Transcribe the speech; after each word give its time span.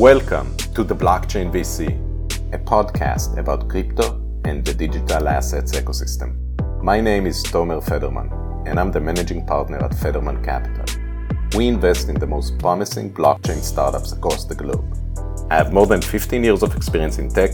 Welcome 0.00 0.56
to 0.74 0.82
the 0.82 0.96
Blockchain 0.96 1.52
VC, 1.52 1.88
a 2.54 2.58
podcast 2.58 3.36
about 3.36 3.68
crypto 3.68 4.18
and 4.46 4.64
the 4.64 4.72
digital 4.72 5.28
assets 5.28 5.72
ecosystem. 5.72 6.38
My 6.82 7.02
name 7.02 7.26
is 7.26 7.44
Tomer 7.44 7.86
Federman, 7.86 8.30
and 8.66 8.80
I'm 8.80 8.90
the 8.90 8.98
managing 8.98 9.44
partner 9.44 9.76
at 9.76 9.94
Federman 9.96 10.42
Capital. 10.42 10.86
We 11.54 11.68
invest 11.68 12.08
in 12.08 12.18
the 12.18 12.26
most 12.26 12.58
promising 12.58 13.12
blockchain 13.12 13.60
startups 13.60 14.12
across 14.12 14.46
the 14.46 14.54
globe. 14.54 14.86
I 15.50 15.56
have 15.56 15.74
more 15.74 15.86
than 15.86 16.00
15 16.00 16.44
years 16.44 16.62
of 16.62 16.74
experience 16.74 17.18
in 17.18 17.28
tech, 17.28 17.50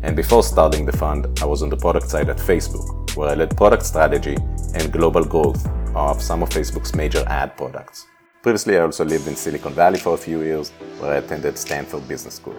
and 0.00 0.16
before 0.16 0.42
starting 0.42 0.86
the 0.86 0.96
fund, 0.96 1.26
I 1.42 1.44
was 1.44 1.62
on 1.62 1.68
the 1.68 1.76
product 1.76 2.08
side 2.08 2.30
at 2.30 2.38
Facebook, 2.38 3.14
where 3.16 3.28
I 3.28 3.34
led 3.34 3.54
product 3.54 3.84
strategy 3.84 4.38
and 4.74 4.90
global 4.90 5.26
growth 5.26 5.68
of 5.94 6.22
some 6.22 6.42
of 6.42 6.48
Facebook's 6.48 6.94
major 6.94 7.22
ad 7.26 7.54
products. 7.58 8.06
Previously, 8.42 8.76
I 8.76 8.80
also 8.80 9.04
lived 9.04 9.28
in 9.28 9.36
Silicon 9.36 9.72
Valley 9.72 10.00
for 10.00 10.14
a 10.14 10.16
few 10.16 10.42
years, 10.42 10.70
where 10.98 11.12
I 11.12 11.18
attended 11.18 11.56
Stanford 11.56 12.08
Business 12.08 12.34
School. 12.34 12.56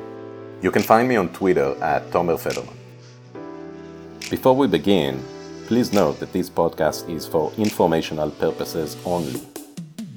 You 0.61 0.71
can 0.71 0.81
find 0.81 1.09
me 1.09 1.17
on 1.17 1.27
Twitter 1.33 1.75
at 1.83 2.09
Tomer 2.09 2.39
Federman. 2.39 2.73
Before 4.29 4.55
we 4.55 4.67
begin, 4.67 5.21
please 5.67 5.91
note 5.91 6.21
that 6.21 6.31
this 6.31 6.49
podcast 6.49 7.09
is 7.09 7.27
for 7.27 7.51
informational 7.57 8.31
purposes 8.31 8.95
only, 9.03 9.41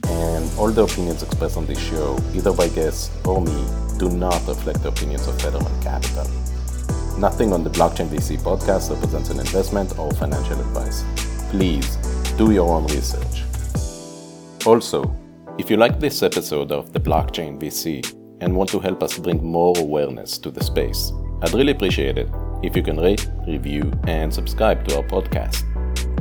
and 0.04 0.48
all 0.56 0.70
the 0.70 0.84
opinions 0.84 1.24
expressed 1.24 1.56
on 1.56 1.66
this 1.66 1.80
show, 1.80 2.16
either 2.32 2.52
by 2.52 2.68
guests 2.68 3.10
or 3.26 3.40
me, 3.42 3.66
do 3.98 4.08
not 4.08 4.46
reflect 4.46 4.84
the 4.84 4.88
opinions 4.90 5.26
of 5.26 5.36
Federman 5.42 5.82
Capital. 5.82 6.28
Nothing 7.18 7.52
on 7.52 7.64
the 7.64 7.70
Blockchain 7.70 8.06
VC 8.06 8.38
podcast 8.38 8.94
represents 8.94 9.30
an 9.30 9.40
investment 9.40 9.98
or 9.98 10.12
financial 10.12 10.60
advice. 10.60 11.02
Please 11.50 11.96
do 12.38 12.52
your 12.52 12.72
own 12.72 12.86
research. 12.86 13.42
Also, 14.64 15.12
if 15.58 15.70
you 15.70 15.76
like 15.78 15.98
this 15.98 16.22
episode 16.22 16.70
of 16.70 16.92
the 16.92 17.00
Blockchain 17.00 17.58
VC 17.58 18.04
and 18.42 18.54
want 18.54 18.68
to 18.70 18.78
help 18.78 19.02
us 19.02 19.18
bring 19.18 19.42
more 19.42 19.72
awareness 19.78 20.36
to 20.38 20.50
the 20.50 20.62
space, 20.62 21.12
I'd 21.42 21.54
really 21.54 21.72
appreciate 21.72 22.18
it 22.18 22.28
if 22.62 22.76
you 22.76 22.82
can 22.82 22.98
rate, 22.98 23.26
review, 23.46 23.90
and 24.06 24.32
subscribe 24.32 24.86
to 24.88 24.98
our 24.98 25.02
podcast. 25.04 25.62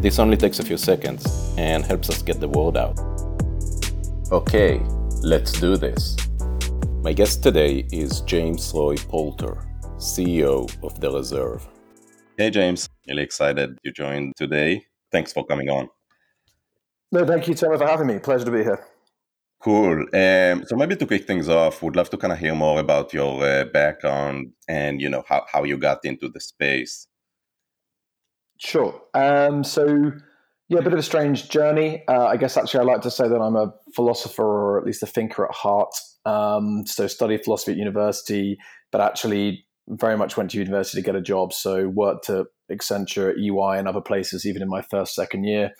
This 0.01 0.19
only 0.19 0.37
takes 0.37 0.59
a 0.59 0.63
few 0.63 0.77
seconds 0.77 1.53
and 1.57 1.83
helps 1.83 2.09
us 2.09 2.21
get 2.21 2.39
the 2.39 2.47
word 2.47 2.77
out. 2.77 2.97
Okay, 4.31 4.79
let's 5.21 5.51
do 5.59 5.75
this. 5.75 6.15
My 7.03 7.11
guest 7.11 7.43
today 7.43 7.85
is 7.91 8.21
James 8.21 8.71
Roy 8.73 8.95
Poulter, 8.95 9.67
CEO 9.97 10.71
of 10.81 10.99
The 11.01 11.11
Reserve. 11.11 11.67
Hey, 12.37 12.49
James. 12.51 12.87
Really 13.07 13.23
excited 13.23 13.77
you 13.83 13.91
joined 13.91 14.33
today. 14.37 14.85
Thanks 15.11 15.33
for 15.33 15.45
coming 15.45 15.69
on. 15.69 15.89
No, 17.11 17.25
thank 17.25 17.49
you, 17.49 17.53
Tomer, 17.53 17.77
for 17.77 17.85
having 17.85 18.07
me. 18.07 18.19
Pleasure 18.19 18.45
to 18.45 18.51
be 18.51 18.63
here. 18.63 18.85
Cool. 19.65 20.05
Um, 20.13 20.63
so 20.67 20.75
maybe 20.75 20.95
to 20.95 21.07
kick 21.07 21.25
things 21.25 21.49
off, 21.49 21.81
would 21.81 21.95
love 21.95 22.11
to 22.11 22.17
kind 22.17 22.31
of 22.31 22.37
hear 22.37 22.53
more 22.53 22.79
about 22.79 23.11
your 23.15 23.43
uh, 23.43 23.65
background 23.65 24.51
and 24.69 25.01
you 25.01 25.09
know 25.09 25.23
how, 25.27 25.43
how 25.51 25.63
you 25.63 25.75
got 25.75 26.05
into 26.05 26.29
the 26.29 26.39
space. 26.39 27.07
Sure. 28.59 29.01
Um, 29.15 29.63
so 29.63 30.11
yeah, 30.69 30.77
a 30.77 30.83
bit 30.83 30.93
of 30.93 30.99
a 30.99 31.01
strange 31.01 31.49
journey. 31.49 32.03
Uh, 32.07 32.27
I 32.27 32.37
guess 32.37 32.57
actually 32.57 32.81
I 32.81 32.83
like 32.83 33.01
to 33.01 33.09
say 33.09 33.27
that 33.27 33.41
I'm 33.41 33.55
a 33.55 33.73
philosopher 33.95 34.43
or 34.43 34.77
at 34.77 34.85
least 34.85 35.01
a 35.01 35.07
thinker 35.07 35.45
at 35.45 35.55
heart. 35.55 35.95
Um, 36.25 36.85
so 36.85 37.07
studied 37.07 37.43
philosophy 37.43 37.71
at 37.71 37.79
university, 37.79 38.59
but 38.91 39.01
actually 39.01 39.65
very 39.87 40.15
much 40.15 40.37
went 40.37 40.51
to 40.51 40.59
university 40.59 41.01
to 41.01 41.05
get 41.05 41.15
a 41.15 41.21
job. 41.21 41.53
So 41.53 41.87
worked 41.87 42.29
at 42.29 42.45
Accenture, 42.71 43.33
EY, 43.35 43.79
and 43.79 43.87
other 43.87 44.01
places 44.01 44.45
even 44.45 44.61
in 44.61 44.69
my 44.69 44.83
first 44.83 45.15
second 45.15 45.45
year 45.45 45.71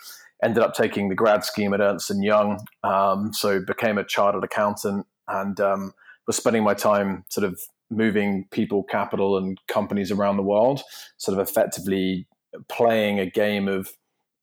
ended 0.44 0.64
up 0.64 0.74
taking 0.74 1.10
the 1.10 1.16
grad 1.16 1.44
scheme 1.44 1.74
at 1.74 1.80
Ernst 1.80 2.12
and 2.12 2.24
Young, 2.24 2.60
um, 2.84 3.32
so 3.34 3.60
became 3.60 3.98
a 3.98 4.04
chartered 4.04 4.44
accountant 4.44 5.06
and 5.28 5.60
um, 5.60 5.94
was 6.28 6.36
spending 6.36 6.64
my 6.64 6.74
time 6.74 7.24
sort 7.30 7.46
of 7.46 7.60
moving 7.90 8.46
people, 8.52 8.84
capital, 8.84 9.38
and 9.38 9.58
companies 9.68 10.12
around 10.12 10.38
the 10.38 10.44
world, 10.44 10.82
sort 11.18 11.38
of 11.38 11.48
effectively 11.48 12.28
playing 12.68 13.20
a 13.20 13.30
game 13.30 13.68
of, 13.68 13.90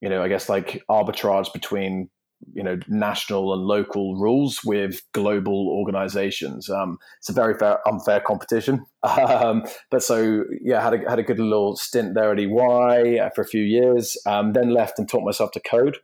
you 0.00 0.08
know, 0.08 0.22
I 0.22 0.28
guess 0.28 0.48
like 0.48 0.82
arbitrage 0.90 1.52
between 1.52 2.08
you 2.52 2.62
know 2.62 2.78
national 2.88 3.52
and 3.54 3.62
local 3.62 4.16
rules 4.16 4.60
with 4.64 5.00
global 5.12 5.68
organizations 5.68 6.68
um, 6.68 6.98
it's 7.18 7.28
a 7.28 7.32
very 7.32 7.54
fair 7.54 7.78
unfair 7.88 8.20
competition 8.20 8.84
um, 9.02 9.62
but 9.90 10.02
so 10.02 10.44
yeah 10.60 10.82
had 10.82 10.94
a, 10.94 11.10
had 11.10 11.18
a 11.18 11.22
good 11.22 11.38
little 11.38 11.76
stint 11.76 12.14
there 12.14 12.32
at 12.32 12.38
ey 12.38 13.30
for 13.34 13.42
a 13.42 13.46
few 13.46 13.62
years 13.62 14.16
um, 14.26 14.52
then 14.52 14.70
left 14.70 14.98
and 14.98 15.08
taught 15.08 15.24
myself 15.24 15.50
to 15.50 15.60
code 15.60 15.98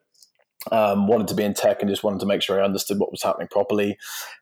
um, 0.73 1.07
wanted 1.07 1.29
to 1.29 1.35
be 1.35 1.45
in 1.45 1.55
tech 1.55 1.81
and 1.81 1.91
just 1.91 2.05
wanted 2.05 2.21
to 2.21 2.27
make 2.27 2.43
sure 2.43 2.61
I 2.61 2.65
understood 2.65 2.99
what 2.99 3.11
was 3.11 3.23
happening 3.23 3.49
properly. 3.49 3.97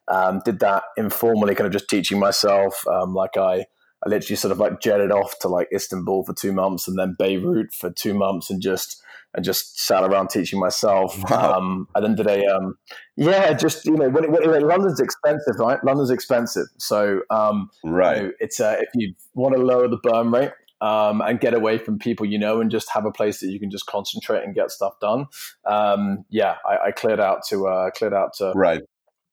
Um, 0.08 0.40
did 0.44 0.60
that 0.60 0.84
informally, 0.96 1.54
kind 1.54 1.66
of 1.66 1.72
just 1.72 1.88
teaching 1.88 2.18
myself. 2.18 2.86
Um, 2.88 3.14
like 3.14 3.36
I, 3.36 3.66
I 4.04 4.08
literally 4.08 4.36
sort 4.36 4.52
of 4.52 4.58
like 4.58 4.80
jetted 4.80 5.10
off 5.10 5.38
to 5.40 5.48
like 5.48 5.68
Istanbul 5.74 6.24
for 6.24 6.34
two 6.34 6.52
months 6.52 6.88
and 6.88 6.98
then 6.98 7.16
Beirut 7.18 7.72
for 7.72 7.90
two 7.90 8.14
months 8.14 8.50
and 8.50 8.60
just 8.60 9.02
and 9.36 9.44
just 9.44 9.78
sat 9.78 10.02
around 10.02 10.30
teaching 10.30 10.58
myself. 10.58 11.16
Wow. 11.30 11.58
Um, 11.58 11.88
and 11.94 12.04
then 12.04 12.14
did 12.14 12.26
a 12.26 12.44
um, 12.47 12.76
yeah, 13.16 13.52
just 13.52 13.84
you 13.84 13.97
know, 13.97 14.08
when, 14.08 14.24
it, 14.24 14.30
when 14.30 14.42
it, 14.42 14.62
London's 14.62 15.00
expensive, 15.00 15.56
right? 15.58 15.82
London's 15.84 16.10
expensive, 16.10 16.66
so 16.78 17.20
um, 17.30 17.70
right. 17.84 18.16
You 18.16 18.22
know, 18.22 18.32
it's 18.41 18.60
uh, 18.60 18.76
if 18.80 18.88
you 18.94 19.14
want 19.34 19.54
to 19.54 19.62
lower 19.62 19.88
the 19.88 19.98
burn 20.02 20.30
rate. 20.30 20.52
Um, 20.82 21.22
and 21.22 21.41
get 21.41 21.54
away 21.54 21.78
from 21.78 21.98
people 21.98 22.26
you 22.26 22.38
know, 22.38 22.60
and 22.60 22.70
just 22.70 22.91
have 22.91 23.06
a 23.06 23.10
place 23.10 23.41
that 23.41 23.46
you 23.46 23.58
can 23.58 23.70
just 23.70 23.86
concentrate 23.86 24.44
and 24.44 24.54
get 24.54 24.70
stuff 24.70 24.92
done. 25.00 25.25
Um, 25.64 26.26
yeah, 26.28 26.56
I, 26.69 26.88
I, 26.88 26.91
cleared 26.91 27.19
out 27.19 27.46
to 27.48 27.66
uh, 27.66 27.91
cleared 27.92 28.12
out 28.12 28.34
to 28.34 28.52
right. 28.54 28.82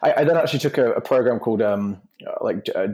I, 0.04 0.22
I, 0.22 0.24
then 0.24 0.38
actually 0.38 0.60
took 0.60 0.78
a, 0.78 0.92
a 0.94 1.02
program 1.02 1.40
called 1.40 1.62
um, 1.62 2.02
like 2.42 2.68
uh, 2.76 2.88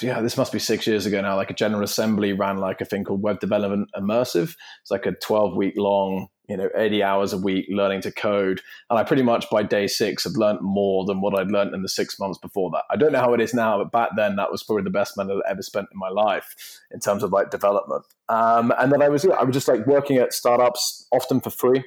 yeah, 0.00 0.20
this 0.20 0.36
must 0.36 0.52
be 0.52 0.58
six 0.58 0.86
years 0.86 1.06
ago 1.06 1.20
now. 1.20 1.36
Like 1.36 1.50
a 1.50 1.54
General 1.54 1.82
Assembly 1.82 2.32
ran 2.32 2.58
like 2.58 2.80
a 2.80 2.84
thing 2.84 3.04
called 3.04 3.22
Web 3.22 3.40
Development 3.40 3.88
Immersive. 3.96 4.54
It's 4.80 4.90
like 4.90 5.06
a 5.06 5.12
twelve 5.12 5.56
week 5.56 5.74
long 5.76 6.28
you 6.48 6.56
know 6.56 6.68
80 6.74 7.02
hours 7.02 7.32
a 7.32 7.38
week 7.38 7.66
learning 7.70 8.00
to 8.02 8.12
code 8.12 8.60
and 8.90 8.98
i 8.98 9.04
pretty 9.04 9.22
much 9.22 9.48
by 9.50 9.62
day 9.62 9.86
six 9.86 10.24
had 10.24 10.36
learned 10.36 10.58
more 10.60 11.04
than 11.04 11.20
what 11.20 11.38
i'd 11.38 11.50
learned 11.50 11.74
in 11.74 11.82
the 11.82 11.88
six 11.88 12.18
months 12.18 12.38
before 12.38 12.70
that 12.70 12.82
i 12.90 12.96
don't 12.96 13.12
know 13.12 13.20
how 13.20 13.32
it 13.32 13.40
is 13.40 13.54
now 13.54 13.78
but 13.78 13.92
back 13.92 14.10
then 14.16 14.36
that 14.36 14.50
was 14.50 14.62
probably 14.62 14.82
the 14.82 14.90
best 14.90 15.16
money 15.16 15.32
i'd 15.32 15.50
ever 15.50 15.62
spent 15.62 15.88
in 15.92 15.98
my 15.98 16.08
life 16.08 16.80
in 16.90 17.00
terms 17.00 17.22
of 17.22 17.32
like 17.32 17.50
development 17.50 18.04
um, 18.28 18.72
and 18.78 18.92
then 18.92 19.02
i 19.02 19.08
was 19.08 19.24
yeah, 19.24 19.32
i 19.34 19.44
was 19.44 19.54
just 19.54 19.68
like 19.68 19.86
working 19.86 20.16
at 20.16 20.32
startups 20.32 21.06
often 21.12 21.40
for 21.40 21.50
free 21.50 21.82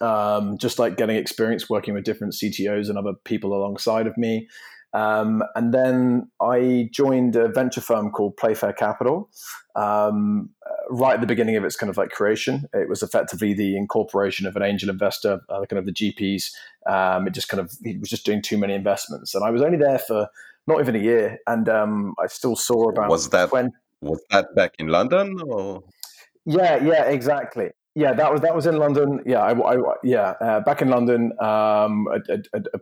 um, 0.00 0.58
just 0.58 0.78
like 0.78 0.96
getting 0.96 1.16
experience 1.16 1.68
working 1.68 1.94
with 1.94 2.04
different 2.04 2.34
ctos 2.34 2.88
and 2.88 2.98
other 2.98 3.14
people 3.24 3.54
alongside 3.54 4.06
of 4.06 4.16
me. 4.16 4.48
Um, 4.94 5.42
and 5.54 5.74
then 5.74 6.30
I 6.40 6.88
joined 6.92 7.36
a 7.36 7.48
venture 7.48 7.80
firm 7.80 8.10
called 8.10 8.36
Playfair 8.36 8.72
Capital. 8.72 9.30
Um, 9.76 10.50
right 10.90 11.14
at 11.14 11.20
the 11.20 11.26
beginning 11.26 11.56
of 11.56 11.64
its 11.64 11.76
kind 11.76 11.90
of 11.90 11.96
like 11.96 12.10
creation, 12.10 12.64
it 12.72 12.88
was 12.88 13.02
effectively 13.02 13.52
the 13.52 13.76
incorporation 13.76 14.46
of 14.46 14.56
an 14.56 14.62
angel 14.62 14.88
investor, 14.88 15.40
uh, 15.50 15.64
kind 15.66 15.78
of 15.78 15.86
the 15.86 15.92
GPs. 15.92 16.50
Um, 16.86 17.26
it 17.26 17.34
just 17.34 17.48
kind 17.48 17.60
of 17.60 17.70
he 17.84 17.98
was 17.98 18.08
just 18.08 18.24
doing 18.24 18.40
too 18.42 18.56
many 18.56 18.74
investments, 18.74 19.34
and 19.34 19.44
I 19.44 19.50
was 19.50 19.62
only 19.62 19.76
there 19.76 19.98
for 19.98 20.28
not 20.66 20.80
even 20.80 20.96
a 20.96 21.00
year, 21.00 21.38
and 21.46 21.68
um, 21.68 22.14
I 22.18 22.26
still 22.26 22.56
saw 22.56 22.88
about 22.88 23.10
was 23.10 23.28
that 23.30 23.50
20- 23.50 23.70
was 24.00 24.22
that 24.30 24.54
back 24.54 24.74
in 24.78 24.88
London 24.88 25.36
or? 25.46 25.82
Yeah 26.46 26.82
yeah 26.82 27.04
exactly 27.04 27.70
yeah, 27.94 28.12
that 28.12 28.30
was 28.30 28.40
that 28.42 28.54
was 28.54 28.66
in 28.66 28.76
London. 28.76 29.20
Yeah, 29.26 29.40
I, 29.40 29.52
I 29.52 29.94
yeah, 30.04 30.34
uh, 30.40 30.60
back 30.60 30.82
in 30.82 30.88
London, 30.88 31.32
um, 31.40 32.06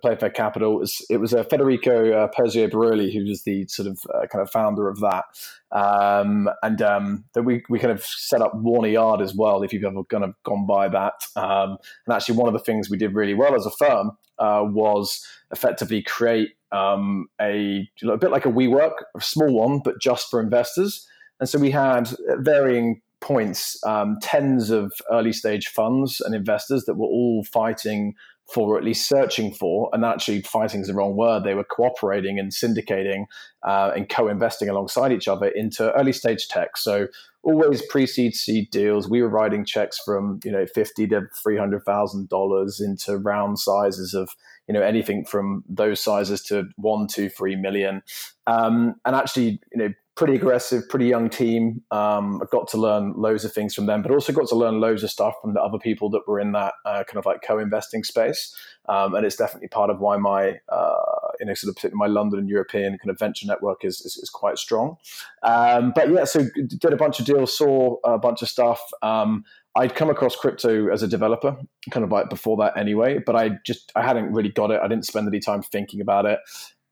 Playfair 0.03 0.31
Capital. 0.31 0.77
It 0.77 0.81
was, 0.81 1.07
it 1.09 1.17
was 1.19 1.33
uh, 1.33 1.45
Federico 1.45 2.13
uh, 2.13 2.29
Pirzio-Biroli 2.37 3.13
who 3.13 3.25
was 3.25 3.43
the 3.45 3.67
sort 3.69 3.89
of 3.89 3.99
uh, 4.13 4.27
kind 4.27 4.43
of 4.43 4.51
founder 4.51 4.89
of 4.89 5.01
that, 5.01 5.25
um, 5.73 6.51
and 6.63 6.83
um, 6.83 7.25
that 7.35 7.45
we 7.45 7.63
we 7.69 7.79
kind 7.79 7.93
of 7.93 8.05
set 8.05 8.43
up 8.43 8.55
Warner 8.57 8.89
Yard 8.89 9.23
as 9.23 9.35
well. 9.35 9.63
If 9.63 9.73
you've 9.73 9.85
ever 9.85 10.05
kind 10.05 10.25
of 10.25 10.35
gone 10.45 10.67
by 10.67 10.89
that, 10.89 11.15
um, 11.37 11.79
and 12.07 12.15
actually 12.15 12.37
one 12.37 12.49
of 12.49 12.53
the 12.53 12.65
things 12.65 12.91
we 12.91 12.99
did 12.99 13.15
really 13.15 13.35
well 13.35 13.55
as 13.55 13.65
a 13.65 13.71
firm 13.71 14.13
uh, 14.39 14.65
was 14.65 15.27
effectively 15.51 16.03
create 16.03 16.51
um, 16.73 17.29
a, 17.41 17.89
a 18.03 18.17
bit 18.19 18.31
like 18.31 18.45
a 18.45 18.51
WeWork, 18.51 18.93
a 19.17 19.21
small 19.21 19.53
one, 19.53 19.81
but 19.85 20.01
just 20.01 20.29
for 20.31 20.41
investors. 20.41 21.07
And 21.39 21.49
so 21.49 21.59
we 21.59 21.71
had 21.71 22.09
varying 22.39 23.03
points, 23.21 23.79
um, 23.85 24.19
tens 24.23 24.71
of 24.71 24.93
early 25.11 25.33
stage 25.33 25.69
funds 25.69 26.21
and 26.21 26.35
investors 26.35 26.85
that 26.85 26.95
were 26.95 27.07
all 27.07 27.45
fighting 27.45 28.15
for, 28.53 28.75
or 28.75 28.79
at 28.79 28.85
least 28.85 29.09
searching 29.09 29.53
for, 29.53 29.91
and 29.93 30.05
actually 30.05 30.41
fighting 30.43 30.81
is 30.81 30.87
the 30.87 30.95
wrong 30.95 31.17
word. 31.17 31.43
They 31.43 31.55
were 31.55 31.65
cooperating 31.65 32.39
and 32.39 32.53
syndicating 32.53 33.25
uh, 33.67 33.93
and 33.97 34.09
co-investing 34.09 34.69
alongside 34.69 35.13
each 35.13 35.27
other 35.27 35.49
into 35.49 35.93
early 35.95 36.13
stage 36.13 36.47
tech. 36.49 36.77
So 36.77 37.09
always 37.43 37.83
pre-seed 37.87 38.35
seed 38.35 38.71
deals. 38.71 39.09
We 39.09 39.23
were 39.23 39.29
writing 39.29 39.65
checks 39.65 39.99
from 40.05 40.41
you 40.45 40.53
know 40.53 40.67
fifty 40.75 41.09
to 41.09 41.23
three 41.43 41.57
hundred 41.57 41.85
thousand 41.85 42.29
dollars 42.29 42.81
into 42.81 43.19
round 43.19 43.59
sizes 43.59 44.15
of 44.15 44.31
you 44.69 44.75
know 44.75 44.83
anything 44.83 45.25
from 45.25 45.65
those 45.69 46.01
sizes 46.01 46.43
to 46.45 46.65
one, 46.77 47.09
two, 47.09 47.29
three 47.29 47.57
million. 47.57 48.03
Um, 48.47 48.95
and 49.05 49.17
actually, 49.17 49.61
you 49.73 49.79
know, 49.79 49.89
pretty 50.17 50.35
aggressive, 50.35 50.89
pretty 50.89 51.07
young 51.07 51.29
team. 51.29 51.83
Um, 51.91 52.41
I 52.43 52.47
got 52.51 52.69
to 52.69 52.79
learn 52.79 53.13
loads 53.17 53.45
of 53.45 53.53
things 53.53 53.75
from 53.75 53.87
them, 53.87 54.03
but 54.03 54.11
also 54.11 54.33
got 54.33 54.49
to 54.49 54.57
learn 54.57 54.81
loads 54.81 55.03
of 55.03 55.11
stuff 55.11 55.35
from 55.43 55.55
the 55.55 55.61
other 55.61 55.79
people 55.79 56.09
that 56.11 56.27
were 56.27 56.41
in 56.41 56.53
that 56.53 56.75
uh, 56.85 57.05
kind 57.05 57.19
of 57.19 57.27
like 57.27 57.43
co-investing 57.47 58.03
space. 58.03 58.57
Um, 58.89 59.15
and 59.15 59.27
it's 59.27 59.37
definitely 59.37 59.69
part 59.69 59.91
of 59.91 60.01
why 60.01 60.17
my 60.17 60.59
uh, 60.69 61.17
you 61.41 61.47
know, 61.47 61.55
sort 61.55 61.85
of 61.85 61.93
my 61.93 62.07
London 62.07 62.39
and 62.39 62.49
European 62.49 62.99
kind 62.99 63.11
of 63.11 63.19
venture 63.19 63.47
network 63.47 63.85
is 63.85 64.01
is, 64.01 64.17
is 64.17 64.31
quite 64.31 64.59
strong. 64.59 64.97
Um, 65.43 65.93
but 65.95 66.11
yeah, 66.11 66.25
so 66.25 66.47
did 66.67 66.93
a 66.93 66.97
bunch 66.97 67.21
of 67.21 67.27
deals, 67.27 67.57
saw 67.57 67.97
a 68.05 68.19
bunch 68.19 68.43
of 68.43 68.49
stuff. 68.49 68.81
Um, 69.03 69.45
I'd 69.75 69.95
come 69.95 70.09
across 70.09 70.35
crypto 70.35 70.91
as 70.91 71.03
a 71.03 71.09
developer, 71.09 71.57
kind 71.91 72.05
of 72.05 72.11
like 72.11 72.31
before 72.31 72.57
that 72.59 72.77
anyway, 72.77 73.19
but 73.19 73.37
I 73.37 73.51
just 73.67 73.93
I 73.95 74.03
hadn't 74.03 74.33
really 74.33 74.49
got 74.49 74.71
it. 74.71 74.81
I 74.83 74.89
didn't 74.89 75.05
spend 75.05 75.29
any 75.29 75.41
time 75.41 75.63
thinking 75.63 76.01
about 76.01 76.25
it. 76.25 76.39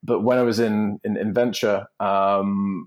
But 0.02 0.20
when 0.20 0.36
I 0.36 0.42
was 0.42 0.60
in 0.60 1.00
in, 1.04 1.16
in 1.16 1.32
venture, 1.32 1.86
um, 2.00 2.86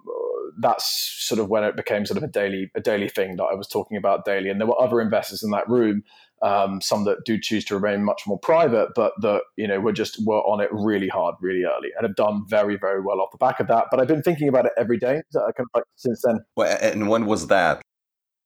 that's 0.60 1.16
sort 1.20 1.40
of 1.40 1.50
when 1.50 1.64
it 1.64 1.76
became 1.76 2.06
sort 2.06 2.18
of 2.18 2.24
a 2.24 2.28
daily 2.28 2.72
a 2.76 2.82
daily 2.82 3.10
thing 3.10 3.36
that 3.38 3.44
I 3.44 3.54
was 3.54 3.68
talking 3.68 3.98
about 3.98 4.26
daily. 4.26 4.50
And 4.50 4.60
there 4.60 4.68
were 4.68 4.82
other 4.82 5.02
investors 5.02 5.44
in 5.44 5.52
that 5.52 5.68
room, 5.70 6.04
um, 6.42 6.82
some 6.82 7.04
that 7.06 7.26
do 7.26 7.40
choose 7.40 7.66
to 7.66 7.78
remain 7.78 8.04
much 8.04 8.24
more 8.28 8.40
private, 8.40 8.90
but 8.96 9.14
that 9.22 9.42
you 9.56 9.68
know 9.68 9.80
were 9.80 9.94
just 9.94 10.26
were 10.26 10.42
on 10.42 10.62
it 10.62 10.70
really 10.72 11.08
hard, 11.08 11.36
really 11.42 11.64
early, 11.64 11.90
and 11.96 12.06
have 12.06 12.16
done 12.16 12.44
very 12.48 12.78
very 12.78 13.02
well 13.02 13.22
off 13.22 13.32
the 13.32 13.38
back 13.38 13.60
of 13.60 13.68
that. 13.68 13.86
But 13.92 14.00
I've 14.00 14.08
been 14.08 14.24
thinking 14.24 14.48
about 14.48 14.66
it 14.66 14.74
every 14.78 14.98
day 14.98 15.22
kind 15.34 15.54
of 15.60 15.68
like 15.74 15.84
since 15.96 16.22
then. 16.24 16.40
Well, 16.56 16.78
and 16.82 17.10
when 17.10 17.26
was 17.26 17.48
that? 17.48 17.82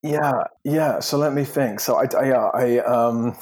Yeah, 0.02 0.44
yeah. 0.64 1.00
So 1.00 1.16
let 1.16 1.32
me 1.32 1.44
think. 1.44 1.80
So 1.80 1.96
I, 1.96 2.06
I, 2.16 2.30
I 2.30 2.78
um, 2.78 3.36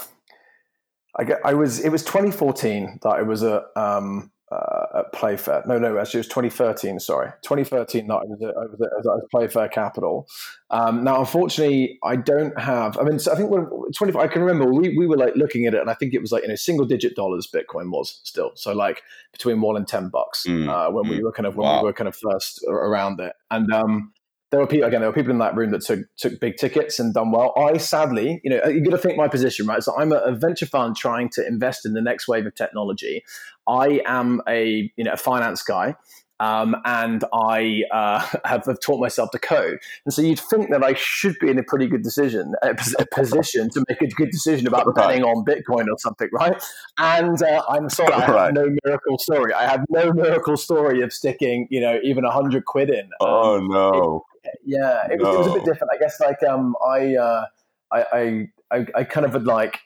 I 1.17 1.25
get, 1.25 1.41
I 1.45 1.55
was, 1.55 1.81
it 1.81 1.89
was 1.89 2.03
2014 2.05 3.01
that 3.03 3.09
I 3.09 3.23
was 3.23 3.43
a. 3.43 3.65
um, 3.77 4.31
uh, 4.51 5.01
at 5.01 5.13
Playfair. 5.13 5.63
No, 5.67 5.79
no, 5.79 5.99
actually, 5.99 6.19
it 6.19 6.27
was 6.27 6.29
2013. 6.29 6.99
Sorry, 6.99 7.31
2013. 7.43 8.07
That 8.09 8.15
I 8.15 8.25
was 8.25 8.43
at, 8.43 8.57
I 8.57 8.61
was 8.67 8.81
at, 8.81 9.11
I 9.11 9.15
was 9.15 9.27
Playfair 9.31 9.69
Capital. 9.69 10.29
Um, 10.71 11.05
now, 11.05 11.21
unfortunately, 11.21 11.99
I 12.03 12.17
don't 12.17 12.59
have. 12.59 12.99
I 12.99 13.03
mean, 13.03 13.19
so 13.19 13.33
I 13.33 13.37
think 13.37 13.51
when 13.51 13.69
20. 13.97 14.19
I 14.19 14.27
can 14.27 14.43
remember 14.43 14.73
we, 14.73 14.97
we 14.97 15.07
were 15.07 15.17
like 15.17 15.37
looking 15.37 15.67
at 15.67 15.75
it, 15.75 15.81
and 15.81 15.91
I 15.91 15.95
think 15.95 16.15
it 16.15 16.21
was 16.21 16.33
like 16.33 16.43
you 16.43 16.49
know 16.49 16.57
single 16.57 16.87
digit 16.87 17.15
dollars 17.15 17.49
Bitcoin 17.53 17.91
was 17.91 18.21
still. 18.25 18.53
So 18.55 18.73
like 18.73 19.03
between 19.33 19.61
one 19.61 19.77
and 19.77 19.87
ten 19.87 20.09
bucks 20.09 20.45
mm, 20.47 20.69
uh, 20.69 20.91
when 20.91 21.05
mm, 21.05 21.11
we 21.11 21.23
were 21.23 21.33
kind 21.33 21.47
of 21.47 21.57
when 21.57 21.67
wow. 21.67 21.81
we 21.81 21.85
were 21.85 21.93
kind 21.93 22.09
of 22.09 22.17
first 22.17 22.65
around 22.69 23.21
it, 23.21 23.35
and 23.51 23.73
um, 23.73 24.13
there 24.51 24.61
were 24.61 24.67
people 24.67 24.89
again. 24.89 25.01
There 25.01 25.09
were 25.09 25.15
people 25.15 25.31
in 25.31 25.39
that 25.39 25.55
room 25.55 25.71
that 25.71 25.83
took 25.83 26.01
took 26.17 26.41
big 26.41 26.57
tickets 26.57 26.99
and 26.99 27.15
done 27.15 27.31
well. 27.31 27.53
I 27.57 27.77
sadly, 27.77 28.41
you 28.43 28.51
know, 28.51 28.67
you 28.67 28.83
got 28.83 28.91
to 28.91 28.99
think 28.99 29.17
my 29.17 29.29
position, 29.29 29.67
right? 29.67 29.83
So 29.83 29.97
I'm 29.97 30.13
a, 30.13 30.17
a, 30.17 30.35
venture 30.35 30.67
fund 30.67 30.97
trying 30.97 31.29
to 31.31 31.47
invest 31.47 31.87
in 31.87 31.93
the 31.93 32.01
next 32.01 32.27
wave 32.27 32.47
of 32.47 32.55
technology. 32.55 33.23
I 33.69 34.01
am 34.07 34.43
a 34.49 34.91
you 34.97 35.05
know 35.05 35.13
a 35.13 35.17
finance 35.17 35.63
guy, 35.63 35.95
um, 36.41 36.75
and 36.85 37.23
I 37.33 37.83
uh, 37.93 38.19
have, 38.45 38.65
have, 38.67 38.81
taught 38.81 39.01
myself 39.01 39.31
to 39.31 39.39
code. 39.39 39.79
And 40.05 40.13
so 40.13 40.23
you'd 40.23 40.41
think 40.41 40.71
that 40.71 40.83
I 40.83 40.95
should 40.95 41.37
be 41.39 41.51
in 41.51 41.59
a 41.59 41.63
pretty 41.63 41.87
good 41.87 42.03
decision, 42.03 42.55
a, 42.63 42.71
a 42.99 43.07
position 43.15 43.71
to 43.71 43.85
make 43.89 44.03
a 44.03 44.09
good 44.09 44.31
decision 44.31 44.67
about 44.67 44.87
right. 44.87 44.97
betting 44.97 45.23
on 45.23 45.45
Bitcoin 45.45 45.85
or 45.85 45.99
something, 45.99 46.29
right? 46.33 46.61
And 46.99 47.41
uh, 47.41 47.63
I'm 47.69 47.89
sorry, 47.89 48.15
I 48.15 48.21
have 48.23 48.35
right. 48.35 48.55
no 48.55 48.75
miracle 48.85 49.19
story. 49.19 49.53
I 49.53 49.69
have 49.69 49.85
no 49.91 50.13
miracle 50.13 50.57
story 50.57 51.03
of 51.03 51.13
sticking, 51.13 51.69
you 51.71 51.81
know, 51.81 52.01
even 52.03 52.25
a 52.25 52.31
hundred 52.33 52.65
quid 52.65 52.91
in. 52.91 53.11
Oh 53.21 53.59
um, 53.59 53.69
no! 53.69 54.25
Yeah, 54.65 55.07
it, 55.11 55.21
no. 55.21 55.29
was, 55.29 55.35
it 55.35 55.39
was 55.39 55.47
a 55.49 55.55
bit 55.55 55.65
different. 55.65 55.93
I 55.95 55.99
guess, 55.99 56.21
like 56.21 56.43
um, 56.43 56.77
I, 56.87 57.17
uh, 57.17 57.47
I, 57.93 58.49
I, 58.71 58.87
I 58.95 59.05
kind 59.05 59.27
of 59.27 59.35
would 59.35 59.47
like 59.47 59.81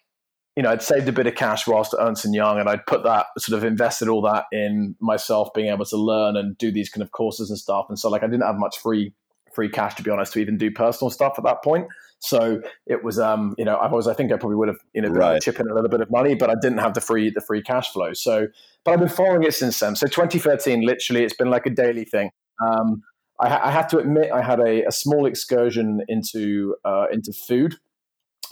you 0.56 0.62
know, 0.62 0.70
I'd 0.70 0.82
saved 0.82 1.08
a 1.08 1.12
bit 1.12 1.26
of 1.26 1.34
cash 1.34 1.66
whilst 1.66 1.94
at 1.94 2.00
Ernst 2.00 2.24
and 2.24 2.34
Young, 2.34 2.60
and 2.60 2.68
I'd 2.68 2.86
put 2.86 3.02
that 3.02 3.26
sort 3.38 3.58
of 3.58 3.64
invested 3.64 4.08
all 4.08 4.22
that 4.22 4.44
in 4.52 4.94
myself 5.00 5.52
being 5.52 5.68
able 5.68 5.84
to 5.86 5.96
learn 5.96 6.36
and 6.36 6.56
do 6.58 6.70
these 6.70 6.88
kind 6.88 7.02
of 7.02 7.10
courses 7.10 7.50
and 7.50 7.58
stuff. 7.58 7.86
And 7.88 7.98
so, 7.98 8.08
like, 8.08 8.22
I 8.22 8.26
didn't 8.26 8.46
have 8.46 8.56
much 8.56 8.78
free 8.78 9.12
free 9.52 9.68
cash 9.68 9.94
to 9.94 10.02
be 10.02 10.10
honest 10.10 10.32
to 10.32 10.40
even 10.40 10.58
do 10.58 10.68
personal 10.68 11.10
stuff 11.10 11.34
at 11.38 11.44
that 11.44 11.62
point. 11.62 11.86
So 12.18 12.60
it 12.86 13.04
was, 13.04 13.20
um, 13.20 13.54
you 13.56 13.64
know, 13.64 13.76
I 13.76 13.88
was, 13.88 14.08
I 14.08 14.14
think 14.14 14.32
I 14.32 14.36
probably 14.36 14.56
would 14.56 14.66
have, 14.66 14.78
you 14.94 15.02
know, 15.02 15.10
right. 15.10 15.40
chip 15.40 15.60
in 15.60 15.68
a 15.68 15.74
little 15.74 15.88
bit 15.88 16.00
of 16.00 16.10
money, 16.10 16.34
but 16.34 16.50
I 16.50 16.54
didn't 16.60 16.78
have 16.78 16.94
the 16.94 17.00
free 17.00 17.30
the 17.30 17.40
free 17.40 17.62
cash 17.62 17.90
flow. 17.90 18.12
So, 18.14 18.48
but 18.84 18.92
I've 18.92 18.98
been 19.00 19.08
following 19.08 19.42
it 19.42 19.54
since 19.54 19.78
then. 19.78 19.94
So 19.96 20.06
2013, 20.06 20.80
literally, 20.80 21.24
it's 21.24 21.34
been 21.34 21.50
like 21.50 21.66
a 21.66 21.70
daily 21.70 22.04
thing. 22.04 22.30
Um, 22.64 23.02
I, 23.40 23.68
I 23.68 23.70
have 23.70 23.88
to 23.88 23.98
admit, 23.98 24.30
I 24.32 24.42
had 24.42 24.60
a, 24.60 24.84
a 24.86 24.92
small 24.92 25.26
excursion 25.26 26.02
into 26.08 26.76
uh, 26.84 27.06
into 27.12 27.32
food 27.32 27.76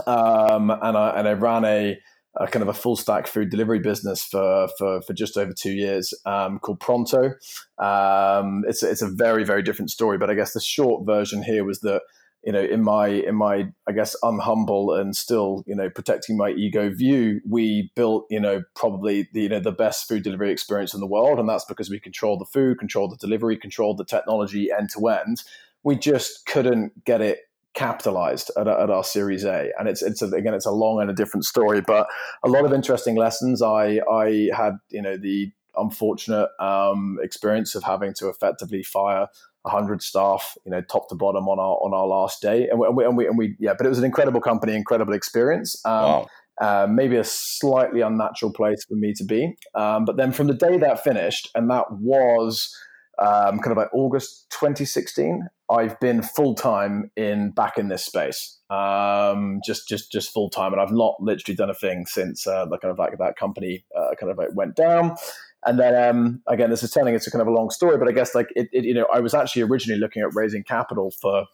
um, 0.06 0.70
and 0.70 0.96
I 0.96 1.10
and 1.16 1.28
I 1.28 1.32
ran 1.32 1.64
a, 1.64 1.98
a, 2.36 2.46
kind 2.48 2.62
of 2.62 2.68
a 2.68 2.74
full 2.74 2.96
stack 2.96 3.26
food 3.26 3.50
delivery 3.50 3.78
business 3.78 4.22
for 4.22 4.68
for, 4.78 5.02
for 5.02 5.12
just 5.12 5.36
over 5.36 5.52
two 5.52 5.72
years 5.72 6.12
um, 6.26 6.58
called 6.58 6.80
Pronto. 6.80 7.34
Um, 7.78 8.64
it's 8.66 8.82
it's 8.82 9.02
a 9.02 9.08
very 9.08 9.44
very 9.44 9.62
different 9.62 9.90
story, 9.90 10.18
but 10.18 10.30
I 10.30 10.34
guess 10.34 10.52
the 10.52 10.60
short 10.60 11.06
version 11.06 11.42
here 11.42 11.64
was 11.64 11.80
that 11.80 12.02
you 12.44 12.52
know 12.52 12.60
in 12.60 12.82
my 12.82 13.08
in 13.08 13.34
my 13.34 13.68
I 13.88 13.92
guess 13.92 14.16
unhumble 14.22 14.98
and 14.98 15.14
still 15.14 15.64
you 15.66 15.74
know 15.74 15.88
protecting 15.90 16.36
my 16.36 16.50
ego 16.50 16.90
view, 16.90 17.40
we 17.48 17.92
built 17.94 18.26
you 18.30 18.40
know 18.40 18.62
probably 18.74 19.28
the 19.32 19.42
you 19.42 19.48
know 19.48 19.60
the 19.60 19.72
best 19.72 20.08
food 20.08 20.22
delivery 20.22 20.50
experience 20.50 20.94
in 20.94 21.00
the 21.00 21.06
world, 21.06 21.38
and 21.38 21.48
that's 21.48 21.64
because 21.64 21.90
we 21.90 22.00
control 22.00 22.38
the 22.38 22.44
food, 22.44 22.78
control 22.78 23.08
the 23.08 23.16
delivery, 23.16 23.56
control 23.56 23.94
the 23.94 24.04
technology 24.04 24.70
end 24.70 24.90
to 24.90 25.08
end. 25.08 25.42
We 25.84 25.96
just 25.96 26.46
couldn't 26.46 27.04
get 27.04 27.20
it 27.20 27.40
capitalized 27.74 28.50
at, 28.56 28.68
at, 28.68 28.90
our 28.90 29.04
Series 29.04 29.44
A, 29.44 29.70
and 29.78 29.88
it's 29.88 30.02
it's 30.02 30.22
a, 30.22 30.26
again 30.28 30.54
it's 30.54 30.66
a 30.66 30.72
long 30.72 31.00
and 31.00 31.10
a 31.10 31.14
different 31.14 31.44
story, 31.44 31.80
but 31.80 32.08
a 32.42 32.48
lot 32.48 32.64
of 32.64 32.72
interesting 32.72 33.16
lessons. 33.16 33.62
I 33.62 34.00
I 34.10 34.50
had 34.54 34.78
you 34.90 35.02
know 35.02 35.16
the 35.16 35.52
unfortunate 35.76 36.48
um, 36.60 37.18
experience 37.22 37.74
of 37.74 37.82
having 37.82 38.12
to 38.14 38.28
effectively 38.28 38.82
fire 38.82 39.28
hundred 39.66 40.02
staff, 40.02 40.56
you 40.64 40.70
know, 40.70 40.80
top 40.82 41.08
to 41.08 41.14
bottom 41.14 41.48
on 41.48 41.58
our 41.58 41.76
on 41.76 41.94
our 41.94 42.06
last 42.06 42.42
day, 42.42 42.68
and 42.68 42.78
we, 42.78 42.86
and 42.86 42.96
we, 42.96 43.04
and 43.04 43.16
we, 43.16 43.26
and 43.26 43.38
we 43.38 43.56
yeah, 43.58 43.74
but 43.76 43.86
it 43.86 43.88
was 43.88 43.98
an 43.98 44.04
incredible 44.04 44.40
company, 44.40 44.74
incredible 44.74 45.12
experience. 45.12 45.80
Um, 45.84 45.92
wow. 45.92 46.26
Uh, 46.60 46.86
maybe 46.88 47.16
a 47.16 47.24
slightly 47.24 48.02
unnatural 48.02 48.52
place 48.52 48.84
for 48.86 48.94
me 48.94 49.14
to 49.14 49.24
be, 49.24 49.56
um, 49.74 50.04
but 50.04 50.16
then 50.18 50.32
from 50.32 50.48
the 50.48 50.54
day 50.54 50.76
that 50.76 51.02
finished, 51.02 51.48
and 51.54 51.70
that 51.70 51.90
was 51.90 52.76
um, 53.18 53.58
kind 53.58 53.72
of 53.72 53.78
like 53.78 53.88
August 53.94 54.50
2016, 54.50 55.48
I've 55.70 55.98
been 55.98 56.22
full 56.22 56.54
time 56.54 57.10
in 57.16 57.52
back 57.52 57.78
in 57.78 57.88
this 57.88 58.04
space, 58.04 58.58
um, 58.68 59.60
just 59.64 59.88
just 59.88 60.12
just 60.12 60.32
full 60.32 60.50
time, 60.50 60.72
and 60.72 60.80
I've 60.80 60.92
not 60.92 61.14
literally 61.20 61.56
done 61.56 61.70
a 61.70 61.74
thing 61.74 62.04
since 62.06 62.46
uh, 62.46 62.66
the 62.66 62.78
kind 62.78 62.92
of 62.92 62.98
like 62.98 63.16
that 63.18 63.36
company 63.36 63.84
uh, 63.96 64.14
kind 64.20 64.30
of 64.30 64.38
like 64.38 64.48
went 64.54 64.76
down. 64.76 65.16
And 65.64 65.78
then 65.78 65.94
um, 65.94 66.42
again, 66.48 66.70
this 66.70 66.82
is 66.82 66.90
telling 66.90 67.14
it's 67.14 67.26
a 67.26 67.30
kind 67.30 67.42
of 67.42 67.48
a 67.48 67.52
long 67.52 67.70
story, 67.70 67.96
but 67.98 68.08
I 68.08 68.12
guess 68.12 68.34
like 68.34 68.48
it, 68.56 68.68
it 68.72 68.84
you 68.84 68.94
know, 68.94 69.06
I 69.12 69.20
was 69.20 69.34
actually 69.34 69.62
originally 69.62 70.00
looking 70.00 70.22
at 70.22 70.34
raising 70.34 70.64
capital 70.64 71.12
for 71.20 71.46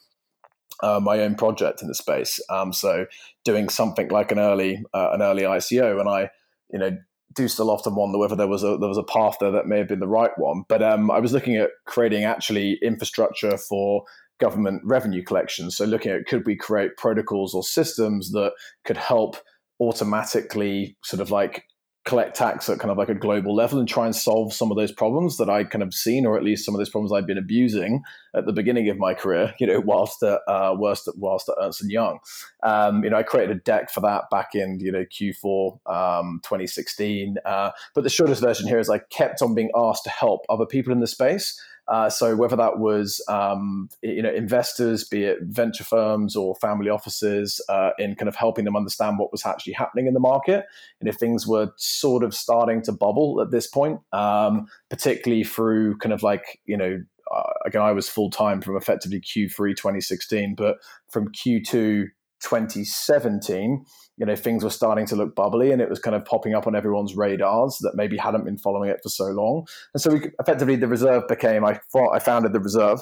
uh, 0.83 1.01
my 1.01 1.21
own 1.21 1.35
project 1.35 1.83
in 1.83 1.89
the 1.89 1.95
space. 1.95 2.41
Um, 2.51 2.73
so 2.73 3.07
doing 3.45 3.69
something 3.69 4.09
like 4.09 4.33
an 4.33 4.39
early 4.39 4.83
uh, 4.95 5.11
an 5.13 5.23
early 5.23 5.43
ICO, 5.43 6.01
and 6.01 6.09
I 6.09 6.31
you 6.71 6.79
know 6.79 6.97
do 7.35 7.49
still 7.49 7.71
often 7.71 7.95
wonder 7.95 8.19
whether 8.19 8.37
there 8.37 8.49
was 8.49 8.63
a 8.63 8.77
there 8.79 8.89
was 8.89 8.99
a 8.99 9.03
path 9.03 9.37
there 9.41 9.51
that 9.51 9.67
may 9.67 9.79
have 9.79 9.89
been 9.89 10.01
the 10.01 10.09
right 10.09 10.37
one. 10.37 10.65
But 10.69 10.83
um, 10.83 11.11
I 11.11 11.19
was 11.19 11.33
looking 11.33 11.57
at 11.57 11.71
creating 11.87 12.25
actually 12.25 12.79
infrastructure 12.83 13.59
for 13.59 14.05
government 14.41 14.83
revenue 14.85 15.23
collection. 15.23 15.71
So 15.71 15.85
looking 15.85 16.13
at 16.13 16.27
could 16.27 16.47
we 16.47 16.57
create 16.57 16.97
protocols 16.97 17.55
or 17.55 17.63
systems 17.63 18.31
that 18.33 18.53
could 18.85 18.97
help 18.97 19.37
automatically 19.81 20.97
sort 21.05 21.21
of 21.21 21.31
like 21.31 21.65
collect 22.09 22.35
tax 22.35 22.71
at 22.71 22.79
kind 22.79 22.91
of 22.91 22.97
like 22.97 23.11
a 23.11 23.15
global 23.15 23.55
level 23.55 23.79
and 23.79 23.87
try 23.87 24.07
and 24.07 24.17
solve 24.17 24.55
some 24.55 24.71
of 24.71 24.79
those 24.79 24.91
problems 24.91 25.37
that 25.37 25.51
I 25.51 25.63
kind 25.63 25.83
of 25.83 25.93
seen, 25.93 26.25
or 26.25 26.39
at 26.39 26.43
least 26.43 26.65
some 26.65 26.75
of 26.75 26.79
those 26.79 26.89
problems 26.89 27.13
I'd 27.13 27.27
been 27.27 27.37
abusing 27.37 28.03
at 28.35 28.47
the 28.47 28.53
beginning 28.53 28.89
of 28.89 28.97
my 28.97 29.13
career, 29.13 29.55
you 29.61 29.67
know, 29.67 29.81
whilst 29.81 30.23
at, 30.23 30.41
uh, 30.49 30.75
whilst 30.75 31.07
at, 31.07 31.19
whilst 31.19 31.51
at 31.51 31.57
Ernst 31.61 31.85
Young. 31.85 32.19
Um, 32.63 33.05
you 33.05 33.11
know, 33.11 33.19
I 33.19 33.23
created 33.23 33.55
a 33.55 33.61
deck 33.61 33.91
for 33.91 34.01
that 34.01 34.31
back 34.31 34.55
in, 34.55 34.81
you 34.81 34.91
know, 34.91 35.05
Q4 35.05 35.87
um, 35.87 36.41
2016. 36.45 37.37
Uh, 37.45 37.73
but 37.95 38.05
the 38.05 38.11
shortest 38.11 38.41
version 38.41 38.67
here 38.67 38.79
is 38.79 38.89
I 38.89 38.99
kept 38.99 39.43
on 39.43 39.55
being 39.55 39.71
asked 39.77 40.05
to 40.05 40.11
help 40.11 40.47
other 40.49 40.67
people 40.67 40.95
in 40.95 41.01
the 41.01 41.07
space. 41.07 41.61
Uh, 41.89 42.11
so 42.11 42.37
whether 42.37 42.57
that 42.57 42.79
was 42.79 43.25
um, 43.29 43.89
you 44.03 44.23
know 44.23 44.33
investors, 44.33 45.05
be 45.05 45.25
it 45.25 45.39
venture 45.43 45.85
firms 45.85 46.37
or 46.37 46.55
family 46.57 46.91
offices, 46.91 47.61
uh, 47.69 47.91
in 47.99 48.15
kind 48.15 48.29
of 48.29 48.37
helping 48.37 48.65
them 48.65 48.77
understand 48.77 49.19
what 49.19 49.33
was 49.33 49.47
actually 49.47 49.73
happening 49.73 50.07
in 50.07 50.15
the 50.15 50.21
market, 50.21 50.67
and 51.01 51.09
if 51.09 51.17
things 51.17 51.47
were 51.47 51.73
sort 51.77 52.23
of 52.23 52.35
starting 52.35 52.83
to 52.83 52.93
bubble 52.93 53.41
at 53.41 53.51
this 53.51 53.67
point, 53.67 54.01
um, 54.13 54.67
particularly 54.91 55.45
through 55.45 55.97
kind 55.99 56.13
of 56.13 56.23
like 56.23 56.61
you 56.67 56.77
know 56.77 57.03
uh, 57.35 57.53
again 57.65 57.83
I 57.83 57.93
was 57.93 58.09
full 58.09 58.31
time 58.31 58.61
from 58.61 58.77
effectively 58.77 59.21
Q3 59.21 59.77
2016, 59.77 60.55
but 60.57 60.77
from 61.11 61.33
Q2 61.33 62.09
2017 62.41 63.85
you 64.17 64.27
know 64.27 64.37
things 64.37 64.65
were 64.65 64.71
starting 64.71 65.07
to 65.07 65.17
look 65.17 65.35
bubbly 65.35 65.71
and 65.71 65.81
it 65.81 65.89
was 65.89 65.99
kind 65.99 66.17
of 66.17 66.25
popping 66.25 66.55
up 66.55 66.67
on 66.67 66.75
everyone's 66.75 67.17
radars 67.17 67.79
that 67.81 67.93
maybe 67.95 68.17
hadn't 68.17 68.45
been 68.45 68.59
following 68.59 68.91
it 68.91 68.99
for 69.03 69.09
so 69.09 69.27
long. 69.27 69.67
And 69.95 70.01
so 70.01 70.11
we 70.11 70.31
effectively 70.41 70.77
the 70.77 70.89
reserve 70.89 71.29
became 71.29 71.65
i 71.65 71.81
thought 71.93 72.15
i 72.15 72.19
founded 72.19 72.53
the 72.53 72.61
reserve 72.61 73.01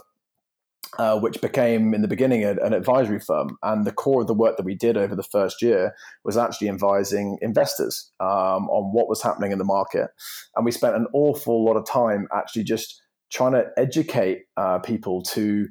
uh, 0.98 1.18
which 1.18 1.40
became 1.40 1.94
in 1.94 2.02
the 2.02 2.08
beginning 2.08 2.44
a, 2.44 2.52
an 2.52 2.72
advisory 2.72 3.20
firm. 3.20 3.58
And 3.62 3.84
the 3.84 3.92
core 3.92 4.22
of 4.22 4.26
the 4.26 4.34
work 4.34 4.56
that 4.56 4.64
we 4.64 4.74
did 4.74 4.96
over 4.96 5.14
the 5.14 5.22
first 5.22 5.60
year 5.60 5.94
was 6.24 6.36
actually 6.36 6.68
advising 6.68 7.38
investors 7.42 8.10
um, 8.20 8.68
on 8.70 8.92
what 8.92 9.08
was 9.08 9.22
happening 9.22 9.52
in 9.52 9.58
the 9.58 9.64
market. 9.64 10.08
And 10.54 10.64
we 10.64 10.70
spent 10.70 10.96
an 10.96 11.06
awful 11.12 11.64
lot 11.64 11.76
of 11.76 11.86
time 11.86 12.28
actually 12.34 12.64
just 12.64 13.02
trying 13.30 13.52
to 13.52 13.66
educate 13.76 14.44
uh, 14.56 14.78
people 14.78 15.22
to 15.22 15.66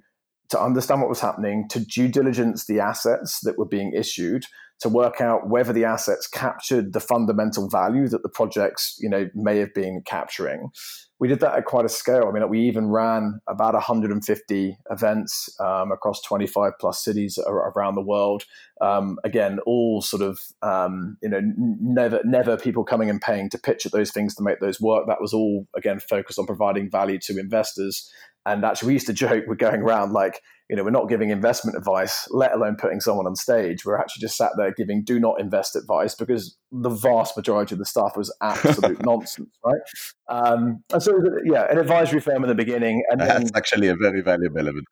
to 0.49 0.61
understand 0.61 1.01
what 1.01 1.09
was 1.09 1.19
happening, 1.19 1.67
to 1.69 1.79
due 1.79 2.07
diligence 2.07 2.65
the 2.65 2.79
assets 2.79 3.39
that 3.41 3.57
were 3.57 3.65
being 3.65 3.93
issued, 3.93 4.45
to 4.81 4.89
work 4.89 5.21
out 5.21 5.49
whether 5.49 5.71
the 5.71 5.85
assets 5.85 6.27
captured 6.27 6.93
the 6.93 6.99
fundamental 6.99 7.69
value 7.69 8.07
that 8.09 8.23
the 8.23 8.29
projects, 8.29 8.97
you 8.99 9.09
know, 9.09 9.29
may 9.33 9.57
have 9.57 9.73
been 9.73 10.01
capturing. 10.05 10.69
We 11.17 11.29
did 11.29 11.39
that 11.39 11.55
at 11.55 11.63
quite 11.63 11.85
a 11.85 11.89
scale. 11.89 12.27
I 12.27 12.31
mean, 12.31 12.47
we 12.49 12.59
even 12.67 12.89
ran 12.89 13.39
about 13.47 13.73
150 13.73 14.77
events 14.91 15.49
um, 15.61 15.93
across 15.93 16.21
25 16.23 16.73
plus 16.77 17.01
cities 17.01 17.39
around 17.47 17.95
the 17.95 18.01
world. 18.01 18.43
Um, 18.81 19.17
again, 19.23 19.59
all 19.65 20.01
sort 20.01 20.21
of 20.21 20.39
um, 20.61 21.17
you 21.23 21.29
know 21.29 21.39
never 21.55 22.19
never 22.25 22.57
people 22.57 22.83
coming 22.83 23.09
and 23.09 23.21
paying 23.21 23.49
to 23.51 23.57
pitch 23.57 23.85
at 23.85 23.93
those 23.93 24.11
things 24.11 24.35
to 24.35 24.43
make 24.43 24.59
those 24.59 24.81
work. 24.81 25.07
That 25.07 25.21
was 25.21 25.33
all 25.33 25.65
again 25.73 26.01
focused 26.01 26.37
on 26.37 26.45
providing 26.45 26.91
value 26.91 27.19
to 27.19 27.39
investors. 27.39 28.11
And 28.45 28.63
actually, 28.63 28.87
we 28.87 28.93
used 28.93 29.07
to 29.07 29.13
joke 29.13 29.45
we're 29.47 29.55
going 29.55 29.81
around 29.81 30.13
like 30.13 30.41
you 30.69 30.75
know, 30.75 30.83
we're 30.83 30.91
not 30.91 31.07
giving 31.09 31.29
investment 31.29 31.77
advice, 31.77 32.27
let 32.31 32.53
alone 32.53 32.75
putting 32.75 32.99
someone 32.99 33.27
on 33.27 33.35
stage. 33.35 33.85
We're 33.85 33.99
actually 33.99 34.21
just 34.21 34.35
sat 34.35 34.51
there 34.57 34.73
giving 34.75 35.03
do 35.03 35.19
not 35.19 35.39
invest 35.39 35.75
advice 35.75 36.15
because 36.15 36.57
the 36.71 36.89
vast 36.89 37.37
majority 37.37 37.75
of 37.75 37.79
the 37.79 37.85
stuff 37.85 38.17
was 38.17 38.35
absolute 38.41 38.99
nonsense, 39.05 39.49
right? 39.63 39.81
Um, 40.27 40.83
and 40.91 41.03
so, 41.03 41.13
yeah, 41.43 41.69
an 41.69 41.77
advisory 41.77 42.19
firm 42.19 42.43
in 42.43 42.49
the 42.49 42.55
beginning. 42.55 43.03
And 43.11 43.21
That's 43.21 43.51
then, 43.51 43.51
actually 43.55 43.89
a 43.89 43.95
very 43.95 44.21
valuable 44.21 44.57
element. 44.59 44.85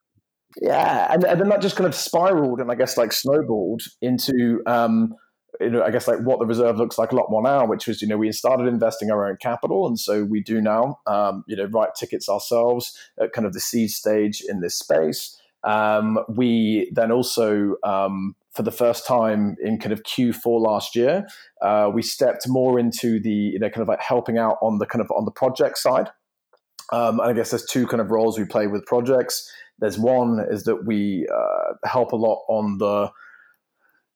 Yeah. 0.62 1.12
And, 1.12 1.24
and, 1.24 1.41
then 1.41 1.50
that 1.50 1.62
just 1.62 1.75
kind 1.75 1.88
of 1.88 1.95
spiraled 1.95 2.60
and 2.60 2.72
I 2.72 2.75
guess 2.75 2.95
like 2.95 3.12
snowballed 3.12 3.81
into, 4.01 4.62
um, 4.67 5.15
you 5.60 5.69
know, 5.69 5.83
I 5.83 5.91
guess 5.91 6.07
like 6.07 6.19
what 6.19 6.39
the 6.39 6.45
reserve 6.45 6.77
looks 6.77 6.98
like 6.98 7.12
a 7.12 7.15
lot 7.15 7.29
more 7.29 7.41
now, 7.41 7.65
which 7.65 7.88
was, 7.88 8.01
you 8.01 8.07
know, 8.07 8.17
we 8.17 8.31
started 8.31 8.67
investing 8.67 9.12
our 9.12 9.27
own 9.27 9.38
capital. 9.38 9.88
And 9.88 10.00
so 10.00 10.24
we 10.24 10.41
do 10.41 10.62
now, 10.62 11.00
um, 11.07 11.43
you 11.48 11.55
know, 11.55 11.65
write 11.65 11.95
tickets 11.95 12.29
ourselves 12.29 12.98
at 13.19 13.33
kind 13.33 13.45
of 13.45 13.53
the 13.53 13.60
seed 13.60 13.91
stage 13.91 14.41
in 14.48 14.62
this 14.62 14.77
space. 14.77 15.39
Um, 15.63 16.19
we 16.27 16.91
then 16.93 17.12
also, 17.12 17.75
um, 17.83 18.36
for 18.51 18.63
the 18.63 18.72
first 18.72 19.07
time 19.07 19.55
in 19.63 19.79
kind 19.79 19.93
of 19.93 20.03
Q4 20.03 20.62
last 20.62 20.95
year, 20.95 21.27
uh, 21.62 21.89
we 21.93 22.01
stepped 22.01 22.48
more 22.48 22.77
into 22.77 23.19
the 23.19 23.31
you 23.31 23.60
know 23.60 23.69
kind 23.69 23.81
of 23.81 23.88
like 23.88 24.01
helping 24.01 24.38
out 24.38 24.57
on 24.62 24.77
the 24.77 24.86
kind 24.86 25.01
of 25.01 25.10
on 25.12 25.25
the 25.25 25.31
project 25.31 25.77
side. 25.77 26.10
Um, 26.91 27.19
and 27.19 27.29
I 27.29 27.33
guess 27.33 27.50
there's 27.51 27.65
two 27.65 27.88
kind 27.88 28.01
of 28.01 28.12
roles 28.12 28.38
we 28.38 28.45
play 28.45 28.67
with 28.67 28.86
projects. 28.86 29.50
There's 29.79 29.98
one 29.98 30.45
is 30.51 30.63
that 30.65 30.86
we 30.86 31.27
uh, 31.33 31.74
help 31.88 32.12
a 32.12 32.15
lot 32.15 32.43
on 32.48 32.77
the 32.77 33.10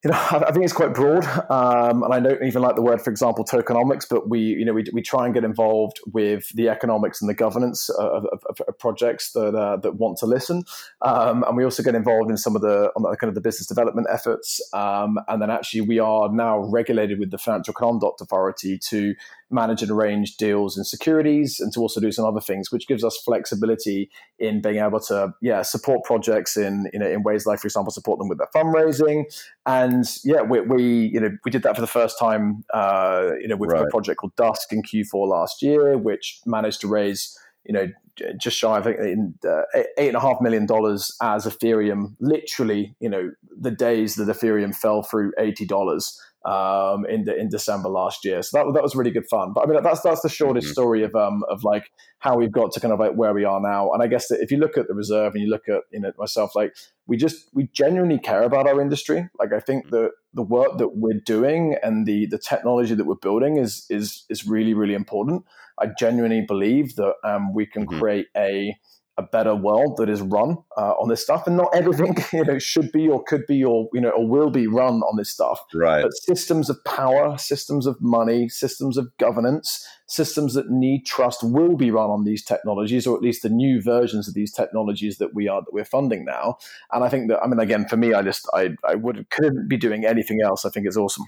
you 0.04 0.10
know, 0.10 0.16
I 0.30 0.52
think 0.52 0.64
it's 0.64 0.72
quite 0.72 0.94
broad, 0.94 1.24
um, 1.50 2.02
and 2.02 2.14
I 2.14 2.20
don't 2.20 2.42
even 2.42 2.62
like 2.62 2.76
the 2.76 2.82
word, 2.82 3.00
for 3.00 3.10
example, 3.10 3.44
tokenomics. 3.44 4.06
But 4.08 4.28
we, 4.28 4.40
you 4.40 4.64
know, 4.64 4.72
we, 4.72 4.84
we 4.92 5.02
try 5.02 5.24
and 5.24 5.34
get 5.34 5.44
involved 5.44 5.98
with 6.06 6.48
the 6.50 6.68
economics 6.68 7.20
and 7.20 7.28
the 7.28 7.34
governance 7.34 7.88
of, 7.88 8.26
of, 8.26 8.60
of 8.66 8.78
projects 8.78 9.32
that 9.32 9.54
uh, 9.54 9.76
that 9.78 9.96
want 9.96 10.18
to 10.18 10.26
listen, 10.26 10.62
um, 11.02 11.44
and 11.44 11.56
we 11.56 11.64
also 11.64 11.82
get 11.82 11.94
involved 11.94 12.30
in 12.30 12.36
some 12.36 12.54
of 12.54 12.62
the, 12.62 12.92
the 12.94 13.16
kind 13.20 13.28
of 13.28 13.34
the 13.34 13.40
business 13.40 13.66
development 13.66 14.06
efforts. 14.10 14.60
Um, 14.72 15.18
and 15.26 15.42
then 15.42 15.50
actually, 15.50 15.80
we 15.82 15.98
are 15.98 16.32
now 16.32 16.58
regulated 16.58 17.18
with 17.18 17.30
the 17.30 17.38
Financial 17.38 17.74
Conduct 17.74 18.20
Authority 18.20 18.78
to 18.78 19.14
manage 19.50 19.82
and 19.82 19.90
arrange 19.90 20.36
deals 20.36 20.76
and 20.76 20.86
securities 20.86 21.58
and 21.60 21.72
to 21.72 21.80
also 21.80 22.00
do 22.00 22.12
some 22.12 22.24
other 22.24 22.40
things, 22.40 22.70
which 22.70 22.86
gives 22.86 23.02
us 23.02 23.16
flexibility 23.24 24.10
in 24.38 24.60
being 24.60 24.76
able 24.78 25.00
to, 25.00 25.32
yeah, 25.40 25.62
support 25.62 26.04
projects 26.04 26.56
in, 26.56 26.88
you 26.92 26.98
know, 26.98 27.08
in 27.08 27.22
ways 27.22 27.46
like, 27.46 27.58
for 27.58 27.66
example, 27.66 27.90
support 27.90 28.18
them 28.18 28.28
with 28.28 28.38
their 28.38 28.48
fundraising. 28.54 29.24
And 29.66 30.04
yeah, 30.24 30.42
we, 30.42 30.60
we 30.60 31.10
you 31.12 31.20
know, 31.20 31.30
we 31.44 31.50
did 31.50 31.62
that 31.62 31.74
for 31.74 31.80
the 31.80 31.86
first 31.86 32.18
time, 32.18 32.64
uh, 32.74 33.30
you 33.40 33.48
know, 33.48 33.56
with 33.56 33.70
right. 33.70 33.84
a 33.84 33.88
project 33.88 34.18
called 34.18 34.36
Dusk 34.36 34.72
in 34.72 34.82
Q4 34.82 35.26
last 35.26 35.62
year, 35.62 35.96
which 35.96 36.40
managed 36.44 36.80
to 36.82 36.88
raise, 36.88 37.38
you 37.64 37.72
know, 37.72 37.88
just 38.36 38.58
shy 38.58 38.78
of 38.78 38.86
uh, 38.86 39.62
eight 39.96 40.08
and 40.08 40.16
a 40.16 40.20
half 40.20 40.40
million 40.40 40.66
dollars 40.66 41.16
as 41.22 41.46
Ethereum. 41.46 42.16
Literally, 42.20 42.94
you 43.00 43.08
know, 43.08 43.30
the 43.56 43.70
days 43.70 44.16
that 44.16 44.28
Ethereum 44.28 44.74
fell 44.74 45.02
through 45.02 45.32
eighty 45.38 45.64
dollars 45.64 46.20
um, 46.48 47.04
in 47.04 47.24
the, 47.24 47.36
in 47.36 47.50
December 47.50 47.90
last 47.90 48.24
year. 48.24 48.42
So 48.42 48.56
that 48.56 48.72
that 48.72 48.82
was 48.82 48.96
really 48.96 49.10
good 49.10 49.28
fun. 49.28 49.52
But 49.52 49.64
I 49.64 49.66
mean, 49.66 49.82
that's 49.82 50.00
that's 50.00 50.22
the 50.22 50.30
shortest 50.30 50.68
mm-hmm. 50.68 50.72
story 50.72 51.02
of 51.02 51.14
um 51.14 51.44
of 51.50 51.62
like 51.62 51.90
how 52.20 52.38
we've 52.38 52.50
got 52.50 52.72
to 52.72 52.80
kind 52.80 52.92
of 52.92 52.98
like 52.98 53.12
where 53.12 53.34
we 53.34 53.44
are 53.44 53.60
now. 53.60 53.92
And 53.92 54.02
I 54.02 54.06
guess 54.06 54.28
that 54.28 54.40
if 54.40 54.50
you 54.50 54.56
look 54.56 54.78
at 54.78 54.88
the 54.88 54.94
reserve 54.94 55.34
and 55.34 55.42
you 55.42 55.50
look 55.50 55.68
at 55.68 55.82
you 55.92 56.00
know 56.00 56.12
myself, 56.16 56.56
like 56.56 56.74
we 57.06 57.18
just 57.18 57.50
we 57.52 57.68
genuinely 57.74 58.18
care 58.18 58.42
about 58.42 58.66
our 58.66 58.80
industry. 58.80 59.28
Like 59.38 59.52
I 59.52 59.60
think 59.60 59.90
that 59.90 60.12
the 60.32 60.42
work 60.42 60.78
that 60.78 60.96
we're 60.96 61.20
doing 61.26 61.76
and 61.82 62.06
the 62.06 62.26
the 62.26 62.38
technology 62.38 62.94
that 62.94 63.04
we're 63.04 63.16
building 63.16 63.58
is 63.58 63.84
is 63.90 64.24
is 64.30 64.46
really 64.46 64.72
really 64.72 64.94
important. 64.94 65.44
I 65.78 65.88
genuinely 65.98 66.40
believe 66.40 66.96
that 66.96 67.14
um, 67.24 67.52
we 67.52 67.66
can 67.66 67.86
mm-hmm. 67.86 67.98
create 67.98 68.26
a 68.36 68.74
a 69.18 69.22
better 69.22 69.54
world 69.54 69.96
that 69.96 70.08
is 70.08 70.22
run 70.22 70.56
uh, 70.76 70.92
on 70.92 71.08
this 71.08 71.22
stuff, 71.22 71.46
and 71.46 71.56
not 71.56 71.68
everything 71.74 72.16
you 72.32 72.44
know 72.44 72.58
should 72.58 72.90
be 72.92 73.08
or 73.08 73.22
could 73.24 73.44
be 73.46 73.62
or 73.64 73.88
you 73.92 74.00
know 74.00 74.10
or 74.10 74.26
will 74.26 74.48
be 74.48 74.66
run 74.66 75.02
on 75.02 75.16
this 75.16 75.28
stuff. 75.28 75.60
Right. 75.74 76.02
But 76.02 76.14
systems 76.14 76.70
of 76.70 76.82
power, 76.84 77.36
systems 77.36 77.86
of 77.86 78.00
money, 78.00 78.48
systems 78.48 78.96
of 78.96 79.14
governance, 79.18 79.84
systems 80.06 80.54
that 80.54 80.70
need 80.70 81.04
trust 81.04 81.42
will 81.42 81.76
be 81.76 81.90
run 81.90 82.10
on 82.10 82.24
these 82.24 82.44
technologies, 82.44 83.06
or 83.06 83.16
at 83.16 83.22
least 83.22 83.42
the 83.42 83.50
new 83.50 83.82
versions 83.82 84.28
of 84.28 84.34
these 84.34 84.52
technologies 84.52 85.18
that 85.18 85.34
we 85.34 85.48
are 85.48 85.60
that 85.62 85.72
we're 85.72 85.84
funding 85.84 86.24
now. 86.24 86.56
And 86.92 87.02
I 87.02 87.08
think 87.08 87.28
that 87.28 87.42
I 87.42 87.48
mean, 87.48 87.58
again, 87.58 87.88
for 87.88 87.96
me, 87.96 88.14
I 88.14 88.22
just 88.22 88.48
I 88.54 88.70
I 88.84 88.94
would 88.94 89.28
couldn't 89.30 89.68
be 89.68 89.76
doing 89.76 90.06
anything 90.06 90.40
else. 90.42 90.64
I 90.64 90.70
think 90.70 90.86
it's 90.86 90.96
awesome. 90.96 91.26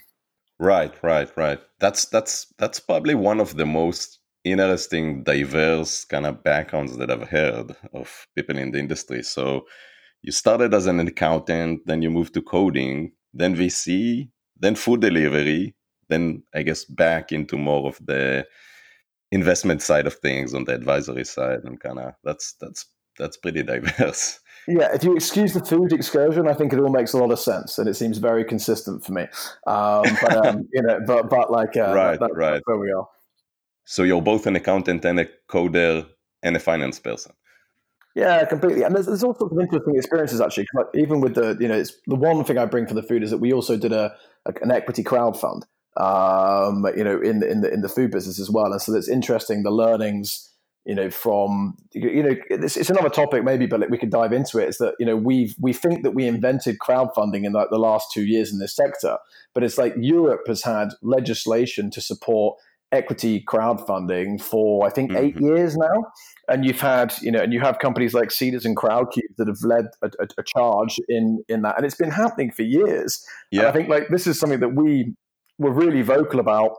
Right, 0.61 0.92
right, 1.02 1.30
right. 1.37 1.59
That's 1.80 2.04
that's 2.04 2.47
that's 2.56 2.78
probably 2.78 3.16
one 3.16 3.40
of 3.40 3.56
the 3.56 3.66
most 3.66 4.20
interesting, 4.44 5.23
diverse 5.23 6.04
kind 6.04 6.26
of 6.26 6.42
backgrounds 6.42 6.97
that 6.97 7.11
I've 7.11 7.28
heard 7.28 7.76
of 7.92 8.26
people 8.35 8.59
in 8.59 8.73
the 8.73 8.78
industry. 8.78 9.23
So 9.23 9.66
you 10.23 10.32
started 10.32 10.75
as 10.75 10.87
an 10.87 11.00
accountant, 11.00 11.82
then 11.87 12.02
you 12.02 12.11
moved 12.11 12.35
to 12.35 12.42
coding, 12.42 13.12
then 13.32 13.54
VC, 13.54 14.28
then 14.59 14.75
food 14.75 15.00
delivery, 15.00 15.75
then 16.09 16.42
I 16.54 16.62
guess 16.62 16.85
back 16.85 17.32
into 17.32 17.56
more 17.56 17.88
of 17.88 17.99
the 18.04 18.47
investment 19.32 19.80
side 19.82 20.06
of 20.06 20.14
things 20.14 20.54
on 20.54 20.64
the 20.64 20.75
advisory 20.75 21.25
side, 21.25 21.61
and 21.64 21.80
kind 21.80 21.99
of 21.99 22.14
that's 22.25 22.54
that's 22.61 22.87
that's 23.18 23.37
pretty 23.37 23.62
diverse. 23.75 24.40
Yeah, 24.68 24.94
if 24.94 25.02
you 25.04 25.14
excuse 25.14 25.54
the 25.54 25.64
food 25.64 25.92
excursion, 25.92 26.47
I 26.47 26.52
think 26.54 26.73
it 26.73 26.78
all 26.78 26.90
makes 26.90 27.12
a 27.12 27.18
lot 27.18 27.30
of 27.30 27.38
sense, 27.38 27.78
and 27.78 27.88
it 27.88 27.94
seems 27.94 28.18
very 28.18 28.44
consistent 28.44 29.04
for 29.04 29.12
me. 29.12 29.23
Um, 29.66 30.04
but 30.20 30.47
um, 30.47 30.68
you 30.73 30.82
know, 30.82 31.00
but 31.06 31.30
but 31.30 31.50
like 31.50 31.76
uh, 31.76 31.94
right, 31.94 32.20
that, 32.20 32.35
right, 32.35 32.61
where 32.66 32.78
we 32.78 32.92
are. 32.92 33.06
So 33.90 34.04
you're 34.04 34.23
both 34.23 34.47
an 34.47 34.54
accountant 34.54 35.04
and 35.04 35.18
a 35.18 35.26
coder 35.49 36.06
and 36.44 36.54
a 36.54 36.61
finance 36.61 37.00
person. 37.00 37.32
Yeah, 38.14 38.44
completely. 38.44 38.85
And 38.85 38.94
there's, 38.94 39.06
there's 39.06 39.25
all 39.25 39.35
sorts 39.35 39.52
of 39.52 39.61
interesting 39.61 39.97
experiences 39.97 40.40
actually. 40.40 40.68
Like 40.75 40.87
even 40.94 41.20
with 41.20 41.35
the, 41.35 41.56
you 41.59 41.66
know, 41.66 41.75
it's 41.75 41.94
the 42.06 42.14
one 42.14 42.44
thing 42.44 42.56
I 42.56 42.66
bring 42.66 42.87
for 42.87 42.94
the 42.94 43.02
food 43.02 43.25
is 43.25 43.32
that 43.32 43.38
we 43.38 43.52
also 43.52 43.76
did 43.76 43.90
a, 43.90 44.14
a 44.47 44.52
an 44.62 44.70
equity 44.70 45.02
crowd 45.02 45.38
fund, 45.40 45.66
um, 45.97 46.87
you 46.97 47.02
know, 47.02 47.20
in 47.20 47.40
the, 47.40 47.50
in 47.50 47.62
the 47.62 47.73
in 47.75 47.80
the 47.80 47.88
food 47.88 48.12
business 48.12 48.38
as 48.38 48.49
well. 48.49 48.70
And 48.70 48.80
so 48.80 48.94
it's 48.94 49.09
interesting 49.09 49.64
the 49.64 49.73
learnings, 49.73 50.49
you 50.85 50.94
know, 50.94 51.11
from 51.11 51.76
you 51.92 52.23
know, 52.23 52.37
it's, 52.49 52.76
it's 52.76 52.90
another 52.90 53.11
topic 53.11 53.42
maybe, 53.42 53.66
but 53.66 53.90
we 53.90 53.99
could 53.99 54.11
dive 54.11 54.32
into 54.32 54.61
it. 54.61 54.68
Is 54.68 54.78
that 54.78 54.94
you 55.00 55.06
know 55.06 55.16
we 55.16 55.52
we 55.59 55.73
think 55.73 56.04
that 56.04 56.12
we 56.12 56.28
invented 56.28 56.78
crowdfunding 56.78 57.44
in 57.44 57.52
like 57.54 57.70
the 57.70 57.78
last 57.78 58.12
two 58.12 58.25
years 58.25 58.52
in 58.52 58.61
this 58.61 58.76
sector, 58.76 59.18
but 59.52 59.64
it's 59.64 59.78
like 59.78 59.94
Europe 59.99 60.42
has 60.47 60.62
had 60.62 60.90
legislation 61.02 61.90
to 61.90 62.00
support 62.00 62.56
equity 62.92 63.44
crowdfunding 63.47 64.40
for 64.40 64.87
I 64.87 64.90
think 64.90 65.12
mm-hmm. 65.12 65.25
eight 65.25 65.40
years 65.40 65.76
now, 65.76 66.04
and 66.49 66.64
you've 66.64 66.80
had 66.80 67.12
you 67.20 67.30
know, 67.30 67.40
and 67.40 67.52
you 67.52 67.61
have 67.61 67.78
companies 67.78 68.14
like 68.14 68.28
Seedrs 68.28 68.64
and 68.64 68.76
Crowdcube 68.76 69.37
that 69.38 69.49
have 69.49 69.62
led 69.62 69.87
a, 70.02 70.11
a, 70.18 70.28
a 70.38 70.42
charge 70.44 70.99
in 71.09 71.42
in 71.49 71.62
that, 71.62 71.76
and 71.76 71.87
it's 71.87 71.94
been 71.94 72.11
happening 72.11 72.50
for 72.50 72.62
years. 72.62 73.25
Yeah, 73.50 73.61
and 73.61 73.68
I 73.68 73.73
think 73.73 73.88
like 73.88 74.09
this 74.09 74.26
is 74.26 74.38
something 74.38 74.61
that 74.61 74.75
we 74.75 75.14
were 75.59 75.73
really 75.73 76.02
vocal 76.02 76.40
about. 76.40 76.73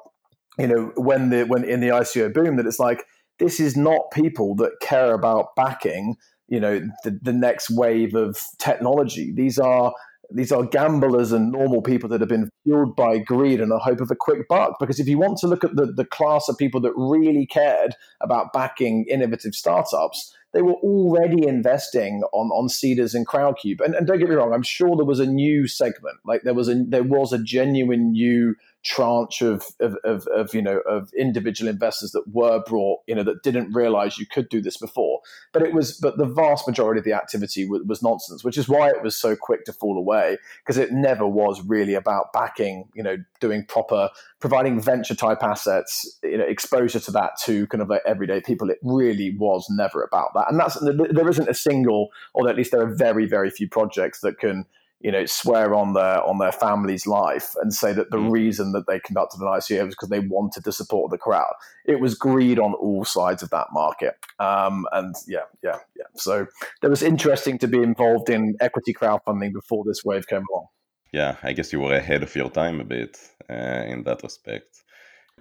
You 0.58 0.68
know, 0.68 0.92
when 0.96 1.30
the 1.30 1.44
when 1.44 1.64
in 1.64 1.80
the 1.80 1.90
ICO 1.90 2.34
boom, 2.34 2.58
that 2.58 2.66
it's 2.66 2.80
like 2.80 3.06
this 3.40 3.60
is 3.60 3.78
not 3.78 4.12
people 4.12 4.56
that 4.56 4.72
care 4.82 5.14
about 5.14 5.56
backing 5.56 6.18
you 6.52 6.60
know 6.60 6.82
the, 7.04 7.18
the 7.22 7.34
next 7.34 7.72
wave 7.72 8.14
of 8.14 8.38
technology. 8.60 9.32
These 9.34 9.58
are 9.58 9.94
these 10.34 10.52
are 10.52 10.64
gamblers 10.64 11.32
and 11.32 11.52
normal 11.52 11.82
people 11.82 12.10
that 12.10 12.22
have 12.22 12.30
been 12.30 12.50
fueled 12.64 12.96
by 12.96 13.18
greed 13.18 13.62
and 13.62 13.72
the 13.72 13.80
hope 13.80 14.02
of 14.02 14.12
a 14.12 14.16
quick 14.16 14.48
buck. 14.48 14.78
Because 14.80 15.00
if 15.00 15.08
you 15.08 15.18
want 15.18 15.38
to 15.40 15.48
look 15.48 15.64
at 15.64 15.76
the, 15.76 15.86
the 15.86 16.06
class 16.06 16.48
of 16.48 16.58
people 16.58 16.82
that 16.82 16.94
really 16.96 17.46
cared 17.46 17.96
about 18.22 18.54
backing 18.54 19.06
innovative 19.10 19.56
startups, 19.56 20.36
they 20.54 20.62
were 20.62 20.74
already 20.74 21.48
investing 21.48 22.22
on 22.34 22.48
on 22.48 22.68
Seedrs 22.68 23.14
and 23.14 23.28
Crowdcube. 23.28 23.80
And, 23.84 23.96
and 23.96 24.06
don't 24.06 24.20
get 24.20 24.30
me 24.30 24.36
wrong, 24.36 24.54
I'm 24.54 24.64
sure 24.64 24.96
there 24.96 25.06
was 25.06 25.20
a 25.20 25.26
new 25.26 25.68
segment, 25.68 26.18
like 26.26 26.44
there 26.44 26.54
was 26.54 26.68
a 26.68 26.84
there 26.88 27.04
was 27.04 27.34
a 27.34 27.42
genuine 27.42 28.12
new 28.12 28.56
tranche 28.84 29.42
of, 29.42 29.66
of, 29.80 29.96
of, 30.04 30.28
of, 30.28 30.54
you 30.56 30.62
know 30.62 30.80
of 30.90 31.12
individual 31.14 31.70
investors 31.70 32.12
that 32.12 32.24
were 32.28 32.64
brought 32.66 33.00
you 33.08 33.14
know 33.14 33.24
that 33.24 33.44
didn't 33.44 33.72
realize 33.74 34.18
you 34.18 34.26
could 34.26 34.50
do 34.50 34.62
this 34.62 34.78
before. 34.78 35.22
But 35.54 35.62
it 35.62 35.74
was 35.74 35.98
but 35.98 36.18
the 36.18 36.26
vast 36.26 36.68
majority 36.68 37.00
of 37.00 37.06
the 37.06 37.14
activity 37.14 37.68
was, 37.68 37.84
was 37.84 38.02
nonsense 38.02 38.44
which 38.44 38.58
is 38.58 38.68
why 38.68 38.90
it 38.90 39.04
was 39.04 39.16
so 39.16 39.36
quick 39.36 39.66
to 39.66 39.74
fall 39.74 39.98
away 39.98 40.38
because 40.64 40.78
it 40.78 40.92
never 40.92 41.28
was 41.28 41.64
really 41.64 41.94
about 41.94 42.34
backing 42.34 42.90
you 42.96 43.04
know 43.04 43.18
doing 43.40 43.66
proper 43.66 44.10
providing 44.40 44.82
venture 44.82 45.16
type 45.16 45.44
assets 45.44 46.20
you 46.24 46.38
know 46.38 46.46
exposure 46.46 47.00
to 47.00 47.12
that 47.12 47.32
to 47.44 47.68
kind 47.68 47.82
of 47.82 47.90
like 47.90 48.02
everyday 48.06 48.42
people. 48.42 48.70
It 48.70 48.80
really 48.82 49.36
was 49.38 49.68
never 49.70 50.02
about 50.04 50.30
that. 50.34 50.50
And 50.50 50.60
that's 50.60 50.80
there 50.80 51.30
isn't 51.30 51.50
a 51.50 51.54
single 51.54 52.10
or 52.34 52.50
at 52.50 52.56
least 52.56 52.72
there 52.72 52.82
are 52.82 52.96
very 52.96 53.28
very 53.28 53.52
few 53.52 53.70
projects 53.70 54.22
that 54.22 54.40
can 54.40 54.66
you 55.04 55.12
know, 55.12 55.26
swear 55.26 55.74
on 55.74 55.94
their 55.94 56.24
on 56.24 56.38
their 56.38 56.52
family's 56.52 57.08
life 57.08 57.54
and 57.62 57.74
say 57.74 57.94
that 57.94 58.12
the 58.12 58.18
mm. 58.18 58.32
reason 58.32 58.72
that 58.74 58.86
they 58.88 59.00
conducted 59.00 59.42
an 59.42 59.48
ICO 59.48 59.86
was 59.86 59.96
because 59.96 60.10
they 60.10 60.20
wanted 60.20 60.64
to 60.64 60.72
support 60.72 61.12
the 61.12 61.18
crowd. 61.18 61.54
It 61.86 62.00
was 62.00 62.16
greed 62.16 62.60
on 62.60 62.74
all 62.74 63.04
sides 63.04 63.42
of 63.42 63.50
that 63.50 63.68
market, 63.72 64.16
um, 64.40 64.86
and 64.92 65.16
yeah, 65.28 65.48
yeah, 65.64 65.80
yeah. 65.98 66.06
So 66.16 66.46
it 66.84 66.88
was 66.88 67.02
interesting 67.02 67.58
to 67.60 67.68
be 67.68 67.80
involved 67.80 68.30
in 68.30 68.56
equity 68.60 68.94
crowdfunding 68.94 69.54
before 69.54 69.84
this 69.86 70.04
wave 70.06 70.28
came 70.28 70.44
along. 70.52 70.68
Yeah, 71.12 71.36
I 71.44 71.54
guess 71.54 71.74
you 71.74 71.80
were 71.82 71.94
ahead 71.94 72.24
of 72.24 72.34
your 72.36 72.50
time 72.50 72.80
a 72.80 72.86
bit 72.86 73.18
uh, 73.50 73.84
in 73.88 74.04
that 74.04 74.24
respect. 74.24 74.84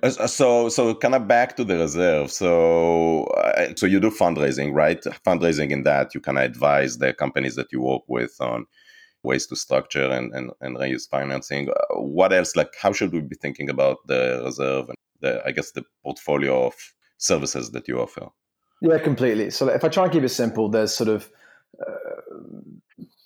Uh, 0.02 0.26
so, 0.26 0.68
so 0.68 0.94
kind 0.94 1.14
of 1.14 1.28
back 1.28 1.56
to 1.56 1.64
the 1.64 1.76
reserve. 1.76 2.32
So, 2.32 3.24
uh, 3.24 3.74
so 3.76 3.86
you 3.86 4.00
do 4.00 4.10
fundraising, 4.10 4.72
right? 4.72 5.00
Fundraising 5.26 5.70
in 5.70 5.82
that 5.84 6.14
you 6.14 6.20
kind 6.20 6.38
of 6.38 6.44
advise 6.44 6.98
the 6.98 7.12
companies 7.12 7.54
that 7.56 7.70
you 7.70 7.82
work 7.82 8.02
with 8.08 8.34
on 8.40 8.66
ways 9.22 9.46
to 9.46 9.56
structure 9.56 10.10
and, 10.10 10.32
and, 10.34 10.50
and 10.60 10.78
raise 10.78 11.06
financing. 11.06 11.68
Uh, 11.68 12.00
what 12.00 12.32
else? 12.32 12.56
Like, 12.56 12.72
how 12.80 12.92
should 12.92 13.12
we 13.12 13.20
be 13.20 13.36
thinking 13.36 13.68
about 13.68 13.98
the 14.06 14.42
reserve 14.44 14.88
and 14.88 14.96
the, 15.20 15.42
I 15.46 15.52
guess, 15.52 15.72
the 15.72 15.84
portfolio 16.02 16.66
of 16.66 16.74
services 17.18 17.70
that 17.72 17.88
you 17.88 18.00
offer? 18.00 18.28
Yeah, 18.80 18.98
completely. 18.98 19.50
So, 19.50 19.68
if 19.68 19.84
I 19.84 19.88
try 19.88 20.04
and 20.04 20.12
keep 20.12 20.22
it 20.22 20.30
simple, 20.30 20.68
there's 20.68 20.94
sort 20.94 21.10
of 21.10 21.28
uh, 21.80 21.94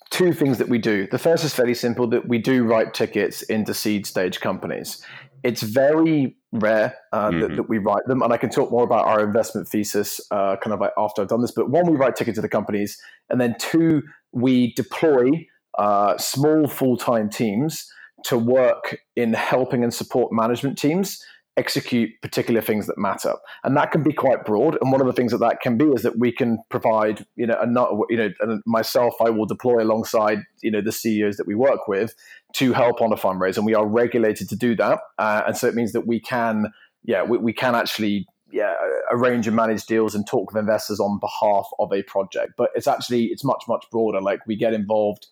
two 0.09 0.33
things 0.33 0.57
that 0.57 0.69
we 0.69 0.77
do. 0.77 1.07
The 1.07 1.19
first 1.19 1.43
is 1.43 1.53
fairly 1.53 1.73
simple 1.73 2.07
that 2.07 2.27
we 2.27 2.37
do 2.37 2.63
write 2.63 2.93
tickets 2.93 3.41
into 3.43 3.73
seed 3.73 4.05
stage 4.05 4.39
companies. 4.39 5.03
It's 5.43 5.61
very 5.61 6.35
rare 6.51 6.95
uh, 7.13 7.29
mm-hmm. 7.29 7.39
that, 7.41 7.55
that, 7.55 7.69
we 7.69 7.77
write 7.77 8.05
them, 8.07 8.21
and 8.21 8.33
I 8.33 8.37
can 8.37 8.49
talk 8.49 8.71
more 8.71 8.83
about 8.83 9.05
our 9.05 9.23
investment 9.23 9.67
thesis 9.67 10.19
uh, 10.31 10.55
kind 10.57 10.73
of 10.73 10.79
like 10.79 10.91
after 10.97 11.21
I've 11.21 11.27
done 11.27 11.41
this. 11.41 11.51
But 11.51 11.69
one, 11.69 11.89
we 11.89 11.97
write 11.97 12.15
tickets 12.15 12.35
to 12.35 12.41
the 12.41 12.49
companies, 12.49 12.97
and 13.29 13.39
then 13.39 13.55
two, 13.59 14.03
we 14.31 14.73
deploy 14.73 15.45
uh, 15.77 16.17
small 16.17 16.67
full 16.67 16.97
time 16.97 17.29
teams 17.29 17.87
to 18.25 18.37
work 18.37 18.97
in 19.15 19.33
helping 19.33 19.83
and 19.83 19.93
support 19.93 20.31
management 20.31 20.77
teams 20.77 21.23
execute 21.57 22.09
particular 22.21 22.59
things 22.59 22.85
that 22.87 22.97
matter. 22.97 23.33
And 23.63 23.77
that 23.77 23.91
can 23.91 24.03
be 24.03 24.11
quite 24.11 24.43
broad 24.43 24.77
and 24.81 24.91
one 24.91 24.99
of 24.99 25.07
the 25.07 25.13
things 25.13 25.31
that 25.31 25.37
that 25.37 25.61
can 25.61 25.77
be 25.77 25.85
is 25.85 26.01
that 26.01 26.19
we 26.19 26.31
can 26.31 26.59
provide 26.69 27.25
you 27.35 27.47
know 27.47 28.05
you 28.09 28.17
know 28.17 28.29
and 28.41 28.61
myself 28.65 29.13
i 29.21 29.29
will 29.29 29.45
deploy 29.45 29.81
alongside 29.81 30.39
you 30.61 30.69
know 30.69 30.81
the 30.81 30.91
ceos 30.91 31.37
that 31.37 31.47
we 31.47 31.55
work 31.55 31.87
with 31.87 32.13
to 32.53 32.73
help 32.73 33.01
on 33.01 33.13
a 33.13 33.15
fundraise 33.15 33.55
and 33.55 33.65
we 33.65 33.73
are 33.73 33.87
regulated 33.87 34.49
to 34.49 34.55
do 34.55 34.75
that 34.75 34.99
uh, 35.17 35.43
and 35.47 35.55
so 35.55 35.67
it 35.67 35.75
means 35.75 35.93
that 35.93 36.05
we 36.05 36.19
can 36.19 36.73
yeah 37.03 37.23
we, 37.23 37.37
we 37.37 37.53
can 37.53 37.73
actually 37.73 38.25
yeah, 38.51 38.73
arrange 39.11 39.47
and 39.47 39.55
manage 39.55 39.85
deals 39.85 40.15
and 40.15 40.25
talk 40.25 40.53
with 40.53 40.59
investors 40.59 40.99
on 40.99 41.19
behalf 41.19 41.67
of 41.77 41.91
a 41.91 42.03
project. 42.03 42.53
But 42.55 42.69
it's 42.73 42.87
actually 42.87 43.25
it's 43.25 43.43
much 43.43 43.63
much 43.67 43.85
broader 43.91 44.21
like 44.21 44.39
we 44.47 44.55
get 44.55 44.73
involved 44.73 45.27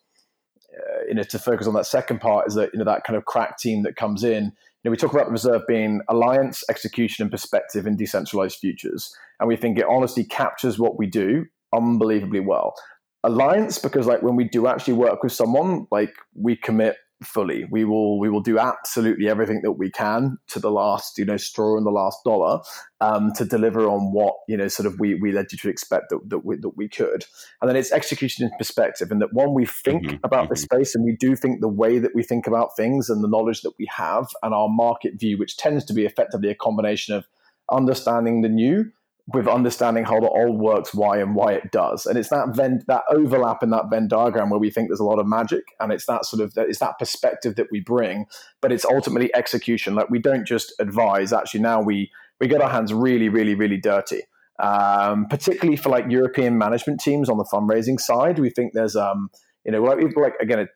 uh, 0.78 1.06
you 1.08 1.14
know, 1.14 1.24
to 1.24 1.40
focus 1.40 1.68
on 1.68 1.74
that 1.74 1.86
second 1.86 2.20
part 2.20 2.48
is 2.48 2.56
that 2.56 2.72
you 2.74 2.80
know 2.80 2.86
that 2.86 3.04
kind 3.04 3.18
of 3.18 3.26
crack 3.26 3.58
team 3.58 3.84
that 3.84 3.96
comes 3.96 4.24
in. 4.24 4.46
You 4.46 4.90
know, 4.90 4.92
we 4.92 4.98
talk 4.98 5.14
about 5.14 5.28
the 5.28 5.32
reserve 5.32 5.62
being 5.68 6.02
alliance, 6.10 6.64
execution, 6.70 7.24
and 7.24 7.32
perspective 7.32 7.88
in 7.88 7.96
decentralized 7.96 8.58
futures, 8.58 9.16
and 9.40 9.48
we 9.48 9.56
think 9.56 9.78
it 9.78 9.86
honestly 9.88 10.24
captures 10.24 10.80
what 10.80 10.98
we 10.98 11.08
do 11.08 11.46
unbelievably 11.74 12.42
well. 12.42 12.76
Alliance 13.24 13.80
because 13.80 14.06
like 14.06 14.22
when 14.22 14.36
we 14.36 14.44
do 14.44 14.68
actually 14.68 14.94
work 14.94 15.24
with 15.24 15.32
someone, 15.32 15.88
like 15.92 16.14
we 16.36 16.56
commit 16.56 16.98
fully. 17.24 17.66
We 17.70 17.86
will 17.86 18.20
we 18.20 18.30
will 18.30 18.42
do 18.42 18.60
absolutely 18.60 19.30
everything 19.30 19.62
that 19.64 19.74
we 19.74 19.90
can 19.90 20.38
to 20.50 20.60
the 20.60 20.72
last 20.72 21.18
you 21.18 21.26
know 21.26 21.38
straw 21.38 21.78
and 21.78 21.86
the 21.86 21.92
last 21.92 22.20
dollar 22.24 22.60
um, 23.02 23.32
to 23.34 23.46
deliver 23.46 23.88
on 23.88 24.14
what 24.14 24.36
you 24.48 24.58
know 24.58 24.68
sort 24.68 24.88
of 24.88 25.00
we 25.00 25.16
we 25.16 25.32
led 25.32 25.52
you 25.52 25.58
to 25.58 25.70
expect 25.70 26.10
that 26.10 26.20
that 26.30 26.46
we, 26.46 26.58
that 26.58 26.78
we 26.78 26.88
could. 26.88 27.26
And 27.62 27.70
then 27.70 27.76
it's 27.76 27.92
execution 27.92 28.46
in 28.46 28.52
perspective, 28.58 29.12
and 29.12 29.22
that 29.22 29.34
one 29.34 29.54
we 29.54 29.66
think 29.66 30.06
mm-hmm. 30.06 30.18
about 30.24 30.50
the 30.50 30.56
mm-hmm. 30.56 30.76
space, 30.76 30.96
and 30.96 31.04
we 31.04 31.16
do 31.20 31.36
think 31.36 31.62
the 31.62 31.68
way 31.68 32.00
that 32.00 32.16
we 32.16 32.24
think 32.24 32.48
about 32.48 32.76
things 32.76 33.10
and 33.10 33.24
the 33.24 33.30
knowledge 33.30 33.62
that 33.62 33.74
we 33.80 33.88
have 33.90 34.28
and 34.42 34.54
our 34.54 34.70
market 34.70 35.20
view, 35.20 35.38
which 35.38 35.58
tends 35.58 35.86
to 35.86 35.94
be 35.94 36.06
effectively 36.06 36.50
a 36.50 36.56
combination 36.56 37.16
of 37.16 37.26
understanding 37.72 38.42
the 38.42 38.50
new 38.50 38.92
with 39.28 39.48
understanding 39.48 40.04
how 40.04 40.20
the 40.20 40.28
all 40.28 40.58
works, 40.58 40.94
why 40.94 41.18
and 41.18 41.34
why 41.34 41.54
it 41.54 41.72
does. 41.72 42.06
And 42.06 42.18
it's 42.18 42.30
that 42.30 42.56
Venn, 42.56 42.82
that 42.88 43.04
overlap 43.10 43.64
in 43.64 43.70
that 43.70 43.90
Venn 43.90 44.08
diagram 44.08 44.50
where 44.50 44.60
we 44.60 44.70
think 44.70 44.90
there's 44.90 45.00
a 45.00 45.06
lot 45.06 45.20
of 45.20 45.28
magic, 45.28 45.64
and 45.80 45.94
it's 45.94 46.06
that 46.08 46.26
sort 46.26 46.42
of 46.42 46.54
it's 46.58 46.80
that 46.80 47.00
perspective 47.00 47.56
that 47.56 47.68
we 47.72 47.80
bring, 47.80 48.26
but 48.62 48.72
it's 48.72 48.86
ultimately 48.86 49.34
execution. 49.36 49.96
Like 49.96 50.10
we 50.10 50.20
don't 50.20 50.46
just 50.46 50.74
advise. 50.80 51.32
Actually, 51.32 51.62
now 51.62 51.82
we 51.82 52.12
we 52.42 52.48
get 52.48 52.62
our 52.62 52.70
hands 52.70 52.94
really, 52.94 53.30
really, 53.30 53.56
really 53.56 53.78
dirty. 53.78 54.24
Um, 54.60 55.26
particularly 55.28 55.78
for 55.78 55.90
like 55.90 56.10
European 56.10 56.58
management 56.58 57.00
teams 57.00 57.30
on 57.30 57.38
the 57.38 57.46
fundraising 57.46 58.00
side, 58.00 58.40
we 58.40 58.50
think 58.50 58.74
there's 58.74 58.96
um, 58.96 59.30
you 59.66 59.72
know, 59.72 59.82
like, 59.82 60.00
like 60.16 60.34
again, 60.42 60.68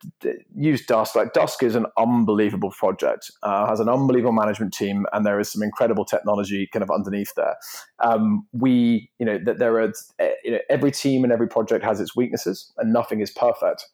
use 0.55 0.85
Dusk. 0.85 1.15
Like 1.15 1.33
Dusk 1.33 1.61
is 1.61 1.75
an 1.75 1.85
unbelievable 1.97 2.71
project, 2.71 3.31
uh, 3.43 3.67
has 3.67 3.79
an 3.79 3.89
unbelievable 3.89 4.31
management 4.33 4.73
team, 4.73 5.05
and 5.11 5.25
there 5.25 5.39
is 5.39 5.51
some 5.51 5.61
incredible 5.61 6.05
technology 6.05 6.69
kind 6.71 6.83
of 6.83 6.89
underneath 6.89 7.33
there. 7.35 7.55
Um, 7.99 8.47
we, 8.53 9.11
you 9.19 9.25
know, 9.25 9.39
that 9.45 9.59
there 9.59 9.79
are, 9.81 9.93
eh, 10.19 10.31
you 10.43 10.51
know, 10.51 10.59
every 10.69 10.91
team 10.91 11.23
and 11.23 11.33
every 11.33 11.47
project 11.47 11.83
has 11.83 11.99
its 11.99 12.15
weaknesses, 12.15 12.71
and 12.77 12.93
nothing 12.93 13.19
is 13.19 13.31
perfect. 13.31 13.85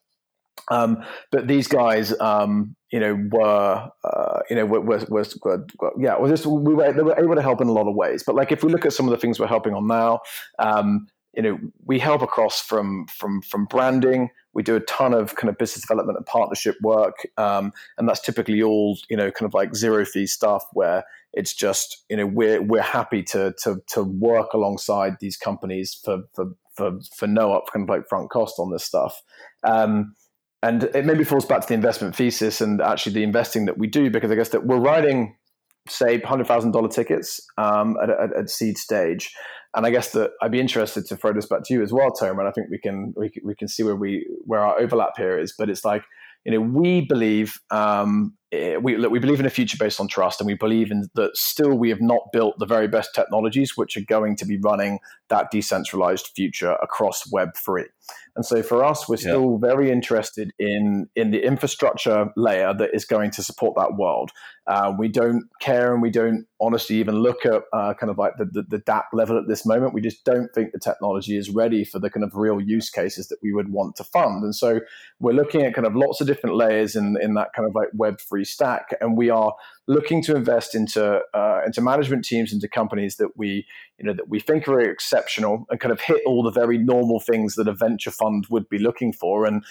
Um, 0.72 1.04
but 1.32 1.48
these 1.48 1.68
guys, 1.68 2.18
um, 2.20 2.76
you 2.92 3.00
know, 3.00 3.18
were, 3.32 3.90
uh, 4.04 4.40
you 4.50 4.56
know, 4.56 4.66
were, 4.66 4.80
were, 4.80 5.06
were, 5.10 5.26
were 5.44 5.66
yeah, 6.00 6.16
just 6.28 6.46
we 6.46 6.74
were, 6.74 6.94
they 6.94 7.02
were 7.02 7.20
able 7.20 7.36
to 7.36 7.42
help 7.42 7.60
in 7.60 7.68
a 7.68 7.72
lot 7.74 7.88
of 7.88 7.96
ways. 7.96 8.24
But 8.24 8.36
like, 8.36 8.52
if 8.52 8.64
we 8.64 8.72
look 8.72 8.86
at 8.86 8.94
some 8.94 9.08
of 9.08 9.12
the 9.12 9.18
things 9.18 9.40
we're 9.40 9.48
helping 9.48 9.74
on 9.74 9.88
now, 9.88 10.22
um, 10.60 11.08
you 11.34 11.42
know, 11.42 11.60
we 11.86 12.00
help 12.00 12.22
across 12.22 12.62
from 12.62 13.08
from 13.08 13.42
from 13.42 13.66
branding 13.66 14.30
we 14.54 14.62
do 14.62 14.76
a 14.76 14.80
ton 14.82 15.14
of 15.14 15.36
kind 15.36 15.50
of 15.50 15.58
business 15.58 15.82
development 15.82 16.18
and 16.18 16.26
partnership 16.26 16.76
work, 16.82 17.28
um, 17.38 17.74
and 17.98 18.08
that's 18.08 18.22
typically 18.22 18.62
all 18.62 18.98
you 19.10 19.18
know, 19.18 19.32
kind 19.32 19.48
of 19.48 19.54
like 19.54 19.76
zero 19.76 20.06
fee 20.06 20.28
stuff 20.28 20.64
where 20.74 21.04
it's 21.34 21.54
just 21.54 22.04
you 22.10 22.18
know 22.18 22.26
we're 22.26 22.62
we're 22.62 22.82
happy 22.82 23.24
to 23.24 23.54
to 23.64 23.82
to 23.88 24.04
work 24.04 24.54
alongside 24.54 25.14
these 25.20 25.38
companies 25.38 26.00
for 26.06 26.20
for 26.34 26.52
for, 26.76 27.00
for 27.16 27.28
no 27.28 27.54
up 27.54 27.66
kind 27.72 27.84
of 27.84 27.90
like 27.90 28.08
front 28.08 28.30
cost 28.30 28.56
on 28.60 28.72
this 28.72 28.84
stuff. 28.84 29.22
Um, 29.64 30.16
and 30.62 30.86
it 30.86 31.06
maybe 31.06 31.24
falls 31.24 31.46
back 31.46 31.62
to 31.62 31.68
the 31.68 31.74
investment 31.74 32.16
thesis 32.16 32.62
and 32.62 32.82
actually 32.82 33.14
the 33.14 33.24
investing 33.24 33.66
that 33.66 33.78
we 33.78 33.86
do 33.86 34.10
because 34.10 34.32
I 34.32 34.36
guess 34.36 34.50
that 34.50 34.66
we're 34.66 34.80
writing 34.80 35.36
say 35.88 36.20
hundred 36.20 36.48
thousand 36.48 36.72
dollar 36.72 36.90
tickets 36.90 37.42
um, 37.58 37.98
at, 38.02 38.10
at, 38.10 38.34
at 38.36 38.50
seed 38.50 38.78
stage, 38.78 39.34
and 39.76 39.86
I 39.86 39.90
guess 39.90 40.12
that 40.12 40.32
I'd 40.42 40.52
be 40.52 40.60
interested 40.60 41.06
to 41.08 41.18
throw 41.18 41.34
this 41.34 41.46
back 41.46 41.64
to 41.66 41.74
you 41.74 41.82
as 41.82 41.92
well, 41.92 42.12
Tom. 42.12 42.40
And 42.40 42.48
I 42.48 42.52
think 42.52 42.70
we 42.70 42.78
can 42.78 43.14
we, 43.18 43.32
we 43.44 43.56
can 43.56 43.68
see 43.68 43.84
where 43.84 43.96
we 43.96 44.26
where 44.46 44.62
our 44.62 44.80
overlap 44.80 45.18
here 45.18 45.38
is. 45.38 45.54
But 45.58 45.70
it's 45.70 45.86
like 45.86 46.04
you 46.46 46.52
know 46.52 46.62
we 46.62 47.02
believe 47.02 47.60
um, 47.72 48.36
eh, 48.52 48.78
we 48.78 48.98
look, 48.98 49.12
we 49.12 49.20
believe 49.20 49.40
in 49.40 49.46
a 49.46 49.50
future 49.50 49.78
based 49.80 50.00
on 50.00 50.08
trust, 50.08 50.42
and 50.42 50.48
we 50.48 50.56
believe 50.56 50.92
in 50.92 51.10
that 51.16 51.36
still 51.36 51.76
we 51.76 51.90
have 51.90 52.02
not 52.02 52.32
built 52.32 52.56
the 52.60 52.66
very 52.66 52.88
best 52.88 53.14
technologies 53.16 53.76
which 53.76 53.98
are 53.98 54.06
going 54.08 54.36
to 54.38 54.46
be 54.46 54.58
running 54.58 55.00
that 55.30 55.52
decentralized 55.52 56.32
future 56.36 56.74
across 56.82 57.32
Web 57.32 57.50
three. 57.56 57.86
And 58.36 58.46
so 58.46 58.64
for 58.64 58.84
us, 58.84 59.08
we're 59.08 59.18
still 59.18 59.60
yeah. 59.62 59.68
very 59.68 59.92
interested 59.92 60.52
in 60.60 61.10
in 61.16 61.32
the 61.32 61.46
infrastructure 61.46 62.30
layer 62.36 62.74
that 62.74 62.90
is 62.94 63.06
going 63.06 63.32
to 63.32 63.44
support 63.44 63.76
that 63.78 63.96
world. 63.96 64.32
Uh, 64.68 64.94
we 64.98 65.08
don't 65.08 65.44
care 65.60 65.94
and 65.94 66.02
we 66.02 66.10
don't 66.10 66.46
honestly 66.64 66.96
even 66.96 67.16
look 67.16 67.46
at 67.46 67.64
uh, 67.74 67.94
kind 67.94 68.10
of 68.10 68.18
like 68.18 68.34
the, 68.38 68.46
the, 68.46 68.64
the 68.64 68.80
DApp 68.80 69.06
level 69.12 69.38
at 69.38 69.48
this 69.48 69.66
moment. 69.66 69.94
We 69.94 70.02
just 70.02 70.24
don't 70.24 70.48
think 70.54 70.72
the 70.72 70.80
technology 70.80 71.38
is 71.38 71.50
ready 71.50 71.84
for 71.84 72.00
the 72.00 72.10
kind 72.10 72.24
of 72.24 72.36
real 72.36 72.62
use 72.62 72.90
cases 72.90 73.28
that 73.28 73.38
we 73.44 73.54
would 73.54 73.70
want 73.70 73.96
to 73.98 74.04
fund. 74.04 74.44
And 74.44 74.56
so 74.56 74.80
we're 75.20 75.34
looking 75.34 75.64
at 75.64 75.74
kind 75.74 75.86
of 75.86 75.96
lots 75.96 76.22
of 76.22 76.28
different 76.28 76.56
layers 76.56 76.96
in, 76.96 77.18
in 77.22 77.34
that 77.34 77.50
kind 77.56 77.68
of 77.68 77.76
like 77.76 77.90
Web3 77.98 78.46
stack. 78.46 78.96
And 79.02 79.18
we 79.18 79.30
are 79.30 79.54
looking 79.88 80.22
to 80.24 80.36
invest 80.36 80.76
into 80.76 81.20
uh, 81.34 81.62
into 81.66 81.82
management 81.82 82.24
teams, 82.24 82.54
into 82.54 82.68
companies 82.68 83.18
that 83.18 83.36
we 83.36 83.66
you 83.98 84.06
know 84.06 84.14
that 84.14 84.30
we 84.30 84.40
think 84.40 84.68
are 84.68 84.80
exceptional 84.80 85.66
and 85.70 85.80
kind 85.80 85.92
of 85.92 86.00
hit 86.00 86.22
all 86.26 86.44
the 86.44 86.52
very 86.52 86.78
normal 86.78 87.20
things 87.20 87.56
that 87.56 87.68
a 87.68 87.74
venture 87.74 88.12
fund 88.12 88.46
would 88.50 88.70
be 88.70 88.80
looking 88.80 89.12
for. 89.14 89.46
And 89.46 89.64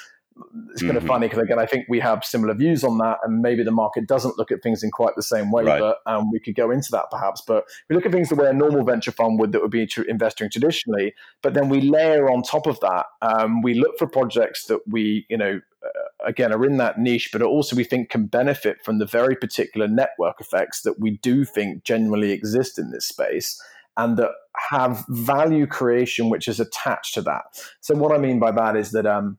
it's 0.71 0.81
kind 0.83 0.93
mm-hmm. 0.93 0.97
of 0.99 1.05
funny 1.05 1.29
because 1.29 1.43
again, 1.43 1.59
I 1.59 1.67
think 1.67 1.87
we 1.89 2.01
have 2.01 2.25
similar 2.25 2.55
views 2.55 2.85
on 2.85 2.99
that, 2.99 3.19
and 3.25 3.41
maybe 3.41 3.63
the 3.63 3.71
market 3.71 4.07
doesn't 4.07 4.39
look 4.39 4.51
at 4.51 4.63
things 4.63 4.83
in 4.83 4.91
quite 4.91 5.15
the 5.17 5.23
same 5.23 5.51
way. 5.51 5.65
Right. 5.65 5.81
But 5.81 5.99
um, 6.07 6.31
we 6.31 6.41
could 6.41 6.55
go 6.55 6.71
into 6.71 6.91
that 6.93 7.07
perhaps. 7.11 7.43
But 7.43 7.65
we 7.89 7.97
look 7.97 8.07
at 8.07 8.13
things 8.13 8.29
the 8.29 8.35
way 8.35 8.49
a 8.49 8.53
normal 8.53 8.85
venture 8.85 9.13
fund 9.13 9.39
would 9.39 9.53
that 9.53 9.63
would 9.63 9.71
be 9.71 9.89
investing 10.09 10.51
traditionally. 10.51 11.15
But 11.43 11.55
then 11.55 11.69
we 11.69 11.81
layer 11.81 12.31
on 12.31 12.43
top 12.43 12.67
of 12.67 12.81
that. 12.81 13.07
Um, 13.21 13.63
we 13.63 13.75
look 13.75 13.99
for 13.99 14.07
projects 14.07 14.67
that 14.67 14.81
we, 14.87 15.27
you 15.29 15.37
know, 15.37 15.61
uh, 15.85 16.27
again 16.27 16.53
are 16.53 16.65
in 16.65 16.77
that 16.79 16.99
niche, 16.99 17.31
but 17.33 17.43
also 17.43 17.77
we 17.77 17.85
think 17.85 18.11
can 18.11 18.27
benefit 18.27 18.83
from 18.85 18.99
the 18.99 19.07
very 19.07 19.37
particular 19.37 19.89
network 19.89 20.41
effects 20.41 20.83
that 20.83 21.01
we 21.01 21.19
do 21.19 21.45
think 21.45 21.85
generally 21.85 22.33
exist 22.33 22.79
in 22.79 22.91
this 22.91 23.07
space 23.07 23.61
and 23.97 24.17
that 24.17 24.31
have 24.71 25.05
value 25.09 25.67
creation 25.67 26.31
which 26.31 26.49
is 26.49 26.61
attached 26.61 27.15
to 27.15 27.23
that. 27.23 27.43
So 27.81 27.95
what 27.95 28.13
I 28.13 28.19
mean 28.19 28.39
by 28.39 28.53
that 28.53 28.77
is 28.77 28.93
that 28.93 29.07
um, 29.07 29.39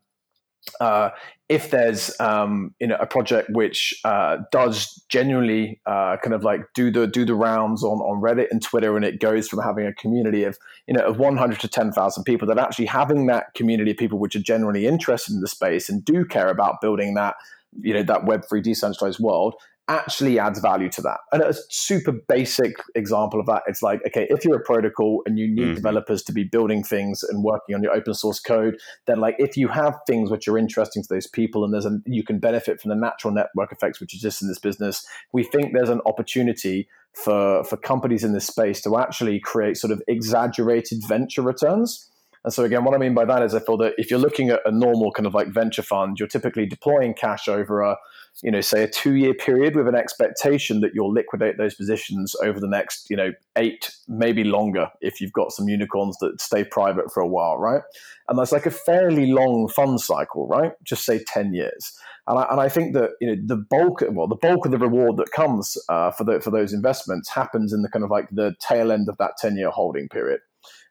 uh, 0.80 1.10
if 1.50 1.70
there's 1.70 2.20
um, 2.20 2.74
you 2.80 2.88
know 2.88 2.98
a 3.00 3.06
project 3.06 3.50
which 3.52 3.94
uh, 4.06 4.38
does 4.52 5.04
genuinely 5.10 5.80
uh, 5.86 6.18
kind 6.24 6.34
of 6.34 6.44
like 6.44 6.62
do 6.74 6.90
the 6.92 7.06
do 7.06 7.26
the 7.26 7.36
rounds 7.36 7.84
on, 7.84 8.00
on 8.00 8.22
Reddit 8.22 8.48
and 8.50 8.62
Twitter, 8.62 8.96
and 8.96 9.06
it 9.06 9.20
goes 9.20 9.48
from 9.48 9.60
having 9.60 9.86
a 9.86 9.94
community 9.94 10.44
of 10.44 10.58
you 10.88 10.94
know 10.94 11.06
of 11.06 11.20
100 11.20 11.60
to 11.60 11.68
10,000 11.68 12.24
people, 12.24 12.48
that 12.48 12.58
actually 12.58 12.86
having 12.86 13.28
that 13.28 13.54
community 13.56 13.92
of 13.92 13.98
people 13.98 14.20
which 14.20 14.36
are 14.36 14.42
generally 14.42 14.88
interested 14.88 15.34
in 15.34 15.42
the 15.42 15.48
space 15.48 15.90
and 15.90 16.04
do 16.04 16.26
care 16.26 16.50
about 16.50 16.82
building 16.82 17.14
that 17.16 17.36
you 17.82 17.94
know 17.94 18.04
that 18.04 18.26
Web 18.26 18.44
three 18.48 18.62
decentralized 18.62 19.20
world 19.20 19.56
actually 19.88 20.40
adds 20.40 20.60
value 20.60 20.90
to 20.90 21.02
that. 21.02 21.20
And 21.32 21.42
a 21.42 21.54
super 21.70 22.12
basic 22.12 22.76
example 22.96 23.40
of 23.40 23.46
that, 23.48 23.64
it's 23.68 23.82
like, 23.82 24.02
okay, 24.08 24.28
if 24.30 24.46
you're 24.46 24.58
a 24.58 24.64
protocol 24.64 25.24
and 25.26 25.38
you 25.38 25.48
need 25.48 25.62
mm-hmm. 25.64 25.74
developers 25.74 26.24
to 26.24 26.32
be 26.32 26.44
building 26.44 26.84
things 26.84 27.22
and 27.24 27.44
working 27.44 27.76
on 27.76 27.84
your 27.84 27.94
open 27.94 28.14
source 28.14 28.40
code, 28.40 28.78
then 29.08 29.20
like 29.20 29.36
if 29.40 29.58
you 29.58 29.68
have 29.68 30.00
things 30.08 30.32
which 30.32 30.48
are 30.48 30.58
interesting 30.58 31.04
to 31.04 31.10
those 31.10 31.28
people 31.28 31.66
and 31.66 31.74
there's 31.74 31.86
a 31.86 32.00
you 32.06 32.24
can 32.24 32.40
benefit 32.40 32.80
from 32.80 32.90
the 32.90 32.96
natural 32.96 33.34
network 33.34 33.72
effects 33.72 34.00
which 34.00 34.14
exist 34.14 34.42
in 34.42 34.48
this 34.48 34.60
business, 34.60 35.06
we 35.34 35.44
think 35.44 35.74
there's 35.74 35.90
an 35.90 36.02
opportunity 36.06 36.88
for 37.14 37.64
for 37.64 37.78
companies 37.78 38.24
in 38.24 38.34
this 38.34 38.48
space 38.48 38.82
to 38.82 38.98
actually 38.98 39.40
create 39.40 39.78
sort 39.78 39.92
of 39.92 40.02
exaggerated 40.08 41.00
venture 41.08 41.42
returns. 41.42 42.10
And 42.44 42.54
so 42.54 42.64
again, 42.64 42.84
what 42.84 42.94
I 42.94 42.98
mean 42.98 43.14
by 43.14 43.26
that 43.26 43.42
is 43.42 43.56
I 43.56 43.60
feel 43.60 43.78
that 43.78 43.94
if 43.98 44.10
you're 44.10 44.20
looking 44.20 44.50
at 44.50 44.62
a 44.66 44.72
normal 44.72 45.12
kind 45.12 45.26
of 45.26 45.34
like 45.34 45.48
venture 45.48 45.82
fund, 45.82 46.20
you're 46.20 46.28
typically 46.28 46.66
deploying 46.66 47.14
cash 47.14 47.48
over 47.48 47.82
a 47.82 47.98
you 48.42 48.50
know, 48.50 48.62
say 48.62 48.84
a 48.84 48.88
two 48.88 49.14
year 49.14 49.34
period 49.34 49.76
with 49.76 49.88
an 49.88 49.96
expectation 49.96 50.82
that 50.82 50.92
you'll 50.96 51.14
liquidate 51.14 51.58
those 51.58 51.76
positions 51.76 52.36
over 52.42 52.60
the 52.60 52.68
next, 52.68 53.10
you 53.10 53.16
know, 53.16 53.32
eight, 53.58 53.92
maybe 54.08 54.44
longer 54.44 54.90
if 55.02 55.22
you've 55.22 55.34
got 55.34 55.52
some 55.52 55.68
unicorns 55.68 56.18
that 56.20 56.42
stay 56.42 56.64
private 56.64 57.14
for 57.14 57.22
a 57.22 57.28
while, 57.28 57.58
right? 57.58 57.82
And 58.28 58.40
that's 58.40 58.52
like 58.52 58.66
a 58.66 58.72
fairly 58.72 59.28
long 59.28 59.68
fund 59.68 60.02
cycle, 60.02 60.48
right? 60.48 60.72
Just 60.84 61.06
say 61.06 61.24
10 61.24 61.54
years. 61.54 61.96
And 62.26 62.40
I, 62.40 62.48
and 62.50 62.60
I 62.60 62.70
think 62.70 62.94
that, 62.96 63.12
you 63.22 63.28
know, 63.28 63.42
the 63.46 63.58
bulk, 63.58 64.02
well, 64.10 64.28
the 64.28 64.36
bulk 64.36 64.66
of 64.66 64.72
the 64.72 64.78
reward 64.80 65.18
that 65.18 65.32
comes 65.32 65.78
uh, 65.90 66.10
for, 66.12 66.24
the, 66.24 66.40
for 66.40 66.50
those 66.50 66.74
investments 66.74 67.30
happens 67.30 67.72
in 67.72 67.82
the 67.82 67.90
kind 67.90 68.04
of 68.04 68.10
like 68.10 68.30
the 68.32 68.56
tail 68.60 68.92
end 68.92 69.10
of 69.10 69.18
that 69.18 69.34
10 69.38 69.58
year 69.58 69.70
holding 69.70 70.10
period. 70.10 70.40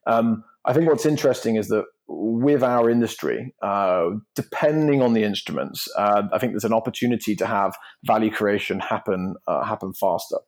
Um, 0.06 0.44
I 0.64 0.72
think 0.72 0.88
what's 0.88 1.06
interesting 1.06 1.56
is 1.56 1.68
that 1.68 1.84
with 2.06 2.62
our 2.62 2.88
industry, 2.88 3.54
uh, 3.62 4.10
depending 4.34 5.02
on 5.02 5.12
the 5.12 5.24
instruments, 5.24 5.88
uh, 5.96 6.22
I 6.32 6.38
think 6.38 6.52
there's 6.52 6.64
an 6.64 6.72
opportunity 6.72 7.34
to 7.36 7.46
have 7.46 7.74
value 8.04 8.30
creation 8.30 8.80
happen 8.80 9.34
uh, 9.46 9.64
happen 9.64 9.92
faster. 9.94 10.38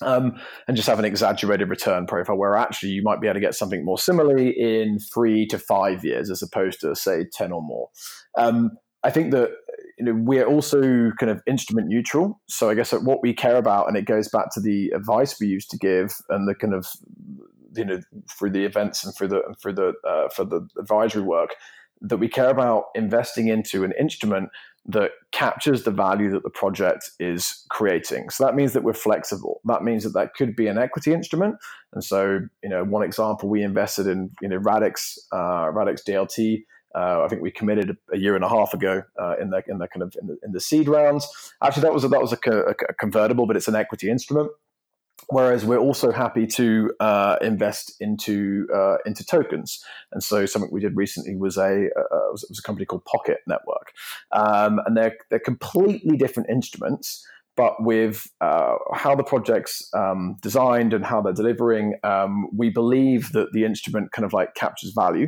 Um, 0.00 0.38
and 0.68 0.76
just 0.76 0.86
have 0.86 1.00
an 1.00 1.04
exaggerated 1.04 1.68
return 1.70 2.06
profile 2.06 2.36
where 2.36 2.54
actually 2.54 2.90
you 2.90 3.02
might 3.02 3.20
be 3.20 3.26
able 3.26 3.34
to 3.34 3.40
get 3.40 3.54
something 3.54 3.84
more 3.84 3.98
similarly 3.98 4.50
in 4.50 4.98
three 5.12 5.44
to 5.46 5.58
five 5.58 6.04
years 6.04 6.30
as 6.30 6.40
opposed 6.40 6.80
to 6.82 6.94
say 6.94 7.24
10 7.32 7.50
or 7.50 7.62
more. 7.62 7.88
Um, 8.36 8.72
I 9.02 9.10
think 9.10 9.32
that 9.32 9.50
you 9.98 10.04
know 10.04 10.12
we're 10.14 10.46
also 10.46 11.10
kind 11.18 11.30
of 11.30 11.40
instrument 11.46 11.88
neutral. 11.88 12.40
So 12.48 12.70
I 12.70 12.74
guess 12.74 12.92
what 12.92 13.22
we 13.22 13.32
care 13.32 13.56
about, 13.56 13.88
and 13.88 13.96
it 13.96 14.04
goes 14.04 14.28
back 14.28 14.52
to 14.54 14.60
the 14.60 14.90
advice 14.94 15.40
we 15.40 15.48
used 15.48 15.70
to 15.70 15.78
give 15.78 16.14
and 16.28 16.46
the 16.46 16.54
kind 16.54 16.74
of 16.74 16.86
you 17.74 17.84
know 17.84 18.00
through 18.38 18.50
the 18.50 18.64
events 18.64 19.04
and 19.04 19.14
through 19.14 19.28
the 19.28 19.42
for 19.60 19.72
the 19.72 19.92
uh, 20.06 20.28
for 20.28 20.44
the 20.44 20.66
advisory 20.78 21.22
work 21.22 21.54
that 22.00 22.18
we 22.18 22.28
care 22.28 22.50
about 22.50 22.84
investing 22.94 23.48
into 23.48 23.84
an 23.84 23.92
instrument 23.98 24.50
that 24.86 25.10
captures 25.32 25.82
the 25.82 25.90
value 25.90 26.30
that 26.30 26.42
the 26.42 26.50
project 26.50 27.10
is 27.20 27.64
creating. 27.68 28.30
So 28.30 28.44
that 28.44 28.54
means 28.54 28.72
that 28.72 28.82
we're 28.82 28.94
flexible. 28.94 29.60
That 29.66 29.82
means 29.82 30.04
that 30.04 30.14
that 30.14 30.34
could 30.34 30.56
be 30.56 30.66
an 30.66 30.78
equity 30.78 31.12
instrument. 31.12 31.56
And 31.92 32.02
so, 32.02 32.40
you 32.62 32.70
know, 32.70 32.84
one 32.84 33.02
example 33.02 33.50
we 33.50 33.62
invested 33.62 34.06
in, 34.06 34.30
you 34.40 34.48
know, 34.48 34.56
Radix, 34.56 35.18
uh, 35.32 35.70
Radix 35.72 36.02
DLT. 36.08 36.62
Uh, 36.94 37.22
I 37.22 37.28
think 37.28 37.42
we 37.42 37.50
committed 37.50 37.90
a, 37.90 38.14
a, 38.14 38.18
year 38.18 38.34
and 38.34 38.42
a 38.42 38.48
half 38.48 38.72
ago 38.72 39.02
uh, 39.20 39.34
in 39.38 39.50
the 39.50 39.62
in 39.68 39.76
the 39.76 39.88
kind 39.88 40.02
of 40.02 40.14
in 40.20 40.26
the, 40.26 40.38
in 40.42 40.52
the 40.52 40.60
seed 40.60 40.88
rounds. 40.88 41.28
Actually, 41.62 41.82
that 41.82 41.92
was 41.92 42.04
a, 42.04 42.08
that 42.08 42.20
was 42.20 42.32
a, 42.32 42.50
a 42.50 42.94
convertible, 42.94 43.46
but 43.46 43.56
it's 43.56 43.68
an 43.68 43.74
equity 43.74 44.10
instrument. 44.10 44.50
Whereas 45.30 45.64
we're 45.64 45.78
also 45.78 46.10
happy 46.10 46.46
to 46.46 46.90
uh, 47.00 47.36
invest 47.42 47.94
into 48.00 48.66
uh, 48.74 48.96
into 49.04 49.24
tokens, 49.26 49.84
and 50.10 50.22
so 50.22 50.46
something 50.46 50.70
we 50.72 50.80
did 50.80 50.96
recently 50.96 51.36
was 51.36 51.58
a 51.58 51.88
uh, 51.94 52.30
was, 52.30 52.46
was, 52.48 52.58
a 52.58 52.62
company 52.62 52.86
called 52.86 53.04
Pocket 53.04 53.38
Network, 53.46 53.92
um, 54.32 54.80
and 54.86 54.96
they're 54.96 55.16
they're 55.28 55.38
completely 55.38 56.16
different 56.16 56.48
instruments, 56.48 57.26
but 57.58 57.74
with 57.82 58.26
uh, 58.40 58.76
how 58.94 59.14
the 59.14 59.24
project's 59.24 59.90
um, 59.92 60.36
designed 60.40 60.94
and 60.94 61.04
how 61.04 61.20
they're 61.20 61.32
delivering, 61.32 61.94
um, 62.04 62.48
we 62.56 62.70
believe 62.70 63.32
that 63.32 63.52
the 63.52 63.64
instrument 63.64 64.12
kind 64.12 64.24
of 64.24 64.32
like 64.32 64.54
captures 64.54 64.92
value. 64.94 65.26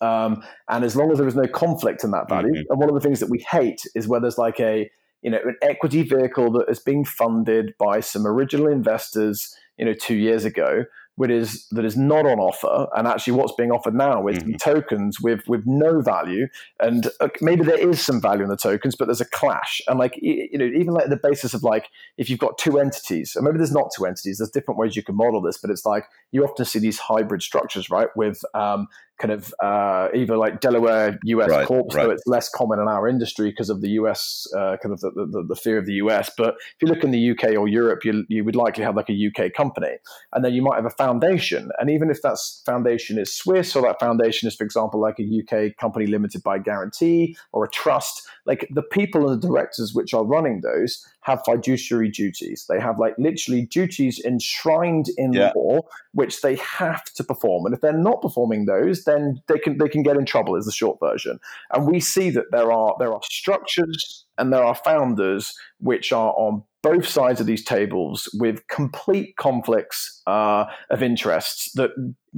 Um, 0.00 0.42
and 0.68 0.84
as 0.84 0.96
long 0.96 1.12
as 1.12 1.18
there 1.18 1.28
is 1.28 1.36
no 1.36 1.46
conflict 1.46 2.02
in 2.02 2.10
that 2.10 2.28
value, 2.28 2.52
mm-hmm. 2.52 2.70
and 2.70 2.80
one 2.80 2.88
of 2.88 2.94
the 2.94 3.00
things 3.00 3.20
that 3.20 3.30
we 3.30 3.44
hate 3.50 3.82
is 3.94 4.08
where 4.08 4.20
there's 4.20 4.38
like 4.38 4.58
a 4.58 4.90
you 5.26 5.32
know, 5.32 5.40
an 5.42 5.56
equity 5.60 6.04
vehicle 6.04 6.52
that 6.52 6.68
is 6.68 6.78
being 6.78 7.04
funded 7.04 7.74
by 7.78 7.98
some 7.98 8.24
original 8.24 8.68
investors, 8.68 9.56
you 9.76 9.84
know, 9.84 9.92
two 9.92 10.14
years 10.14 10.44
ago, 10.44 10.84
which 11.16 11.32
is 11.32 11.66
that 11.72 11.84
is 11.84 11.96
not 11.96 12.26
on 12.26 12.38
offer, 12.38 12.86
and 12.94 13.08
actually 13.08 13.32
what's 13.32 13.54
being 13.54 13.72
offered 13.72 13.94
now 13.94 14.28
is 14.28 14.38
mm-hmm. 14.38 14.52
tokens 14.62 15.20
with 15.20 15.40
with 15.48 15.64
no 15.66 16.00
value, 16.00 16.46
and 16.78 17.08
uh, 17.20 17.26
maybe 17.40 17.64
there 17.64 17.76
is 17.76 18.00
some 18.00 18.20
value 18.20 18.44
in 18.44 18.50
the 18.50 18.56
tokens, 18.56 18.94
but 18.94 19.06
there's 19.06 19.20
a 19.20 19.28
clash, 19.30 19.80
and 19.88 19.98
like 19.98 20.16
you 20.22 20.56
know, 20.58 20.64
even 20.64 20.94
like 20.94 21.08
the 21.08 21.16
basis 21.20 21.54
of 21.54 21.64
like 21.64 21.88
if 22.18 22.30
you've 22.30 22.38
got 22.38 22.56
two 22.56 22.78
entities, 22.78 23.34
or 23.34 23.42
maybe 23.42 23.58
there's 23.58 23.72
not 23.72 23.90
two 23.96 24.06
entities, 24.06 24.38
there's 24.38 24.50
different 24.50 24.78
ways 24.78 24.94
you 24.94 25.02
can 25.02 25.16
model 25.16 25.42
this, 25.42 25.58
but 25.58 25.70
it's 25.70 25.84
like 25.84 26.04
you 26.30 26.44
often 26.44 26.64
see 26.64 26.78
these 26.78 27.00
hybrid 27.00 27.42
structures, 27.42 27.90
right, 27.90 28.08
with 28.14 28.44
um, 28.54 28.86
kind 29.18 29.32
of 29.32 29.54
uh, 29.62 30.08
either 30.14 30.36
like 30.36 30.60
Delaware 30.60 31.18
US 31.24 31.50
right, 31.50 31.66
corps, 31.66 31.86
right. 31.92 32.04
though 32.04 32.10
it's 32.10 32.26
less 32.26 32.48
common 32.48 32.78
in 32.78 32.88
our 32.88 33.08
industry 33.08 33.50
because 33.50 33.70
of 33.70 33.80
the 33.80 33.90
US 33.90 34.46
uh, 34.56 34.76
kind 34.82 34.92
of 34.92 35.00
the, 35.00 35.10
the, 35.10 35.44
the, 35.48 35.56
fear 35.56 35.78
of 35.78 35.86
the 35.86 35.94
US. 35.94 36.30
But 36.36 36.54
if 36.54 36.76
you 36.82 36.88
look 36.88 37.02
in 37.02 37.10
the 37.10 37.30
UK 37.30 37.56
or 37.56 37.68
Europe, 37.68 38.04
you, 38.04 38.24
you 38.28 38.44
would 38.44 38.56
likely 38.56 38.84
have 38.84 38.96
like 38.96 39.10
a 39.10 39.26
UK 39.26 39.52
company, 39.52 39.96
and 40.32 40.44
then 40.44 40.52
you 40.52 40.62
might 40.62 40.76
have 40.76 40.86
a 40.86 40.90
foundation. 40.90 41.70
And 41.78 41.90
even 41.90 42.10
if 42.10 42.22
that 42.22 42.38
foundation 42.64 43.18
is 43.18 43.34
Swiss 43.34 43.74
or 43.74 43.82
that 43.82 44.00
foundation 44.00 44.48
is, 44.48 44.54
for 44.54 44.64
example, 44.64 45.00
like 45.00 45.18
a 45.18 45.22
UK 45.22 45.76
company 45.76 46.06
limited 46.06 46.42
by 46.42 46.58
guarantee 46.58 47.36
or 47.52 47.64
a 47.64 47.70
trust, 47.70 48.28
like 48.44 48.68
the 48.70 48.82
people 48.82 49.28
and 49.30 49.42
the 49.42 49.46
directors 49.46 49.94
which 49.94 50.12
are 50.14 50.24
running 50.24 50.60
those 50.60 51.04
have 51.26 51.42
fiduciary 51.44 52.08
duties. 52.08 52.66
They 52.68 52.78
have 52.78 53.00
like 53.00 53.14
literally 53.18 53.66
duties 53.66 54.24
enshrined 54.24 55.06
in 55.16 55.32
yeah. 55.32 55.50
law, 55.56 55.80
which 56.12 56.40
they 56.40 56.54
have 56.54 57.02
to 57.14 57.24
perform. 57.24 57.66
And 57.66 57.74
if 57.74 57.80
they're 57.80 57.92
not 57.92 58.22
performing 58.22 58.66
those, 58.66 59.02
then 59.04 59.40
they 59.48 59.58
can 59.58 59.76
they 59.78 59.88
can 59.88 60.04
get 60.04 60.16
in 60.16 60.24
trouble. 60.24 60.54
Is 60.54 60.66
the 60.66 60.72
short 60.72 60.98
version. 61.00 61.40
And 61.72 61.88
we 61.88 61.98
see 61.98 62.30
that 62.30 62.52
there 62.52 62.70
are 62.70 62.94
there 63.00 63.12
are 63.12 63.20
structures 63.24 64.24
and 64.38 64.52
there 64.52 64.62
are 64.62 64.76
founders 64.76 65.52
which 65.80 66.12
are 66.12 66.32
on 66.34 66.62
both 66.84 67.08
sides 67.08 67.40
of 67.40 67.46
these 67.46 67.64
tables 67.64 68.28
with 68.34 68.64
complete 68.68 69.36
conflicts 69.36 70.22
uh, 70.28 70.66
of 70.90 71.02
interests 71.02 71.72
that 71.72 71.90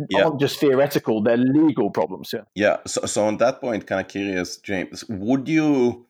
yeah. 0.09 0.25
aren't 0.25 0.41
just 0.41 0.59
theoretical; 0.59 1.23
they're 1.23 1.37
legal 1.37 1.91
problems. 1.91 2.31
Yeah. 2.33 2.45
Yeah. 2.55 2.77
So, 2.87 3.03
so 3.05 3.27
on 3.27 3.37
that 3.37 3.61
point, 3.61 3.87
kind 3.87 4.01
of 4.01 4.09
curious, 4.09 4.57
James, 4.57 5.05
would 5.11 5.47
you? 5.47 6.07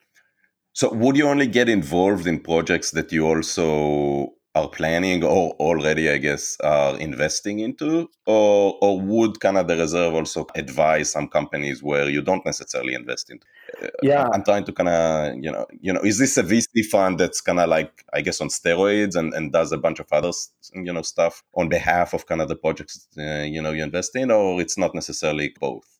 So 0.72 0.92
would 0.92 1.16
you 1.16 1.26
only 1.26 1.46
get 1.46 1.68
involved 1.68 2.26
in 2.26 2.40
projects 2.40 2.92
that 2.92 3.10
you 3.10 3.26
also 3.26 4.34
are 4.54 4.68
planning 4.68 5.22
or 5.24 5.52
already, 5.52 6.10
I 6.10 6.18
guess, 6.18 6.56
are 6.62 6.96
investing 6.98 7.60
into, 7.60 8.08
or 8.26 8.78
or 8.80 9.00
would 9.00 9.40
kind 9.40 9.58
of 9.58 9.68
the 9.68 9.76
reserve 9.76 10.14
also 10.14 10.46
advise 10.54 11.12
some 11.12 11.28
companies 11.28 11.82
where 11.82 12.08
you 12.08 12.22
don't 12.22 12.44
necessarily 12.44 12.94
invest 12.94 13.30
into? 13.30 13.46
Uh, 13.82 13.88
yeah, 14.02 14.28
I'm 14.32 14.44
trying 14.44 14.64
to 14.64 14.72
kind 14.72 14.88
of 14.88 15.36
you 15.44 15.52
know 15.52 15.66
you 15.80 15.92
know 15.92 16.00
is 16.00 16.18
this 16.18 16.36
a 16.36 16.42
VC 16.42 16.84
fund 16.90 17.18
that's 17.18 17.40
kind 17.40 17.60
of 17.60 17.68
like 17.68 18.04
I 18.12 18.20
guess 18.20 18.40
on 18.40 18.48
steroids 18.48 19.16
and 19.16 19.34
and 19.34 19.52
does 19.52 19.72
a 19.72 19.78
bunch 19.78 20.00
of 20.00 20.06
other 20.12 20.32
you 20.74 20.92
know 20.92 21.02
stuff 21.02 21.42
on 21.54 21.68
behalf 21.68 22.14
of 22.14 22.26
kind 22.26 22.40
of 22.40 22.48
the 22.48 22.56
projects 22.56 23.06
uh, 23.18 23.44
you 23.54 23.62
know 23.62 23.72
you 23.72 23.82
invest 23.82 24.16
in, 24.16 24.30
or 24.30 24.60
it's 24.60 24.78
not 24.78 24.94
necessarily 24.94 25.54
both. 25.60 25.98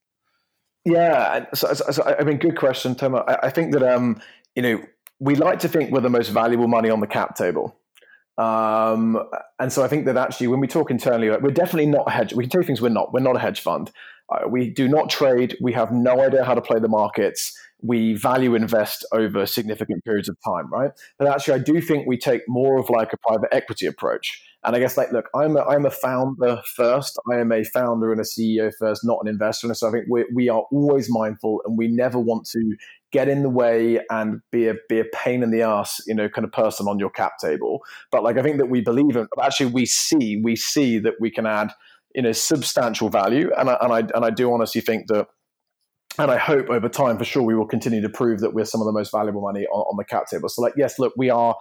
Yeah, 0.84 1.44
so, 1.52 1.74
so, 1.74 2.02
I 2.18 2.24
mean, 2.24 2.38
good 2.38 2.56
question, 2.56 2.94
Tom. 2.94 3.14
I, 3.14 3.38
I 3.42 3.50
think 3.50 3.72
that 3.72 3.82
um, 3.82 4.22
you 4.58 4.62
know, 4.62 4.82
we 5.20 5.36
like 5.36 5.60
to 5.60 5.68
think 5.68 5.92
we're 5.92 6.00
the 6.00 6.10
most 6.10 6.30
valuable 6.30 6.66
money 6.66 6.90
on 6.90 6.98
the 6.98 7.06
cap 7.06 7.36
table. 7.36 7.78
Um, 8.38 9.16
and 9.60 9.72
so 9.72 9.84
I 9.84 9.88
think 9.88 10.04
that 10.06 10.16
actually, 10.16 10.48
when 10.48 10.58
we 10.58 10.66
talk 10.66 10.90
internally, 10.90 11.30
we're 11.30 11.52
definitely 11.52 11.86
not 11.86 12.08
a 12.08 12.10
hedge. 12.10 12.34
We 12.34 12.42
can 12.42 12.50
tell 12.50 12.62
you 12.62 12.66
things 12.66 12.82
we're 12.82 12.88
not. 12.88 13.12
We're 13.12 13.20
not 13.20 13.36
a 13.36 13.38
hedge 13.38 13.60
fund. 13.60 13.92
Uh, 14.28 14.48
we 14.48 14.68
do 14.68 14.88
not 14.88 15.10
trade. 15.10 15.56
We 15.62 15.72
have 15.74 15.92
no 15.92 16.20
idea 16.20 16.42
how 16.42 16.54
to 16.54 16.60
play 16.60 16.80
the 16.80 16.88
markets. 16.88 17.56
We 17.82 18.14
value 18.14 18.56
invest 18.56 19.06
over 19.12 19.46
significant 19.46 20.04
periods 20.04 20.28
of 20.28 20.36
time, 20.44 20.68
right? 20.72 20.90
But 21.20 21.28
actually, 21.28 21.54
I 21.54 21.62
do 21.62 21.80
think 21.80 22.08
we 22.08 22.18
take 22.18 22.42
more 22.48 22.80
of 22.80 22.90
like 22.90 23.12
a 23.12 23.16
private 23.16 23.50
equity 23.52 23.86
approach. 23.86 24.42
And 24.64 24.74
I 24.74 24.80
guess 24.80 24.96
like, 24.96 25.12
look, 25.12 25.28
I'm 25.36 25.56
a, 25.56 25.62
I'm 25.62 25.86
a 25.86 25.90
founder 25.90 26.60
first. 26.74 27.16
I 27.30 27.36
am 27.36 27.52
a 27.52 27.62
founder 27.62 28.10
and 28.10 28.20
a 28.20 28.24
CEO 28.24 28.72
first, 28.76 29.04
not 29.04 29.20
an 29.22 29.28
investor. 29.28 29.68
And 29.68 29.76
so 29.76 29.86
I 29.86 29.92
think 29.92 30.06
we 30.10 30.26
we 30.34 30.48
are 30.48 30.62
always 30.72 31.08
mindful, 31.08 31.62
and 31.64 31.78
we 31.78 31.86
never 31.86 32.18
want 32.18 32.44
to 32.50 32.76
get 33.12 33.28
in 33.28 33.42
the 33.42 33.48
way 33.48 34.00
and 34.10 34.40
be 34.50 34.68
a 34.68 34.74
be 34.88 35.00
a 35.00 35.04
pain 35.04 35.42
in 35.42 35.50
the 35.50 35.62
ass, 35.62 36.00
you 36.06 36.14
know, 36.14 36.28
kind 36.28 36.44
of 36.44 36.52
person 36.52 36.86
on 36.86 36.98
your 36.98 37.10
cap 37.10 37.32
table. 37.40 37.80
But 38.10 38.22
like 38.22 38.38
I 38.38 38.42
think 38.42 38.58
that 38.58 38.68
we 38.68 38.80
believe 38.80 39.16
in 39.16 39.28
actually 39.42 39.70
we 39.72 39.86
see 39.86 40.40
we 40.42 40.56
see 40.56 40.98
that 40.98 41.14
we 41.20 41.30
can 41.30 41.46
add 41.46 41.72
you 42.14 42.22
know 42.22 42.32
substantial 42.32 43.08
value, 43.08 43.50
and 43.56 43.70
I, 43.70 43.78
and 43.80 43.92
I 43.92 43.98
and 44.14 44.24
I 44.24 44.30
do 44.30 44.52
honestly 44.52 44.80
think 44.80 45.06
that 45.08 45.26
and 46.18 46.30
I 46.32 46.36
hope 46.36 46.68
over 46.68 46.88
time, 46.88 47.16
for 47.16 47.24
sure, 47.24 47.42
we 47.42 47.54
will 47.54 47.66
continue 47.66 48.00
to 48.02 48.08
prove 48.08 48.40
that 48.40 48.52
we're 48.52 48.64
some 48.64 48.80
of 48.80 48.86
the 48.86 48.92
most 48.92 49.12
valuable 49.12 49.40
money 49.40 49.66
on, 49.66 49.82
on 49.82 49.96
the 49.96 50.04
cap 50.04 50.26
table. 50.28 50.48
So, 50.48 50.62
like, 50.62 50.74
yes, 50.76 50.98
look, 50.98 51.12
we 51.16 51.30
are. 51.30 51.56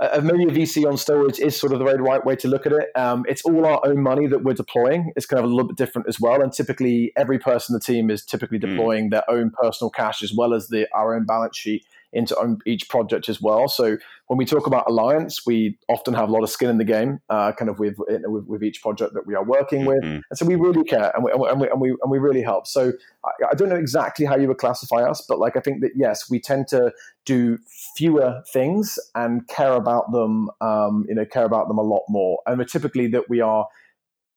Uh, 0.00 0.20
maybe 0.24 0.44
a 0.44 0.46
VC 0.48 0.84
on 0.86 0.94
steroids 0.94 1.38
is 1.38 1.58
sort 1.58 1.72
of 1.72 1.78
the 1.78 1.84
right 1.84 2.24
way 2.24 2.34
to 2.34 2.48
look 2.48 2.66
at 2.66 2.72
it. 2.72 2.88
Um, 2.96 3.24
it's 3.28 3.42
all 3.44 3.64
our 3.64 3.80
own 3.86 4.02
money 4.02 4.26
that 4.26 4.42
we're 4.42 4.54
deploying. 4.54 5.12
It's 5.14 5.24
kind 5.24 5.38
of 5.38 5.44
a 5.44 5.54
little 5.54 5.68
bit 5.68 5.76
different 5.76 6.08
as 6.08 6.20
well. 6.20 6.42
And 6.42 6.52
typically, 6.52 7.12
every 7.16 7.38
person 7.38 7.74
in 7.74 7.78
the 7.78 7.84
team 7.84 8.10
is 8.10 8.24
typically 8.24 8.58
hmm. 8.58 8.70
deploying 8.70 9.06
mm. 9.06 9.10
their 9.12 9.30
own 9.30 9.50
personal 9.50 9.90
cash 9.90 10.22
as 10.22 10.32
well 10.36 10.52
as 10.52 10.68
the 10.68 10.88
our 10.92 11.14
own 11.14 11.24
balance 11.26 11.56
sheet 11.56 11.86
into 12.14 12.56
each 12.64 12.88
project 12.88 13.28
as 13.28 13.42
well. 13.42 13.68
So 13.68 13.98
when 14.28 14.38
we 14.38 14.46
talk 14.46 14.66
about 14.66 14.88
alliance, 14.88 15.44
we 15.44 15.76
often 15.88 16.14
have 16.14 16.28
a 16.28 16.32
lot 16.32 16.42
of 16.42 16.48
skin 16.48 16.70
in 16.70 16.78
the 16.78 16.84
game, 16.84 17.20
uh, 17.28 17.52
kind 17.52 17.68
of 17.68 17.78
with, 17.78 17.96
with, 17.98 18.46
with 18.46 18.62
each 18.62 18.80
project 18.80 19.12
that 19.14 19.26
we 19.26 19.34
are 19.34 19.44
working 19.44 19.84
with, 19.84 20.02
mm-hmm. 20.02 20.20
and 20.28 20.38
so 20.38 20.46
we 20.46 20.54
really 20.54 20.84
care 20.84 21.12
and 21.14 21.24
we 21.24 21.30
and 21.32 21.60
we 21.60 21.68
and 21.68 21.80
we, 21.80 21.88
and 21.90 22.10
we 22.10 22.18
really 22.18 22.42
help. 22.42 22.66
So 22.66 22.92
I, 23.24 23.50
I, 23.50 23.54
don't 23.54 23.68
know 23.68 23.76
exactly 23.76 24.24
how 24.24 24.36
you 24.36 24.48
would 24.48 24.58
classify 24.58 25.02
us, 25.02 25.24
but 25.28 25.38
like 25.38 25.56
I 25.56 25.60
think 25.60 25.82
that 25.82 25.90
yes, 25.94 26.30
we 26.30 26.40
tend 26.40 26.68
to 26.68 26.92
do 27.26 27.58
fewer 27.96 28.42
things 28.52 28.98
and 29.14 29.46
care 29.48 29.74
about 29.74 30.12
them, 30.12 30.50
um, 30.60 31.04
you 31.08 31.14
know, 31.14 31.26
care 31.26 31.44
about 31.44 31.68
them 31.68 31.78
a 31.78 31.82
lot 31.82 32.02
more, 32.08 32.38
and 32.46 32.58
we're 32.58 32.64
typically 32.64 33.08
that 33.08 33.28
we 33.28 33.40
are. 33.40 33.66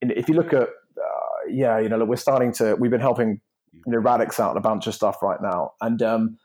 If 0.02 0.30
you 0.30 0.36
look 0.36 0.54
at, 0.54 0.64
uh, 0.64 1.50
yeah, 1.50 1.80
you 1.80 1.90
know, 1.90 2.04
we're 2.04 2.18
starting 2.18 2.52
to. 2.54 2.76
We've 2.76 2.92
been 2.92 3.02
helping 3.02 3.42
you 3.74 3.94
know 3.94 4.00
Radix 4.00 4.40
out 4.40 4.50
and 4.50 4.58
a 4.58 4.62
bunch 4.62 4.88
of 4.88 4.96
stuff 4.96 5.22
right 5.22 5.42
now, 5.42 5.74
and 5.82 6.02
um, 6.02 6.38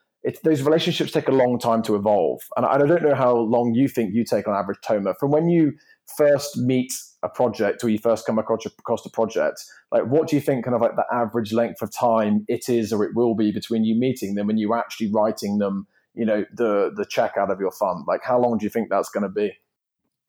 those 0.45 0.63
relationships 0.63 1.13
take 1.13 1.29
a 1.29 1.33
long 1.33 1.59
time 1.59 1.83
to 1.83 1.97
evolve. 1.97 2.43
And 2.57 2.65
I, 2.65 2.75
I, 2.75 2.79
don't 2.79 3.03
know 3.03 3.15
how 3.15 3.37
long 3.37 3.75
you 3.75 3.89
think 3.89 4.15
you 4.15 4.25
take 4.25 4.47
on 4.47 4.55
average, 4.55 4.79
Tomer, 4.87 5.15
from 5.19 5.31
when 5.31 5.49
you 5.49 5.73
first 6.17 6.57
meet 6.59 6.93
a 7.23 7.29
project 7.29 7.83
or 7.83 7.89
you 7.89 7.99
first 7.99 8.27
come 8.27 8.39
across, 8.39 8.65
across 8.67 9.05
a 9.05 9.11
project, 9.11 9.65
like 9.91 10.05
what 10.05 10.29
do 10.29 10.37
you 10.37 10.43
think 10.43 10.65
kind 10.65 10.75
of 10.75 10.81
like 10.81 10.97
the 10.97 11.05
average 11.13 11.53
length 11.53 11.83
of 11.83 11.93
time 11.93 12.45
it 12.49 12.69
is 12.69 12.93
or 12.93 13.05
it 13.05 13.15
will 13.15 13.35
be 13.35 13.51
between 13.51 13.85
you 13.85 13.97
meeting 13.99 14.35
them 14.35 14.49
and 14.49 14.59
you 14.61 14.75
actually 14.75 15.11
writing 15.11 15.59
them, 15.59 15.87
you 16.15 16.25
know, 16.25 16.45
the, 16.55 16.93
the 16.95 17.05
check 17.05 17.37
out 17.37 17.51
of 17.51 17.59
your 17.59 17.73
fund? 17.73 18.05
Like 18.07 18.23
how 18.23 18.41
long 18.41 18.59
do 18.59 18.65
you 18.65 18.71
think 18.71 18.91
that's 18.91 19.11
going 19.11 19.25
to 19.25 19.29
be? 19.29 19.53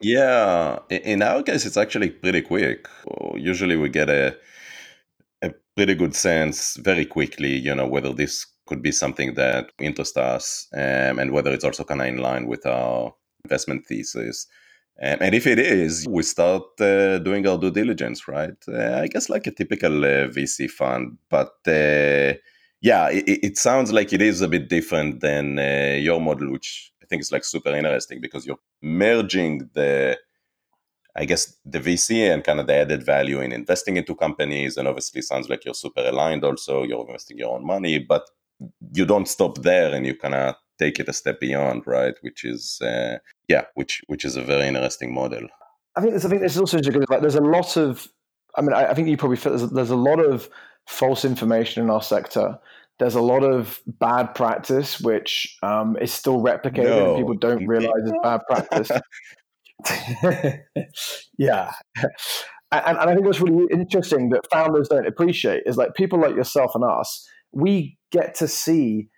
Yeah, 0.00 0.80
in 0.90 1.22
our 1.22 1.42
case, 1.42 1.64
it's 1.64 1.76
actually 1.76 2.10
pretty 2.10 2.42
quick. 2.42 2.88
Usually 3.36 3.76
we 3.76 3.88
get 3.88 4.10
a, 4.10 4.36
a 5.40 5.52
pretty 5.76 5.94
good 5.94 6.16
sense 6.16 6.76
very 6.76 7.06
quickly, 7.06 7.56
you 7.56 7.74
know, 7.74 7.86
whether 7.86 8.12
this 8.12 8.44
could 8.66 8.82
be 8.82 8.92
something 8.92 9.34
that 9.34 9.70
interests 9.78 10.16
us 10.16 10.68
um, 10.74 11.18
and 11.18 11.32
whether 11.32 11.52
it's 11.52 11.64
also 11.64 11.84
kind 11.84 12.00
of 12.00 12.06
in 12.06 12.18
line 12.18 12.46
with 12.46 12.66
our 12.66 13.12
investment 13.44 13.86
thesis. 13.86 14.46
Um, 15.02 15.18
and 15.20 15.34
if 15.34 15.46
it 15.46 15.58
is, 15.58 16.06
we 16.08 16.22
start 16.22 16.62
uh, 16.80 17.18
doing 17.18 17.46
our 17.46 17.58
due 17.58 17.70
diligence, 17.70 18.28
right? 18.28 18.56
Uh, 18.68 19.00
I 19.02 19.08
guess 19.08 19.28
like 19.28 19.46
a 19.46 19.50
typical 19.50 20.04
uh, 20.04 20.28
VC 20.28 20.70
fund, 20.70 21.18
but 21.28 21.52
uh, 21.66 22.34
yeah, 22.80 23.08
it, 23.10 23.24
it, 23.26 23.58
sounds 23.58 23.92
like 23.92 24.12
it 24.12 24.22
is 24.22 24.40
a 24.40 24.48
bit 24.48 24.68
different 24.68 25.20
than 25.20 25.58
uh, 25.58 25.96
your 25.98 26.20
model, 26.20 26.52
which 26.52 26.92
I 27.02 27.06
think 27.06 27.22
is 27.22 27.32
like 27.32 27.44
super 27.44 27.74
interesting 27.74 28.20
because 28.20 28.46
you're 28.46 28.60
merging 28.82 29.70
the 29.74 30.18
I 31.16 31.24
guess 31.26 31.56
the 31.64 31.78
VC 31.78 32.32
and 32.32 32.42
kind 32.42 32.58
of 32.58 32.66
the 32.66 32.74
added 32.74 33.04
value 33.06 33.40
in 33.40 33.52
investing 33.52 33.96
into 33.96 34.14
companies, 34.16 34.76
and 34.76 34.88
obviously 34.88 35.22
sounds 35.22 35.48
like 35.48 35.64
you're 35.64 35.74
super 35.74 36.00
aligned. 36.00 36.44
Also, 36.44 36.82
you're 36.82 37.06
investing 37.06 37.38
your 37.38 37.54
own 37.54 37.64
money, 37.64 37.98
but 37.98 38.28
you 38.92 39.04
don't 39.04 39.28
stop 39.28 39.62
there 39.62 39.94
and 39.94 40.06
you 40.06 40.16
kind 40.16 40.34
of 40.34 40.54
take 40.78 40.98
it 40.98 41.08
a 41.08 41.12
step 41.12 41.40
beyond, 41.40 41.82
right? 41.86 42.14
Which 42.22 42.44
is 42.44 42.80
uh, 42.80 43.18
yeah, 43.48 43.64
which 43.74 44.02
which 44.06 44.24
is 44.24 44.36
a 44.36 44.42
very 44.42 44.66
interesting 44.68 45.12
model. 45.14 45.46
I 45.96 46.00
think 46.00 46.12
there's 46.12 46.24
I 46.24 46.28
think 46.28 46.42
this 46.42 46.52
is 46.54 46.60
also. 46.60 46.78
Like, 46.78 47.20
there's 47.20 47.34
a 47.34 47.40
lot 47.40 47.76
of, 47.76 48.08
I 48.56 48.62
mean, 48.62 48.72
I, 48.72 48.90
I 48.90 48.94
think 48.94 49.08
you 49.08 49.16
probably 49.16 49.36
feel 49.36 49.56
there's, 49.56 49.70
there's 49.70 49.90
a 49.90 49.96
lot 49.96 50.18
of 50.18 50.48
false 50.86 51.24
information 51.24 51.82
in 51.82 51.90
our 51.90 52.02
sector. 52.02 52.58
There's 52.98 53.14
a 53.16 53.20
lot 53.20 53.42
of 53.42 53.80
bad 53.86 54.34
practice 54.34 55.00
which 55.00 55.56
um, 55.62 55.96
is 56.00 56.12
still 56.12 56.40
replicated. 56.40 56.84
No. 56.84 57.14
And 57.14 57.18
people 57.18 57.34
don't 57.34 57.66
realize 57.66 58.02
it's 58.04 58.12
bad 58.22 58.40
practice. 58.48 58.90
yeah. 61.38 61.72
And, 62.70 62.98
and, 62.98 62.98
I 62.98 63.14
think 63.14 63.26
what's 63.26 63.40
really 63.40 63.66
interesting 63.70 64.30
that 64.30 64.48
founders 64.50 64.88
don't 64.88 65.06
appreciate 65.06 65.64
is 65.66 65.76
like 65.76 65.94
people 65.94 66.20
like 66.20 66.34
yourself 66.34 66.72
and 66.74 66.84
us, 66.84 67.28
we 67.54 67.98
get 68.12 68.34
to 68.36 68.48
see 68.48 69.08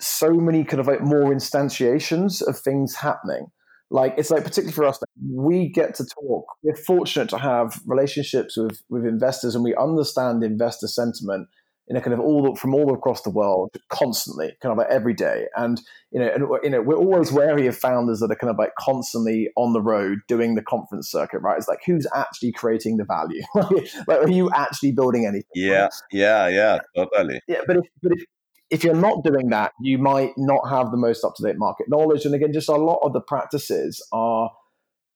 so 0.00 0.32
many 0.32 0.64
kind 0.64 0.80
of 0.80 0.86
like 0.86 1.02
more 1.02 1.32
instantiations 1.32 2.46
of 2.46 2.58
things 2.58 2.96
happening. 2.96 3.46
Like 3.90 4.14
it's 4.16 4.30
like 4.30 4.44
particularly 4.44 4.72
for 4.72 4.84
us, 4.84 4.98
we 5.28 5.68
get 5.68 5.94
to 5.96 6.04
talk. 6.04 6.46
We're 6.62 6.76
fortunate 6.76 7.28
to 7.30 7.38
have 7.38 7.80
relationships 7.86 8.56
with 8.56 8.80
with 8.88 9.04
investors, 9.04 9.54
and 9.54 9.64
we 9.64 9.74
understand 9.74 10.44
investor 10.44 10.86
sentiment 10.86 11.48
in 11.90 11.96
a 11.96 12.00
kind 12.00 12.14
of 12.14 12.20
all 12.20 12.54
from 12.54 12.72
all 12.72 12.94
across 12.94 13.22
the 13.22 13.30
world 13.30 13.76
constantly, 13.88 14.52
kind 14.62 14.70
of 14.70 14.78
like 14.78 14.86
every 14.88 15.12
day. 15.12 15.46
And 15.56 15.80
you 16.12 16.20
know, 16.20 16.30
and 16.32 16.64
you 16.64 16.70
know, 16.70 16.80
we're 16.80 16.96
always 16.96 17.32
wary 17.32 17.66
of 17.66 17.76
founders 17.76 18.20
that 18.20 18.30
are 18.30 18.36
kind 18.36 18.50
of 18.50 18.56
like 18.56 18.70
constantly 18.78 19.50
on 19.56 19.72
the 19.72 19.82
road 19.82 20.20
doing 20.28 20.54
the 20.54 20.62
conference 20.62 21.10
circuit, 21.10 21.40
right? 21.40 21.58
It's 21.58 21.66
like 21.66 21.80
who's 21.84 22.06
actually 22.14 22.52
creating 22.52 22.98
the 22.98 23.04
value? 23.04 23.42
like, 24.06 24.20
are 24.20 24.30
you 24.30 24.50
actually 24.54 24.92
building 24.92 25.26
anything? 25.26 25.50
Yeah, 25.52 25.88
yeah, 26.12 26.46
yeah, 26.46 26.78
totally. 26.96 27.40
Yeah, 27.48 27.62
but 27.66 27.78
if 27.78 27.84
but 28.02 28.12
if 28.12 28.24
if 28.70 28.84
you're 28.84 28.94
not 28.94 29.24
doing 29.24 29.50
that, 29.50 29.72
you 29.80 29.98
might 29.98 30.30
not 30.36 30.68
have 30.70 30.92
the 30.92 30.96
most 30.96 31.24
up 31.24 31.34
to 31.36 31.42
date 31.42 31.58
market 31.58 31.86
knowledge. 31.88 32.24
And 32.24 32.36
again, 32.36 32.52
just 32.52 32.68
a 32.68 32.76
lot 32.76 33.00
of 33.02 33.12
the 33.12 33.20
practices 33.20 34.00
are 34.12 34.52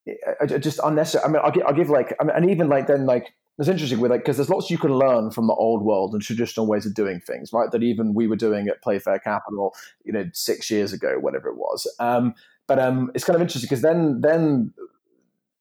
eh, 0.09 0.59
just 0.59 0.81
unnecessary. 0.83 1.25
I 1.25 1.29
mean, 1.29 1.41
I'll 1.45 1.53
give, 1.53 1.63
I'll 1.69 1.75
give 1.75 1.89
like, 1.89 2.17
I 2.21 2.25
mean, 2.25 2.35
and 2.35 2.51
even 2.51 2.69
like 2.69 2.89
then 2.89 3.07
like 3.07 3.29
it's 3.59 3.69
interesting 3.69 4.01
with 4.01 4.11
like 4.11 4.21
because 4.21 4.37
there's 4.37 4.51
lots 4.51 4.71
you 4.71 4.79
can 4.79 4.95
learn 4.95 5.31
from 5.31 5.47
the 5.47 5.55
old 5.55 5.83
world 5.83 6.13
and 6.13 6.23
traditional 6.23 6.67
ways 6.67 6.87
of 6.87 6.95
doing 6.95 7.21
things, 7.21 7.53
right? 7.53 7.71
That 7.71 7.83
even 7.83 8.15
we 8.15 8.27
were 8.27 8.37
doing 8.37 8.69
at 8.69 8.83
Playfair 8.83 9.19
Capital, 9.21 9.75
you 10.05 10.13
know, 10.13 10.25
six 10.33 10.71
years 10.71 10.93
ago, 10.93 11.19
whatever 11.21 11.49
it 11.49 11.57
was. 11.57 11.87
Um, 12.01 12.35
but 12.67 12.79
um, 12.79 13.11
it's 13.15 13.25
kind 13.25 13.37
of 13.37 13.43
interesting 13.43 13.69
because 13.69 13.83
then 13.83 14.21
then 14.23 14.73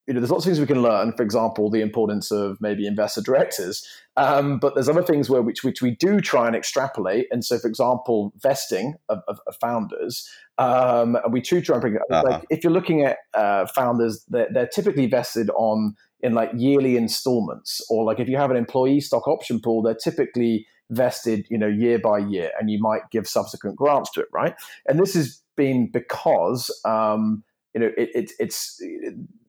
you 0.08 0.14
know, 0.14 0.20
there's 0.20 0.32
lots 0.32 0.44
of 0.44 0.50
things 0.50 0.60
we 0.60 0.66
can 0.66 0.82
learn. 0.82 1.14
For 1.14 1.24
example, 1.24 1.70
the 1.70 1.80
importance 1.80 2.30
of 2.30 2.60
maybe 2.60 2.86
investor 2.86 3.22
directors. 3.22 3.88
Um, 4.18 4.60
but 4.60 4.74
there's 4.74 4.90
other 4.90 5.04
things 5.04 5.30
where 5.30 5.42
which 5.42 5.64
which 5.64 5.82
we 5.82 5.92
do 5.92 6.20
try 6.20 6.48
and 6.48 6.56
extrapolate. 6.56 7.28
And 7.32 7.46
so, 7.46 7.58
for 7.58 7.68
example, 7.68 8.34
vesting 8.38 8.96
of, 9.08 9.22
of, 9.28 9.40
of 9.48 9.56
founders, 9.62 10.30
um, 10.58 11.16
and 11.24 11.32
we 11.32 11.42
too 11.42 11.62
try 11.62 11.76
and 11.76 11.82
bring 11.82 11.96
it. 11.96 12.02
Uh-huh. 12.12 12.24
Like 12.32 12.44
if 12.50 12.64
you're 12.64 12.74
looking 12.74 13.04
at 13.04 13.18
uh, 13.34 13.66
founders, 13.68 14.26
they're, 14.28 14.50
they're 14.52 14.68
typically 14.68 15.06
vested 15.06 15.50
on 15.52 15.96
in 16.24 16.34
like 16.34 16.50
yearly 16.56 16.98
installments, 16.98 17.86
or 17.90 18.04
like 18.04 18.20
if 18.20 18.28
you 18.28 18.38
have 18.38 18.50
an 18.50 18.58
employee 18.58 19.02
stock 19.02 19.28
option 19.28 19.60
pool, 19.60 19.84
they're 19.84 19.94
typically 19.94 20.66
vested, 20.90 21.46
you 21.50 21.58
know, 21.58 21.68
year 21.68 22.00
by 22.00 22.18
year, 22.18 22.50
and 22.60 22.72
you 22.72 22.80
might 22.80 23.02
give 23.12 23.28
subsequent 23.28 23.76
grants 23.76 24.10
to 24.12 24.22
it, 24.22 24.28
right? 24.32 24.56
And 24.88 25.00
this 25.00 25.14
has 25.14 25.42
been 25.56 25.92
because 25.92 26.72
um, 26.86 27.44
you 27.76 27.82
know 27.82 27.92
it, 27.98 28.10
it, 28.16 28.32
it's 28.40 28.82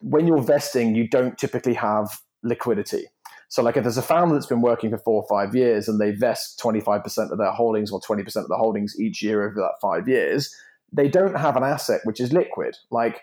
when 0.01 0.27
you're 0.27 0.43
vesting, 0.43 0.95
you 0.95 1.09
don't 1.09 1.39
typically 1.39 1.75
have 1.75 2.21
liquidity. 2.43 3.07
So, 3.49 3.63
like, 3.63 3.77
if 3.77 3.85
there's 3.85 3.97
a 3.97 4.03
founder 4.03 4.35
that's 4.35 4.47
been 4.47 4.63
working 4.63 4.91
for 4.91 4.99
four 4.99 5.23
or 5.23 5.29
five 5.29 5.55
years 5.55 5.87
and 5.87 6.01
they 6.01 6.11
vest 6.11 6.61
25% 6.61 7.31
of 7.31 7.39
their 7.39 7.53
holdings 7.53 7.93
or 7.93 8.01
20% 8.01 8.37
of 8.37 8.49
the 8.49 8.57
holdings 8.57 8.99
each 8.99 9.23
year 9.23 9.47
over 9.47 9.55
that 9.61 9.75
five 9.81 10.09
years, 10.09 10.53
they 10.93 11.09
don't 11.09 11.37
have 11.37 11.57
an 11.57 11.63
asset 11.63 12.01
which 12.03 12.21
is 12.21 12.33
liquid. 12.33 12.75
Like, 12.91 13.21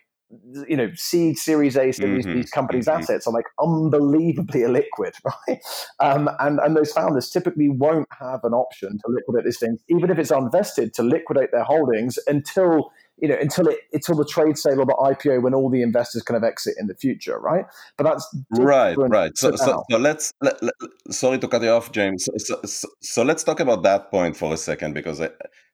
you 0.68 0.78
know, 0.78 0.90
seed, 0.96 1.38
Series 1.38 1.76
A, 1.76 1.92
Series 1.92 2.26
mm-hmm. 2.26 2.36
these 2.36 2.50
companies' 2.50 2.88
mm-hmm. 2.88 3.02
assets 3.02 3.28
are 3.28 3.34
like 3.34 3.46
unbelievably 3.60 4.62
illiquid, 4.68 5.14
right? 5.26 5.60
Um, 6.00 6.30
and 6.40 6.60
and 6.60 6.76
those 6.76 6.92
founders 6.92 7.30
typically 7.30 7.70
won't 7.70 8.08
have 8.20 8.44
an 8.44 8.54
option 8.54 8.98
to 9.00 9.12
liquidate 9.12 9.46
these 9.46 9.60
things, 9.60 9.82
even 9.90 10.10
if 10.10 10.18
it's 10.18 10.32
unvested, 10.32 10.94
to 10.94 11.04
liquidate 11.04 11.52
their 11.52 11.64
holdings 11.64 12.18
until 12.28 12.92
you 13.18 13.28
know 13.28 13.38
until 13.40 13.68
it 13.68 13.80
until 13.94 14.16
the 14.16 14.26
trade 14.26 14.58
sale 14.58 14.80
or 14.80 14.86
the 14.86 14.94
IPO 14.94 15.42
when 15.42 15.54
all 15.54 15.70
the 15.70 15.82
investors 15.82 16.24
kind 16.24 16.38
of 16.38 16.44
exit 16.44 16.76
in 16.80 16.88
the 16.88 16.96
future, 16.96 17.40
right? 17.40 17.66
But 17.98 18.06
that's 18.06 18.36
right, 18.52 18.96
right. 18.98 19.38
So, 19.38 19.56
so, 19.56 19.84
so, 19.90 19.98
let's 19.98 20.34
let, 20.42 20.62
let, 20.64 20.74
sorry 21.10 21.40
to 21.40 21.48
cut 21.48 21.62
you 21.62 21.70
off, 21.70 21.92
James. 21.92 22.26
So, 22.26 22.58
so, 22.66 22.88
so, 23.02 23.24
let's 23.24 23.44
talk 23.44 23.60
about 23.60 23.84
that 23.84 24.12
point 24.12 24.38
for 24.38 24.54
a 24.54 24.58
second 24.58 24.94
because 24.94 25.22
I, 25.22 25.30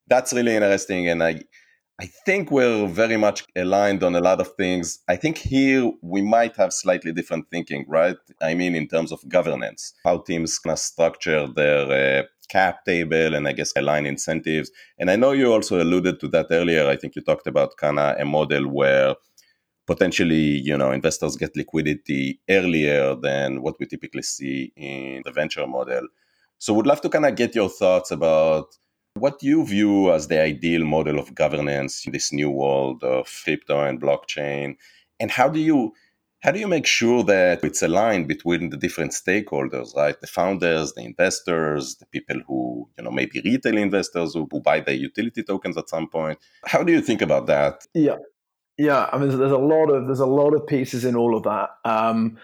that's 0.08 0.34
really 0.34 0.56
interesting, 0.56 1.08
and 1.08 1.24
I 1.24 1.42
I 2.00 2.06
think 2.06 2.52
we're 2.52 2.86
very 2.86 3.18
much 3.18 3.44
aligned 3.56 4.04
on 4.04 4.16
a 4.16 4.20
lot 4.20 4.40
of 4.40 4.54
things. 4.54 5.00
I 5.08 5.16
think 5.16 5.40
here 5.40 5.92
we 6.04 6.22
might 6.22 6.56
have 6.56 6.72
slightly 6.72 7.12
different 7.12 7.50
thinking, 7.50 7.86
right? 7.88 8.18
I 8.40 8.54
mean, 8.54 8.76
in 8.76 8.88
terms 8.88 9.12
of 9.12 9.28
governance, 9.28 9.94
how 10.04 10.20
teams 10.20 10.60
of 10.64 10.78
structure 10.78 11.48
their 11.48 12.20
uh, 12.22 12.24
cap 12.50 12.86
table 12.86 13.34
and 13.34 13.48
I 13.48 13.54
guess 13.54 13.74
align 13.76 14.06
incentives. 14.06 14.70
And 15.00 15.10
I 15.10 15.16
know 15.16 15.32
you 15.32 15.52
also 15.52 15.82
alluded 15.82 16.20
to 16.20 16.28
that 16.30 16.48
earlier. 16.52 16.88
I 16.88 16.98
think 16.98 17.16
you 17.16 17.24
talked 17.24 17.48
about 17.48 17.78
kind 17.78 17.98
of 17.98 18.20
a 18.20 18.26
model 18.26 18.68
where 18.68 19.16
potentially, 19.88 20.62
you 20.64 20.78
know, 20.78 20.92
investors 20.92 21.36
get 21.36 21.56
liquidity 21.56 22.40
earlier 22.48 23.16
than 23.16 23.64
what 23.64 23.80
we 23.80 23.88
typically 23.88 24.22
see 24.22 24.72
in 24.76 25.24
the 25.26 25.32
venture 25.32 25.66
model. 25.66 26.08
So, 26.60 26.74
would 26.76 26.88
love 26.88 27.02
to 27.02 27.10
kind 27.10 27.26
of 27.26 27.36
get 27.36 27.56
your 27.56 27.70
thoughts 27.70 28.12
about 28.12 28.68
what 29.20 29.40
do 29.40 29.48
you 29.48 29.66
view 29.66 30.12
as 30.12 30.28
the 30.28 30.40
ideal 30.42 30.86
model 30.86 31.20
of 31.20 31.36
governance 31.36 32.06
in 32.06 32.12
this 32.12 32.32
new 32.32 32.50
world 32.50 33.04
of 33.04 33.28
crypto 33.44 33.84
and 33.84 34.02
blockchain, 34.02 34.76
and 35.20 35.32
how 35.32 35.50
do 35.50 35.60
you 35.60 35.94
How 36.44 36.52
do 36.54 36.60
you 36.60 36.68
make 36.68 36.86
sure 36.86 37.24
that 37.24 37.64
it's 37.64 37.82
aligned 37.82 38.28
between 38.28 38.70
the 38.70 38.78
different 38.78 39.12
stakeholders, 39.12 39.96
right? 39.96 40.18
The 40.22 40.28
founders, 40.28 40.94
the 40.94 41.04
investors, 41.04 41.96
the 42.00 42.06
people 42.06 42.40
who, 42.48 42.88
you 42.96 43.04
know, 43.04 43.12
maybe 43.12 43.42
retail 43.44 43.78
investors 43.78 44.36
who, 44.36 44.48
who 44.52 44.62
buy 44.62 44.80
the 44.82 44.94
utility 44.96 45.42
tokens 45.44 45.78
at 45.78 45.90
some 45.90 46.08
point. 46.08 46.38
How 46.74 46.84
do 46.84 46.94
you 46.94 47.02
think 47.02 47.22
about 47.24 47.48
that? 47.48 47.88
Yeah. 47.96 48.18
Yeah, 48.78 49.10
I 49.12 49.18
mean, 49.18 49.36
there's 49.36 49.52
a 49.52 49.58
lot 49.74 49.90
of 49.90 50.06
there's 50.06 50.26
a 50.30 50.34
lot 50.42 50.54
of 50.54 50.68
pieces 50.68 51.04
in 51.04 51.16
all 51.16 51.36
of 51.36 51.44
that. 51.52 51.70
Um, 51.84 52.38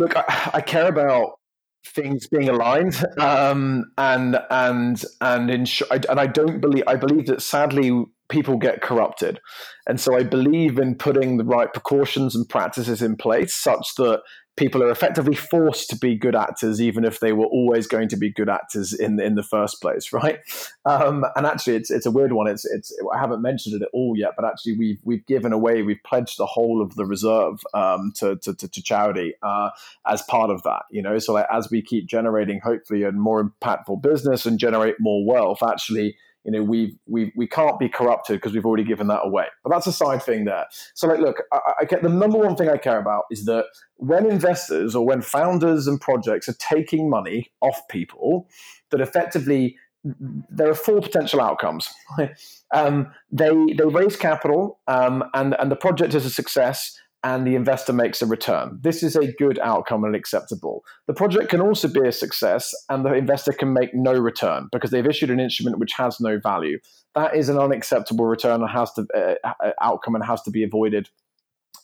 look, 0.00 0.16
I, 0.16 0.50
I 0.54 0.60
care 0.60 0.88
about 0.88 1.38
things 1.84 2.26
being 2.26 2.48
aligned 2.48 3.04
um, 3.18 3.84
and 3.98 4.38
and 4.50 5.04
and 5.20 5.50
ensure, 5.50 5.88
and 5.90 6.20
I 6.20 6.26
don't 6.26 6.60
believe 6.60 6.84
I 6.86 6.96
believe 6.96 7.26
that 7.26 7.42
sadly 7.42 8.04
people 8.28 8.56
get 8.56 8.80
corrupted. 8.80 9.38
And 9.86 10.00
so 10.00 10.16
I 10.16 10.22
believe 10.22 10.78
in 10.78 10.94
putting 10.94 11.36
the 11.36 11.44
right 11.44 11.72
precautions 11.72 12.34
and 12.34 12.48
practices 12.48 13.02
in 13.02 13.16
place 13.16 13.54
such 13.54 13.94
that 13.96 14.22
people 14.56 14.82
are 14.82 14.90
effectively 14.90 15.34
forced 15.34 15.88
to 15.88 15.96
be 15.96 16.14
good 16.14 16.36
actors, 16.36 16.80
even 16.80 17.04
if 17.04 17.20
they 17.20 17.32
were 17.32 17.46
always 17.46 17.86
going 17.86 18.08
to 18.08 18.16
be 18.16 18.30
good 18.30 18.48
actors 18.48 18.92
in 18.92 19.18
in 19.20 19.34
the 19.34 19.42
first 19.42 19.80
place, 19.80 20.12
right? 20.12 20.40
Um, 20.84 21.24
and 21.36 21.46
actually, 21.46 21.76
it's 21.76 21.90
it's 21.90 22.06
a 22.06 22.10
weird 22.10 22.32
one. 22.32 22.46
It's 22.46 22.64
it's 22.64 22.92
I 23.14 23.18
haven't 23.18 23.42
mentioned 23.42 23.74
it 23.74 23.82
at 23.82 23.88
all 23.92 24.14
yet, 24.16 24.32
but 24.36 24.44
actually, 24.44 24.76
we've 24.76 25.00
we've 25.04 25.26
given 25.26 25.52
away, 25.52 25.82
we've 25.82 26.02
pledged 26.04 26.38
the 26.38 26.46
whole 26.46 26.82
of 26.82 26.94
the 26.96 27.06
reserve 27.06 27.60
um, 27.74 28.12
to, 28.16 28.36
to, 28.36 28.54
to 28.54 28.68
to 28.68 28.82
charity 28.82 29.34
uh, 29.42 29.70
as 30.06 30.22
part 30.22 30.50
of 30.50 30.62
that. 30.64 30.82
You 30.90 31.02
know, 31.02 31.18
so 31.18 31.34
like, 31.34 31.46
as 31.50 31.70
we 31.70 31.82
keep 31.82 32.06
generating 32.06 32.60
hopefully 32.60 33.04
a 33.04 33.12
more 33.12 33.42
impactful 33.42 34.02
business 34.02 34.46
and 34.46 34.58
generate 34.58 34.96
more 35.00 35.24
wealth, 35.26 35.62
actually 35.62 36.16
you 36.44 36.52
know 36.52 36.62
we 36.62 36.96
we 37.06 37.32
we 37.36 37.46
can't 37.46 37.78
be 37.78 37.88
corrupted 37.88 38.36
because 38.36 38.52
we've 38.52 38.66
already 38.66 38.84
given 38.84 39.06
that 39.08 39.20
away. 39.24 39.46
But 39.62 39.70
that's 39.70 39.86
a 39.86 39.92
side 39.92 40.22
thing 40.22 40.44
there. 40.44 40.66
So 40.94 41.08
like 41.08 41.20
look 41.20 41.42
I, 41.52 41.58
I 41.80 41.84
get 41.84 42.02
the 42.02 42.08
number 42.08 42.38
one 42.38 42.56
thing 42.56 42.68
i 42.68 42.76
care 42.76 42.98
about 42.98 43.24
is 43.30 43.44
that 43.44 43.66
when 43.96 44.30
investors 44.30 44.94
or 44.94 45.06
when 45.06 45.22
founders 45.22 45.86
and 45.86 46.00
projects 46.00 46.48
are 46.48 46.54
taking 46.54 47.08
money 47.08 47.52
off 47.60 47.80
people 47.88 48.48
that 48.90 49.00
effectively 49.00 49.76
there 50.04 50.68
are 50.68 50.74
four 50.74 51.00
potential 51.00 51.40
outcomes. 51.40 51.88
Um, 52.74 53.12
they 53.30 53.50
they 53.76 53.84
raise 53.84 54.16
capital 54.16 54.80
um, 54.88 55.22
and 55.34 55.54
and 55.60 55.70
the 55.70 55.76
project 55.76 56.14
is 56.14 56.24
a 56.24 56.30
success 56.30 56.98
and 57.24 57.46
the 57.46 57.54
investor 57.54 57.92
makes 57.92 58.20
a 58.20 58.26
return. 58.26 58.78
This 58.82 59.02
is 59.02 59.14
a 59.14 59.32
good 59.32 59.58
outcome 59.60 60.04
and 60.04 60.16
acceptable. 60.16 60.84
The 61.06 61.14
project 61.14 61.50
can 61.50 61.60
also 61.60 61.86
be 61.86 62.06
a 62.06 62.12
success 62.12 62.74
and 62.88 63.04
the 63.04 63.14
investor 63.14 63.52
can 63.52 63.72
make 63.72 63.94
no 63.94 64.12
return 64.12 64.68
because 64.72 64.90
they've 64.90 65.06
issued 65.06 65.30
an 65.30 65.38
instrument 65.38 65.78
which 65.78 65.92
has 65.94 66.18
no 66.20 66.40
value. 66.40 66.78
That 67.14 67.36
is 67.36 67.48
an 67.48 67.58
unacceptable 67.58 68.24
return 68.24 68.60
and 68.60 68.70
has 68.70 68.92
to 68.94 69.06
uh, 69.14 69.34
uh 69.44 69.72
outcome 69.80 70.16
and 70.16 70.24
has 70.24 70.42
to 70.42 70.50
be 70.50 70.64
avoided 70.64 71.08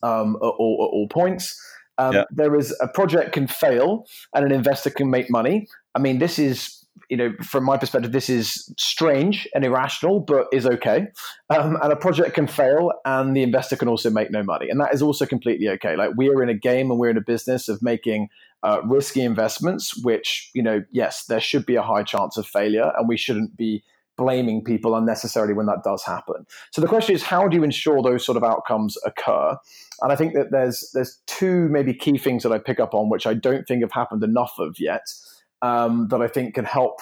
um, 0.03 0.37
at, 0.37 0.47
all, 0.47 0.89
at, 0.89 0.95
all, 0.95 1.09
points. 1.09 1.61
Um, 1.99 2.15
yeah. 2.15 2.25
There 2.31 2.57
is 2.57 2.77
a 2.81 2.89
project 2.89 3.33
can 3.33 3.47
fail 3.47 4.07
and 4.35 4.45
an 4.45 4.53
investor 4.53 4.91
can 4.91 5.11
make 5.11 5.31
money. 5.31 5.69
I 5.95 5.99
mean, 6.01 6.19
this 6.19 6.39
is 6.39 6.85
you 7.09 7.17
know, 7.17 7.33
from 7.43 7.65
my 7.65 7.77
perspective, 7.77 8.13
this 8.13 8.29
is 8.29 8.73
strange 8.79 9.49
and 9.55 9.65
irrational, 9.65 10.21
but 10.21 10.47
is 10.53 10.67
okay. 10.67 11.07
Um, 11.49 11.79
and 11.83 11.93
a 11.93 11.97
project 11.97 12.35
can 12.35 12.47
fail, 12.47 12.93
and 13.05 13.37
the 13.37 13.43
investor 13.43 13.77
can 13.77 13.89
also 13.89 14.11
make 14.11 14.31
no 14.31 14.43
money, 14.43 14.69
and 14.69 14.81
that 14.81 14.93
is 14.93 15.03
also 15.03 15.25
completely 15.25 15.69
okay. 15.71 15.97
Like 15.97 16.11
we 16.17 16.29
are 16.29 16.43
in 16.43 16.49
a 16.49 16.55
game 16.55 16.91
and 16.91 17.01
we're 17.01 17.11
in 17.11 17.17
a 17.17 17.23
business 17.23 17.69
of 17.69 17.83
making 17.83 18.29
uh, 18.63 18.81
risky 18.85 19.23
investments, 19.23 19.97
which 20.05 20.51
you 20.55 20.63
know, 20.63 20.83
yes, 20.91 21.25
there 21.25 21.41
should 21.41 21.65
be 21.65 21.77
a 21.77 21.83
high 21.83 22.03
chance 22.03 22.37
of 22.37 22.47
failure, 22.47 22.93
and 22.97 23.09
we 23.09 23.17
shouldn't 23.17 23.57
be 23.57 23.83
blaming 24.19 24.65
people 24.65 24.97
unnecessarily 24.97 25.55
when 25.55 25.67
that 25.67 25.85
does 25.85 26.05
happen. 26.05 26.45
So 26.73 26.81
the 26.83 26.89
question 26.89 27.15
is, 27.15 27.23
how 27.23 27.47
do 27.47 27.57
you 27.57 27.63
ensure 27.63 28.03
those 28.03 28.27
sort 28.27 28.37
of 28.37 28.43
outcomes 28.43 28.99
occur? 29.07 29.57
And 30.03 30.13
I 30.13 30.17
think 30.17 30.35
that 30.35 30.51
there's 30.51 30.91
there's 30.93 31.21
two 31.27 31.69
maybe 31.71 31.95
key 31.95 32.19
things 32.19 32.43
that 32.43 32.53
I 32.53 32.59
pick 32.59 32.81
up 32.81 32.93
on, 32.93 33.09
which 33.09 33.27
I 33.27 33.33
don't 33.33 33.67
think 33.67 33.83
have 33.83 33.93
happened 33.93 34.23
enough 34.23 34.55
of 34.59 34.77
yet 34.79 35.07
um, 35.63 36.09
that 36.11 36.23
I 36.23 36.29
think 36.29 36.55
can 36.55 36.65
help 36.65 37.01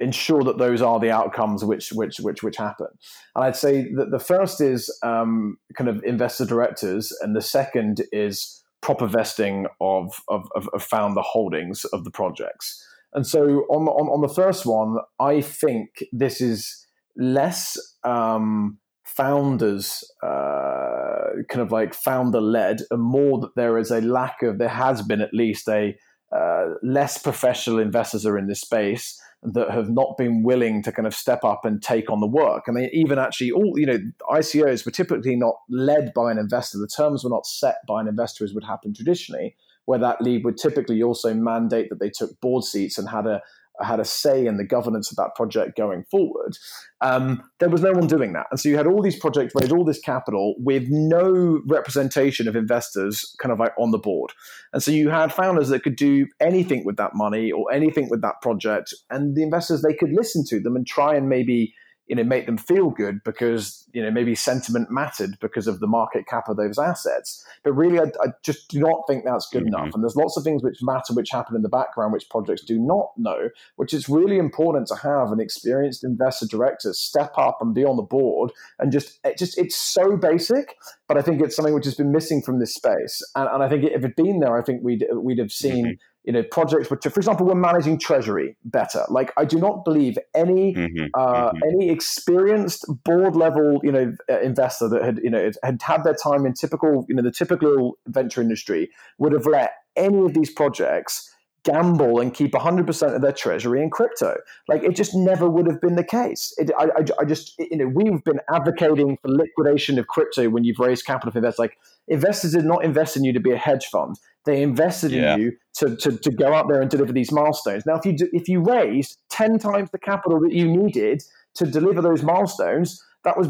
ensure 0.00 0.42
that 0.42 0.58
those 0.58 0.82
are 0.82 0.98
the 0.98 1.10
outcomes 1.10 1.64
which 1.64 1.90
which 1.92 2.18
which 2.18 2.42
which 2.42 2.56
happen. 2.56 2.88
And 3.34 3.44
I'd 3.44 3.56
say 3.56 3.92
that 3.94 4.10
the 4.10 4.18
first 4.18 4.60
is 4.60 4.94
um, 5.02 5.56
kind 5.76 5.88
of 5.88 6.02
investor 6.04 6.44
directors, 6.44 7.12
and 7.22 7.34
the 7.34 7.40
second 7.40 8.02
is 8.12 8.62
proper 8.80 9.06
vesting 9.06 9.66
of 9.80 10.20
of, 10.28 10.48
of, 10.54 10.68
of 10.72 10.82
founder 10.82 11.22
holdings 11.22 11.84
of 11.86 12.04
the 12.04 12.10
projects. 12.10 12.84
And 13.12 13.26
so 13.26 13.64
on, 13.70 13.86
on 13.88 14.08
on 14.08 14.20
the 14.20 14.34
first 14.34 14.66
one, 14.66 14.98
I 15.20 15.40
think 15.40 16.04
this 16.12 16.40
is 16.40 16.84
less 17.16 17.78
um, 18.02 18.78
founders 19.04 20.02
uh, 20.22 21.30
kind 21.48 21.62
of 21.62 21.70
like 21.70 21.94
founder 21.94 22.40
led, 22.40 22.80
and 22.90 23.00
more 23.00 23.40
that 23.40 23.54
there 23.54 23.78
is 23.78 23.90
a 23.90 24.00
lack 24.00 24.42
of 24.42 24.58
there 24.58 24.68
has 24.68 25.02
been 25.02 25.20
at 25.20 25.32
least 25.32 25.68
a 25.68 25.96
uh, 26.32 26.74
less 26.82 27.18
professional 27.18 27.78
investors 27.78 28.26
are 28.26 28.38
in 28.38 28.46
this 28.46 28.60
space 28.60 29.20
that 29.42 29.70
have 29.70 29.90
not 29.90 30.16
been 30.16 30.42
willing 30.42 30.82
to 30.82 30.90
kind 30.90 31.06
of 31.06 31.14
step 31.14 31.44
up 31.44 31.64
and 31.64 31.82
take 31.82 32.10
on 32.10 32.20
the 32.20 32.26
work. 32.26 32.66
And 32.66 32.76
they 32.76 32.90
even 32.92 33.18
actually 33.18 33.50
all, 33.50 33.74
you 33.76 33.86
know, 33.86 33.98
ICOs 34.30 34.86
were 34.86 34.92
typically 34.92 35.36
not 35.36 35.56
led 35.68 36.14
by 36.14 36.32
an 36.32 36.38
investor. 36.38 36.78
The 36.78 36.88
terms 36.88 37.24
were 37.24 37.30
not 37.30 37.46
set 37.46 37.76
by 37.86 38.00
an 38.00 38.08
investor 38.08 38.44
as 38.44 38.54
would 38.54 38.64
happen 38.64 38.94
traditionally, 38.94 39.54
where 39.84 39.98
that 39.98 40.22
lead 40.22 40.44
would 40.44 40.56
typically 40.56 41.02
also 41.02 41.34
mandate 41.34 41.90
that 41.90 42.00
they 42.00 42.08
took 42.08 42.40
board 42.40 42.64
seats 42.64 42.96
and 42.96 43.08
had 43.10 43.26
a, 43.26 43.42
had 43.80 44.00
a 44.00 44.04
say 44.04 44.46
in 44.46 44.56
the 44.56 44.64
governance 44.64 45.10
of 45.10 45.16
that 45.16 45.34
project 45.34 45.76
going 45.76 46.04
forward. 46.10 46.56
Um, 47.00 47.42
there 47.58 47.68
was 47.68 47.82
no 47.82 47.92
one 47.92 48.06
doing 48.06 48.32
that. 48.34 48.46
And 48.50 48.60
so 48.60 48.68
you 48.68 48.76
had 48.76 48.86
all 48.86 49.02
these 49.02 49.18
projects 49.18 49.52
raise 49.54 49.72
all 49.72 49.84
this 49.84 49.98
capital 49.98 50.54
with 50.58 50.86
no 50.88 51.60
representation 51.66 52.46
of 52.46 52.56
investors 52.56 53.34
kind 53.40 53.52
of 53.52 53.58
like 53.58 53.72
on 53.78 53.90
the 53.90 53.98
board. 53.98 54.32
And 54.72 54.82
so 54.82 54.90
you 54.90 55.10
had 55.10 55.32
founders 55.32 55.68
that 55.70 55.82
could 55.82 55.96
do 55.96 56.26
anything 56.40 56.84
with 56.84 56.96
that 56.96 57.12
money 57.14 57.50
or 57.50 57.72
anything 57.72 58.08
with 58.08 58.22
that 58.22 58.40
project. 58.42 58.94
And 59.10 59.34
the 59.34 59.42
investors, 59.42 59.82
they 59.82 59.94
could 59.94 60.12
listen 60.12 60.44
to 60.48 60.60
them 60.60 60.76
and 60.76 60.86
try 60.86 61.14
and 61.14 61.28
maybe 61.28 61.74
you 62.06 62.16
know 62.16 62.24
make 62.24 62.46
them 62.46 62.58
feel 62.58 62.90
good 62.90 63.22
because 63.24 63.88
you 63.92 64.02
know 64.02 64.10
maybe 64.10 64.34
sentiment 64.34 64.90
mattered 64.90 65.38
because 65.40 65.66
of 65.66 65.80
the 65.80 65.86
market 65.86 66.26
cap 66.26 66.48
of 66.48 66.56
those 66.56 66.78
assets. 66.78 67.44
But 67.62 67.72
really 67.72 67.98
i, 67.98 68.04
I 68.22 68.28
just 68.42 68.68
do 68.68 68.80
not 68.80 69.02
think 69.08 69.24
that's 69.24 69.48
good 69.50 69.64
mm-hmm. 69.64 69.68
enough. 69.68 69.94
And 69.94 70.02
there's 70.02 70.16
lots 70.16 70.36
of 70.36 70.44
things 70.44 70.62
which 70.62 70.78
matter 70.82 71.14
which 71.14 71.30
happen 71.30 71.56
in 71.56 71.62
the 71.62 71.68
background 71.68 72.12
which 72.12 72.28
projects 72.28 72.62
do 72.62 72.78
not 72.78 73.08
know 73.16 73.48
which 73.76 73.94
is 73.94 74.08
really 74.08 74.38
important 74.38 74.86
to 74.88 74.96
have 74.96 75.32
an 75.32 75.40
experienced 75.40 76.04
investor 76.04 76.46
director 76.46 76.92
step 76.92 77.32
up 77.36 77.58
and 77.60 77.74
be 77.74 77.84
on 77.84 77.96
the 77.96 78.02
board 78.02 78.52
and 78.78 78.92
just 78.92 79.18
it 79.24 79.38
just 79.38 79.58
it's 79.58 79.76
so 79.76 80.16
basic 80.16 80.76
but 81.08 81.16
i 81.16 81.22
think 81.22 81.40
it's 81.40 81.56
something 81.56 81.74
which 81.74 81.84
has 81.84 81.94
been 81.94 82.12
missing 82.12 82.42
from 82.42 82.58
this 82.60 82.74
space. 82.74 83.22
And, 83.34 83.48
and 83.48 83.62
i 83.62 83.68
think 83.68 83.84
if 83.84 83.92
it 83.92 84.02
had 84.02 84.16
been 84.16 84.40
there 84.40 84.58
i 84.58 84.62
think 84.62 84.82
we'd 84.82 85.06
we'd 85.14 85.38
have 85.38 85.52
seen 85.52 85.84
mm-hmm 85.86 85.92
you 86.24 86.32
know 86.32 86.42
projects 86.42 86.90
which, 86.90 87.02
for 87.02 87.20
example, 87.20 87.46
we're 87.46 87.54
managing 87.54 87.98
treasury 87.98 88.56
better. 88.64 89.04
Like 89.08 89.32
I 89.36 89.44
do 89.44 89.58
not 89.58 89.84
believe 89.84 90.18
any 90.34 90.74
mm-hmm, 90.74 91.06
uh, 91.14 91.50
mm-hmm. 91.50 91.58
any 91.72 91.90
experienced 91.90 92.84
board 93.04 93.36
level 93.36 93.80
you 93.82 93.92
know 93.92 94.14
uh, 94.30 94.40
investor 94.40 94.88
that 94.88 95.02
had 95.02 95.20
you 95.22 95.30
know 95.30 95.50
had 95.62 95.80
had 95.82 96.04
their 96.04 96.14
time 96.14 96.46
in 96.46 96.54
typical 96.54 97.04
you 97.08 97.14
know 97.14 97.22
the 97.22 97.32
typical 97.32 97.98
venture 98.06 98.40
industry 98.40 98.90
would 99.18 99.32
have 99.32 99.46
let 99.46 99.74
any 99.96 100.24
of 100.24 100.34
these 100.34 100.50
projects 100.50 101.30
gamble 101.64 102.20
and 102.20 102.34
keep 102.34 102.52
100% 102.52 103.14
of 103.14 103.22
their 103.22 103.32
treasury 103.32 103.82
in 103.82 103.90
crypto. 103.90 104.36
Like 104.68 104.82
it 104.82 104.94
just 104.94 105.14
never 105.14 105.48
would 105.48 105.66
have 105.66 105.80
been 105.80 105.96
the 105.96 106.04
case. 106.04 106.52
It, 106.58 106.70
I, 106.78 106.84
I, 106.84 107.04
I, 107.20 107.24
just, 107.24 107.58
you 107.58 107.78
know, 107.78 107.86
we've 107.86 108.22
been 108.22 108.40
advocating 108.52 109.16
for 109.22 109.28
liquidation 109.28 109.98
of 109.98 110.06
crypto 110.06 110.50
when 110.50 110.64
you've 110.64 110.78
raised 110.78 111.06
capital 111.06 111.32
for 111.32 111.38
investors. 111.38 111.58
Like 111.58 111.78
investors 112.06 112.52
did 112.52 112.66
not 112.66 112.84
invest 112.84 113.16
in 113.16 113.24
you 113.24 113.32
to 113.32 113.40
be 113.40 113.50
a 113.50 113.56
hedge 113.56 113.86
fund. 113.86 114.16
They 114.44 114.62
invested 114.62 115.12
yeah. 115.12 115.34
in 115.34 115.40
you 115.40 115.52
to, 115.78 115.96
to, 115.96 116.18
to 116.18 116.30
go 116.30 116.52
out 116.52 116.68
there 116.68 116.80
and 116.80 116.90
deliver 116.90 117.12
these 117.12 117.32
milestones. 117.32 117.84
Now, 117.86 117.96
if 117.96 118.04
you 118.04 118.12
do, 118.12 118.28
if 118.32 118.48
you 118.48 118.60
raised 118.60 119.18
ten 119.30 119.58
times 119.58 119.90
the 119.90 119.98
capital 119.98 120.40
that 120.40 120.52
you 120.52 120.66
needed 120.68 121.22
to 121.54 121.66
deliver 121.66 122.02
those 122.02 122.22
milestones, 122.22 123.02
that 123.24 123.38
was 123.38 123.48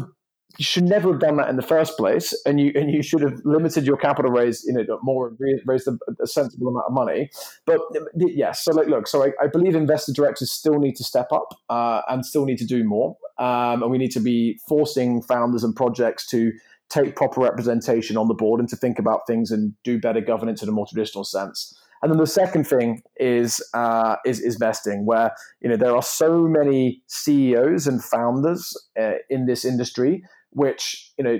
you 0.57 0.63
should 0.63 0.85
never 0.85 1.11
have 1.11 1.19
done 1.19 1.35
that 1.35 1.49
in 1.49 1.57
the 1.57 1.61
first 1.61 1.97
place, 1.97 2.33
and 2.45 2.61
you 2.61 2.71
and 2.75 2.89
you 2.89 3.03
should 3.03 3.21
have 3.21 3.41
limited 3.43 3.85
your 3.85 3.97
capital 3.97 4.31
raise, 4.31 4.63
you 4.65 4.71
know, 4.71 4.99
more 5.03 5.35
raised 5.65 5.87
a, 5.87 5.97
a 6.21 6.27
sensible 6.27 6.69
amount 6.69 6.85
of 6.87 6.93
money. 6.93 7.29
But 7.65 7.81
yes, 8.15 8.63
so 8.63 8.71
like, 8.71 8.87
look, 8.87 9.07
so 9.07 9.25
I, 9.25 9.31
I 9.41 9.47
believe 9.47 9.75
investor 9.75 10.13
directors 10.13 10.51
still 10.51 10.79
need 10.79 10.95
to 10.95 11.03
step 11.03 11.27
up 11.33 11.49
uh, 11.69 12.03
and 12.07 12.25
still 12.25 12.45
need 12.45 12.59
to 12.59 12.65
do 12.65 12.85
more, 12.85 13.17
um, 13.37 13.83
and 13.83 13.91
we 13.91 13.97
need 13.97 14.11
to 14.11 14.21
be 14.21 14.57
forcing 14.65 15.21
founders 15.23 15.65
and 15.65 15.75
projects 15.75 16.25
to 16.27 16.53
take 16.89 17.15
proper 17.15 17.41
representation 17.41 18.17
on 18.17 18.27
the 18.27 18.33
board 18.33 18.59
and 18.59 18.69
to 18.69 18.75
think 18.75 18.99
about 18.99 19.21
things 19.27 19.51
and 19.51 19.73
do 19.83 19.99
better 19.99 20.21
governance 20.21 20.61
in 20.61 20.69
a 20.69 20.71
more 20.71 20.85
traditional 20.85 21.23
sense. 21.23 21.77
And 22.01 22.11
then 22.11 22.19
the 22.19 22.27
second 22.27 22.65
thing 22.65 23.01
is 23.17 23.63
uh, 23.73 24.17
is, 24.25 24.39
is 24.39 24.57
vesting, 24.57 25.05
where 25.05 25.31
you 25.61 25.69
know 25.69 25.77
there 25.77 25.95
are 25.95 26.03
so 26.03 26.41
many 26.41 27.01
CEOs 27.07 27.87
and 27.87 28.03
founders 28.03 28.75
uh, 28.99 29.13
in 29.29 29.47
this 29.47 29.65
industry, 29.65 30.23
which 30.51 31.11
you 31.17 31.23
know 31.23 31.39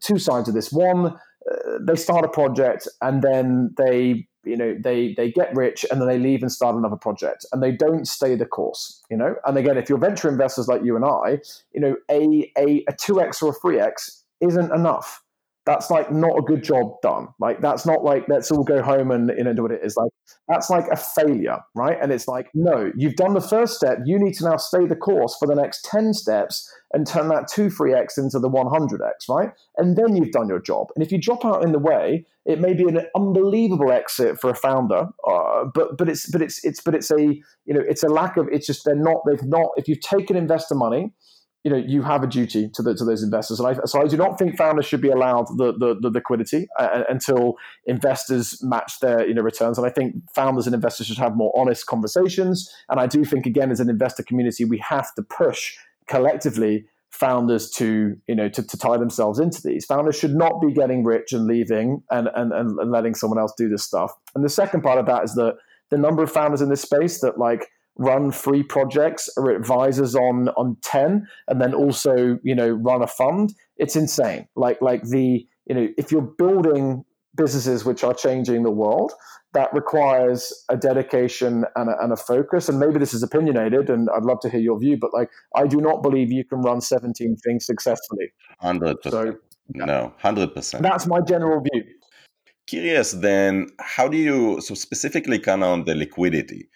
two 0.00 0.18
sides 0.18 0.48
of 0.48 0.54
this. 0.54 0.70
One, 0.70 1.06
uh, 1.50 1.78
they 1.80 1.96
start 1.96 2.24
a 2.24 2.28
project 2.28 2.86
and 3.00 3.22
then 3.22 3.74
they 3.76 4.28
you 4.44 4.56
know 4.56 4.74
they 4.82 5.14
they 5.16 5.30
get 5.30 5.54
rich 5.54 5.84
and 5.90 6.00
then 6.00 6.08
they 6.08 6.18
leave 6.18 6.42
and 6.42 6.52
start 6.52 6.76
another 6.76 6.96
project 6.96 7.44
and 7.52 7.62
they 7.62 7.72
don't 7.72 8.06
stay 8.06 8.34
the 8.34 8.46
course 8.46 9.02
you 9.10 9.16
know 9.16 9.34
and 9.44 9.58
again 9.58 9.76
if 9.76 9.88
you're 9.88 9.98
venture 9.98 10.28
investors 10.28 10.68
like 10.68 10.82
you 10.84 10.96
and 10.96 11.04
i 11.04 11.38
you 11.72 11.80
know 11.80 11.96
a 12.10 12.50
a, 12.56 12.84
a 12.88 12.92
2x 12.92 13.42
or 13.42 13.50
a 13.50 13.54
3x 13.54 14.17
isn't 14.40 14.72
enough 14.72 15.22
that's 15.68 15.90
like 15.90 16.10
not 16.10 16.38
a 16.38 16.40
good 16.40 16.64
job 16.64 16.94
done. 17.02 17.28
Like 17.38 17.60
that's 17.60 17.84
not 17.84 18.02
like 18.02 18.24
let's 18.26 18.50
all 18.50 18.64
go 18.64 18.80
home 18.80 19.10
and 19.10 19.30
you 19.36 19.44
know 19.44 19.52
do 19.52 19.60
what 19.60 19.70
it 19.70 19.84
is. 19.84 19.98
Like 19.98 20.10
that's 20.48 20.70
like 20.70 20.86
a 20.90 20.96
failure, 20.96 21.58
right? 21.74 21.98
And 22.00 22.10
it's 22.10 22.26
like 22.26 22.48
no, 22.54 22.90
you've 22.96 23.16
done 23.16 23.34
the 23.34 23.42
first 23.42 23.74
step. 23.76 23.98
You 24.06 24.18
need 24.18 24.32
to 24.36 24.44
now 24.48 24.56
stay 24.56 24.86
the 24.86 24.96
course 24.96 25.36
for 25.38 25.46
the 25.46 25.54
next 25.54 25.84
ten 25.84 26.14
steps 26.14 26.72
and 26.94 27.06
turn 27.06 27.28
that 27.28 27.48
two 27.52 27.68
three 27.68 27.92
x 27.92 28.16
into 28.16 28.38
the 28.38 28.48
one 28.48 28.66
hundred 28.66 29.02
x, 29.02 29.26
right? 29.28 29.50
And 29.76 29.94
then 29.94 30.16
you've 30.16 30.32
done 30.32 30.48
your 30.48 30.58
job. 30.58 30.86
And 30.96 31.04
if 31.04 31.12
you 31.12 31.20
drop 31.20 31.44
out 31.44 31.62
in 31.62 31.72
the 31.72 31.78
way, 31.78 32.24
it 32.46 32.60
may 32.60 32.72
be 32.72 32.84
an 32.84 33.02
unbelievable 33.14 33.92
exit 33.92 34.40
for 34.40 34.48
a 34.48 34.54
founder, 34.54 35.08
uh, 35.30 35.64
but 35.74 35.98
but 35.98 36.08
it's 36.08 36.30
but 36.30 36.40
it's 36.40 36.64
it's 36.64 36.80
but 36.80 36.94
it's 36.94 37.10
a 37.10 37.20
you 37.20 37.74
know 37.74 37.82
it's 37.86 38.02
a 38.02 38.08
lack 38.08 38.38
of 38.38 38.48
it's 38.50 38.66
just 38.66 38.86
they're 38.86 38.96
not 38.96 39.18
they've 39.28 39.44
not 39.44 39.68
if 39.76 39.86
you've 39.86 40.00
taken 40.00 40.34
investor 40.34 40.74
money 40.74 41.12
you 41.68 41.74
know 41.74 41.86
you 41.86 42.02
have 42.02 42.22
a 42.22 42.26
duty 42.26 42.70
to 42.70 42.82
the, 42.82 42.94
to 42.94 43.04
those 43.04 43.22
investors, 43.22 43.60
and 43.60 43.68
I, 43.68 43.84
so 43.84 44.00
I 44.00 44.06
do 44.06 44.16
not 44.16 44.38
think 44.38 44.56
founders 44.56 44.86
should 44.86 45.02
be 45.02 45.10
allowed 45.10 45.48
the 45.58 45.72
the, 45.72 45.96
the 46.00 46.08
liquidity 46.08 46.66
uh, 46.78 47.02
until 47.10 47.56
investors 47.84 48.62
match 48.62 49.00
their 49.00 49.28
you 49.28 49.34
know 49.34 49.42
returns. 49.42 49.76
And 49.76 49.86
I 49.86 49.90
think 49.90 50.14
founders 50.34 50.66
and 50.66 50.74
investors 50.74 51.08
should 51.08 51.18
have 51.18 51.36
more 51.36 51.52
honest 51.54 51.86
conversations. 51.86 52.74
And 52.88 52.98
I 52.98 53.06
do 53.06 53.22
think 53.22 53.44
again, 53.44 53.70
as 53.70 53.80
an 53.80 53.90
investor 53.90 54.22
community, 54.22 54.64
we 54.64 54.78
have 54.78 55.14
to 55.16 55.22
push 55.22 55.76
collectively 56.06 56.86
founders 57.10 57.70
to 57.72 58.16
you 58.26 58.34
know 58.34 58.48
to, 58.48 58.62
to 58.62 58.78
tie 58.78 58.96
themselves 58.96 59.38
into 59.38 59.60
these. 59.62 59.84
Founders 59.84 60.16
should 60.16 60.34
not 60.34 60.62
be 60.62 60.72
getting 60.72 61.04
rich 61.04 61.34
and 61.34 61.46
leaving 61.46 62.02
and 62.10 62.30
and 62.34 62.52
and 62.52 62.90
letting 62.90 63.14
someone 63.14 63.38
else 63.38 63.52
do 63.58 63.68
this 63.68 63.84
stuff. 63.84 64.12
And 64.34 64.42
the 64.42 64.48
second 64.48 64.80
part 64.80 64.98
of 64.98 65.04
that 65.04 65.24
is 65.24 65.34
that 65.34 65.56
the 65.90 65.98
number 65.98 66.22
of 66.22 66.32
founders 66.32 66.62
in 66.62 66.70
this 66.70 66.80
space 66.80 67.20
that 67.20 67.38
like 67.38 67.68
run 67.98 68.30
free 68.30 68.62
projects 68.62 69.28
or 69.36 69.50
advisors 69.50 70.14
on 70.14 70.48
on 70.50 70.76
10 70.82 71.26
and 71.48 71.60
then 71.60 71.74
also 71.74 72.38
you 72.42 72.54
know 72.54 72.70
run 72.70 73.02
a 73.02 73.06
fund 73.06 73.52
it's 73.78 73.96
insane. 73.96 74.46
Like 74.56 74.80
like 74.82 75.02
the 75.04 75.46
you 75.66 75.74
know 75.74 75.88
if 75.96 76.12
you're 76.12 76.22
building 76.38 77.04
businesses 77.36 77.84
which 77.84 78.02
are 78.02 78.14
changing 78.14 78.64
the 78.64 78.70
world 78.70 79.12
that 79.54 79.72
requires 79.72 80.52
a 80.68 80.76
dedication 80.76 81.64
and 81.76 81.88
a, 81.88 82.02
and 82.02 82.12
a 82.12 82.16
focus. 82.16 82.68
And 82.68 82.78
maybe 82.78 82.98
this 82.98 83.14
is 83.14 83.22
opinionated 83.22 83.88
and 83.88 84.08
i'd 84.14 84.24
love 84.24 84.40
to 84.40 84.50
hear 84.50 84.60
your 84.60 84.78
view 84.78 84.98
but 85.00 85.14
like 85.14 85.30
i 85.54 85.66
do 85.66 85.80
not 85.80 86.02
believe 86.02 86.30
you 86.30 86.44
can 86.44 86.60
run 86.60 86.80
17 86.80 87.36
things 87.36 87.64
successfully. 87.64 88.32
100% 88.62 89.10
so, 89.10 89.36
no 89.68 90.12
100% 90.22 90.82
that's 90.82 91.06
my 91.06 91.20
general 91.20 91.62
view. 91.72 91.84
Curious 92.66 93.12
then 93.12 93.68
how 93.80 94.08
do 94.08 94.16
you 94.16 94.60
so 94.60 94.74
specifically 94.74 95.38
kind 95.38 95.62
of 95.62 95.70
on 95.70 95.84
the 95.84 95.94
liquidity 95.94 96.68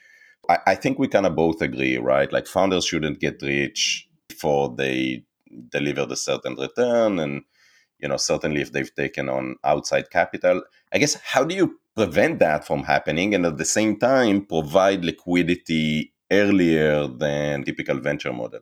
I, 0.49 0.59
I 0.68 0.74
think 0.74 0.99
we 0.99 1.09
kind 1.09 1.26
of 1.26 1.36
both 1.36 1.62
agree, 1.62 1.99
right? 1.99 2.32
Like 2.32 2.47
founders 2.47 2.86
shouldn't 2.86 3.20
get 3.20 3.43
rich 3.43 4.09
before 4.28 4.74
they 4.76 5.24
deliver 5.68 6.07
the 6.07 6.16
certain 6.16 6.55
return 6.55 7.18
and 7.18 7.43
you 7.99 8.09
know 8.09 8.16
certainly 8.16 8.61
if 8.62 8.72
they've 8.72 8.95
taken 8.95 9.28
on 9.28 9.57
outside 9.64 10.11
capital. 10.11 10.62
I 10.93 10.99
guess 10.99 11.14
how 11.14 11.45
do 11.45 11.55
you 11.55 11.78
prevent 11.95 12.38
that 12.38 12.66
from 12.66 12.84
happening 12.84 13.34
and 13.34 13.47
at 13.47 13.59
the 13.59 13.64
same 13.64 13.99
time 13.99 14.47
provide 14.47 15.05
liquidity 15.05 16.12
earlier 16.30 17.07
than 17.07 17.64
typical 17.64 18.01
venture 18.01 18.32
model? 18.32 18.61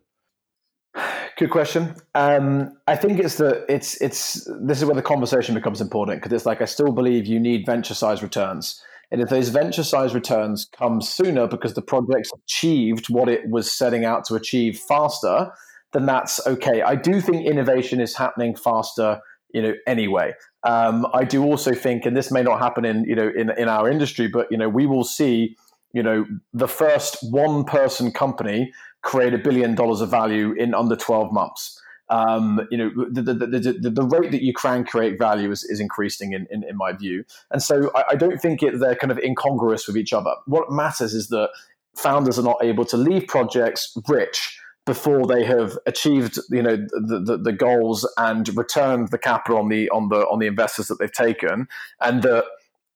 Good 1.39 1.51
question. 1.51 1.95
Um, 2.15 2.77
i 2.87 2.97
think 2.97 3.19
it's 3.19 3.37
the 3.37 3.65
it's 3.69 4.01
it's 4.03 4.47
this 4.61 4.79
is 4.79 4.85
where 4.85 4.97
the 4.97 5.03
conversation 5.03 5.55
becomes 5.55 5.81
important 5.81 6.19
because 6.21 6.33
it's 6.33 6.45
like 6.45 6.61
i 6.61 6.67
still 6.67 6.93
believe 6.93 7.27
you 7.27 7.41
need 7.41 7.65
venture 7.65 7.95
size 7.95 8.23
returns 8.23 8.83
and 9.11 9.21
if 9.21 9.29
those 9.29 9.49
venture 9.49 9.83
size 9.83 10.15
returns 10.15 10.69
come 10.77 11.01
sooner 11.01 11.47
because 11.47 11.75
the 11.75 11.83
project's 11.83 12.31
achieved 12.45 13.09
what 13.09 13.29
it 13.29 13.49
was 13.49 13.73
setting 13.73 14.05
out 14.05 14.25
to 14.27 14.35
achieve 14.35 14.79
faster, 14.79 15.51
then 15.93 16.07
that's 16.07 16.47
okay. 16.47 16.83
I 16.83 16.95
do 16.95 17.21
think 17.21 17.45
innovation 17.45 18.01
is 18.01 18.17
happening 18.17 18.55
faster, 18.55 19.21
you 19.53 19.63
know, 19.63 19.75
anyway. 19.87 20.35
Um, 20.63 21.07
I 21.13 21.25
do 21.25 21.43
also 21.43 21.75
think, 21.75 22.07
and 22.07 22.17
this 22.17 22.31
may 22.31 22.43
not 22.43 22.61
happen 22.61 22.85
in, 22.85 23.05
you 23.05 23.17
know, 23.17 23.31
in, 23.37 23.51
in 23.59 23.69
our 23.69 23.91
industry, 23.91 24.29
but, 24.29 24.47
you 24.51 24.57
know, 24.57 24.69
we 24.69 24.87
will 24.87 25.05
see, 25.05 25.57
you 25.93 26.03
know, 26.03 26.25
the 26.53 26.69
first 26.69 27.17
one 27.23 27.65
person 27.65 28.13
company 28.13 28.73
create 29.03 29.35
a 29.35 29.39
billion 29.39 29.75
dollars 29.75 30.01
of 30.01 30.11
value 30.11 30.53
in 30.53 30.75
under 30.75 30.95
12 30.95 31.33
months 31.33 31.81
um, 32.11 32.67
you 32.71 32.77
know, 32.77 32.91
the, 33.09 33.23
the, 33.23 33.35
the, 33.35 33.91
the, 33.91 34.03
rate 34.03 34.33
that 34.33 34.43
you 34.43 34.53
can 34.53 34.85
create 34.85 35.17
value 35.17 35.51
is, 35.51 35.63
is 35.63 35.79
increasing 35.79 36.33
in, 36.33 36.47
in, 36.51 36.65
in 36.65 36.77
my 36.77 36.93
view. 36.93 37.25
And 37.53 37.63
so 37.63 37.91
I, 37.95 38.05
I 38.11 38.15
don't 38.17 38.43
think 38.43 38.65
it, 38.65 38.81
they're 38.81 38.97
kind 38.97 39.13
of 39.13 39.19
incongruous 39.19 39.87
with 39.87 39.97
each 39.97 40.13
other. 40.13 40.35
What 40.47 40.73
matters 40.73 41.15
is 41.15 41.29
that 41.29 41.51
founders 41.97 42.37
are 42.39 42.43
not 42.43 42.57
able 42.63 42.85
to 42.87 42.97
leave 42.97 43.29
projects 43.29 43.97
rich 44.09 44.59
before 44.87 45.27
they 45.27 45.45
have 45.45 45.79
achieved 45.87 46.39
you 46.51 46.63
know 46.63 46.77
the, 46.77 47.23
the, 47.25 47.37
the, 47.37 47.53
goals 47.53 48.11
and 48.17 48.49
returned 48.57 49.09
the 49.09 49.19
capital 49.19 49.59
on 49.59 49.69
the 49.69 49.89
on 49.91 50.09
the 50.09 50.21
on 50.29 50.39
the 50.39 50.47
investors 50.47 50.89
that 50.89 50.99
they've 50.99 51.13
taken 51.13 51.69
and 52.01 52.23
that 52.23 52.45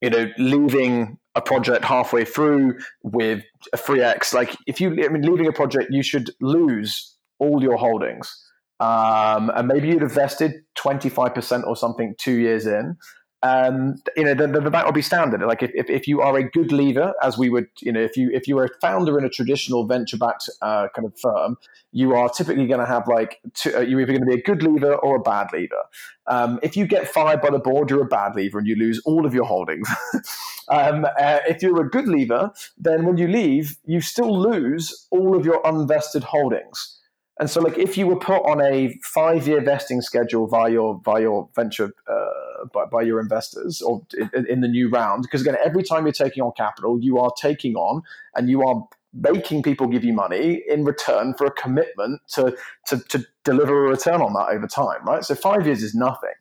you 0.01 0.09
know 0.09 0.29
leaving 0.39 1.19
a 1.35 1.43
project 1.43 1.85
halfway 1.85 2.25
through 2.25 2.79
with 3.03 3.45
a 3.73 3.77
free 3.77 4.01
x 4.01 4.33
like 4.33 4.57
if 4.67 4.81
you 4.81 4.91
i 5.05 5.09
mean 5.09 5.23
leaving 5.23 5.47
a 5.47 5.53
project 5.53 5.91
you 5.91 6.03
should 6.03 6.31
lose 6.41 7.17
all 7.39 7.63
your 7.63 7.77
holdings 7.77 8.45
um, 8.81 9.51
and 9.55 9.69
maybe 9.69 9.89
you'd 9.89 10.03
have 10.03 10.13
vested 10.13 10.65
25% 10.77 11.67
or 11.67 11.77
something 11.77 12.15
two 12.19 12.39
years 12.39 12.67
in, 12.67 12.97
um, 13.45 13.97
you 14.17 14.25
know, 14.25 14.33
the, 14.33 14.47
the, 14.47 14.71
that 14.71 14.87
would 14.87 14.95
be 14.95 15.03
standard. 15.03 15.43
Like 15.43 15.63
if, 15.63 15.71
if, 15.75 15.91
if, 15.91 16.09
you 16.09 16.23
are 16.23 16.35
a 16.39 16.43
good 16.43 16.73
leaver, 16.73 17.13
as 17.23 17.37
we 17.37 17.51
would, 17.51 17.67
you 17.83 17.93
know, 17.93 18.01
if 18.01 18.17
you 18.17 18.31
if 18.33 18.49
you 18.49 18.59
are 18.59 18.65
a 18.65 18.81
founder 18.81 19.19
in 19.19 19.25
a 19.27 19.29
traditional 19.29 19.87
venture 19.87 20.17
backed 20.17 20.49
uh, 20.63 20.89
kind 20.97 21.05
of 21.05 21.13
firm, 21.21 21.59
you 21.93 22.15
are 22.15 22.31
typically 22.31 22.67
going 22.67 22.81
to 22.81 22.87
have 22.87 23.07
like 23.07 23.41
two, 23.53 23.77
uh, 23.77 23.81
you're 23.81 24.01
either 24.01 24.13
going 24.13 24.25
to 24.25 24.35
be 24.35 24.41
a 24.41 24.43
good 24.43 24.63
leaver 24.63 24.95
or 24.95 25.17
a 25.17 25.21
bad 25.21 25.49
leaver. 25.53 25.83
Um, 26.27 26.59
if 26.63 26.75
you 26.75 26.87
get 26.87 27.07
fired 27.07 27.43
by 27.43 27.51
the 27.51 27.59
board, 27.59 27.91
you're 27.91 28.05
a 28.05 28.07
bad 28.07 28.35
leaver 28.35 28.59
and 28.59 28.67
you 28.67 28.77
lose 28.77 29.03
all 29.05 29.27
of 29.27 29.35
your 29.35 29.45
holdings. 29.45 29.91
um, 30.71 31.05
uh, 31.05 31.41
if 31.47 31.63
you're 31.63 31.83
a 31.83 31.91
good 31.91 32.09
leaver, 32.09 32.51
then 32.79 33.05
when 33.05 33.19
you 33.19 33.29
leave, 33.29 33.77
you 33.85 34.01
still 34.01 34.41
lose 34.41 35.07
all 35.11 35.37
of 35.37 35.45
your 35.45 35.61
unvested 35.65 36.23
holdings. 36.25 36.99
And 37.39 37.51
so, 37.51 37.61
like, 37.61 37.77
if 37.79 37.99
you 37.99 38.07
were 38.07 38.19
put 38.19 38.43
on 38.47 38.61
a 38.61 38.97
five-year 39.03 39.61
vesting 39.61 40.01
schedule 40.01 40.47
via 40.47 40.71
your 40.71 41.01
via 41.05 41.23
your 41.23 41.49
venture 41.55 41.93
uh, 42.09 42.67
by, 42.73 42.85
by 42.85 43.03
your 43.03 43.19
investors 43.19 43.83
or 43.83 44.07
in, 44.17 44.47
in 44.47 44.61
the 44.61 44.69
new 44.69 44.89
round, 44.89 45.23
because 45.23 45.41
again, 45.41 45.57
every 45.65 45.83
time 45.83 46.05
you're 46.05 46.13
taking 46.13 46.43
on 46.43 46.53
capital, 46.57 46.99
you 47.01 47.19
are 47.19 47.33
taking 47.37 47.75
on 47.75 48.03
and 48.37 48.49
you 48.49 48.63
are 48.63 48.87
making 49.13 49.63
people 49.63 49.87
give 49.87 50.05
you 50.05 50.13
money 50.13 50.63
in 50.69 50.85
return 50.85 51.35
for 51.35 51.47
a 51.47 51.51
commitment 51.51 52.21
to, 52.29 52.57
to, 52.87 52.99
to 53.09 53.25
deliver 53.45 53.87
a 53.87 53.91
return 53.91 54.21
on 54.21 54.33
that 54.33 54.49
over 54.51 54.67
time, 54.67 55.05
right? 55.05 55.25
So 55.25 55.35
five 55.35 55.67
years 55.67 55.83
is 55.83 55.95
nothing, 55.95 56.35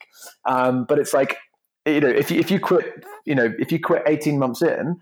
um, 0.45 0.85
but 0.85 0.99
it's 0.99 1.13
like 1.13 1.37
you 1.85 1.99
know 1.99 2.09
if 2.09 2.31
you 2.31 2.39
if 2.39 2.49
you 2.49 2.59
quit 2.59 3.03
you 3.25 3.35
know 3.35 3.53
if 3.59 3.71
you 3.71 3.79
quit 3.79 4.03
eighteen 4.07 4.39
months 4.39 4.61
in, 4.61 4.99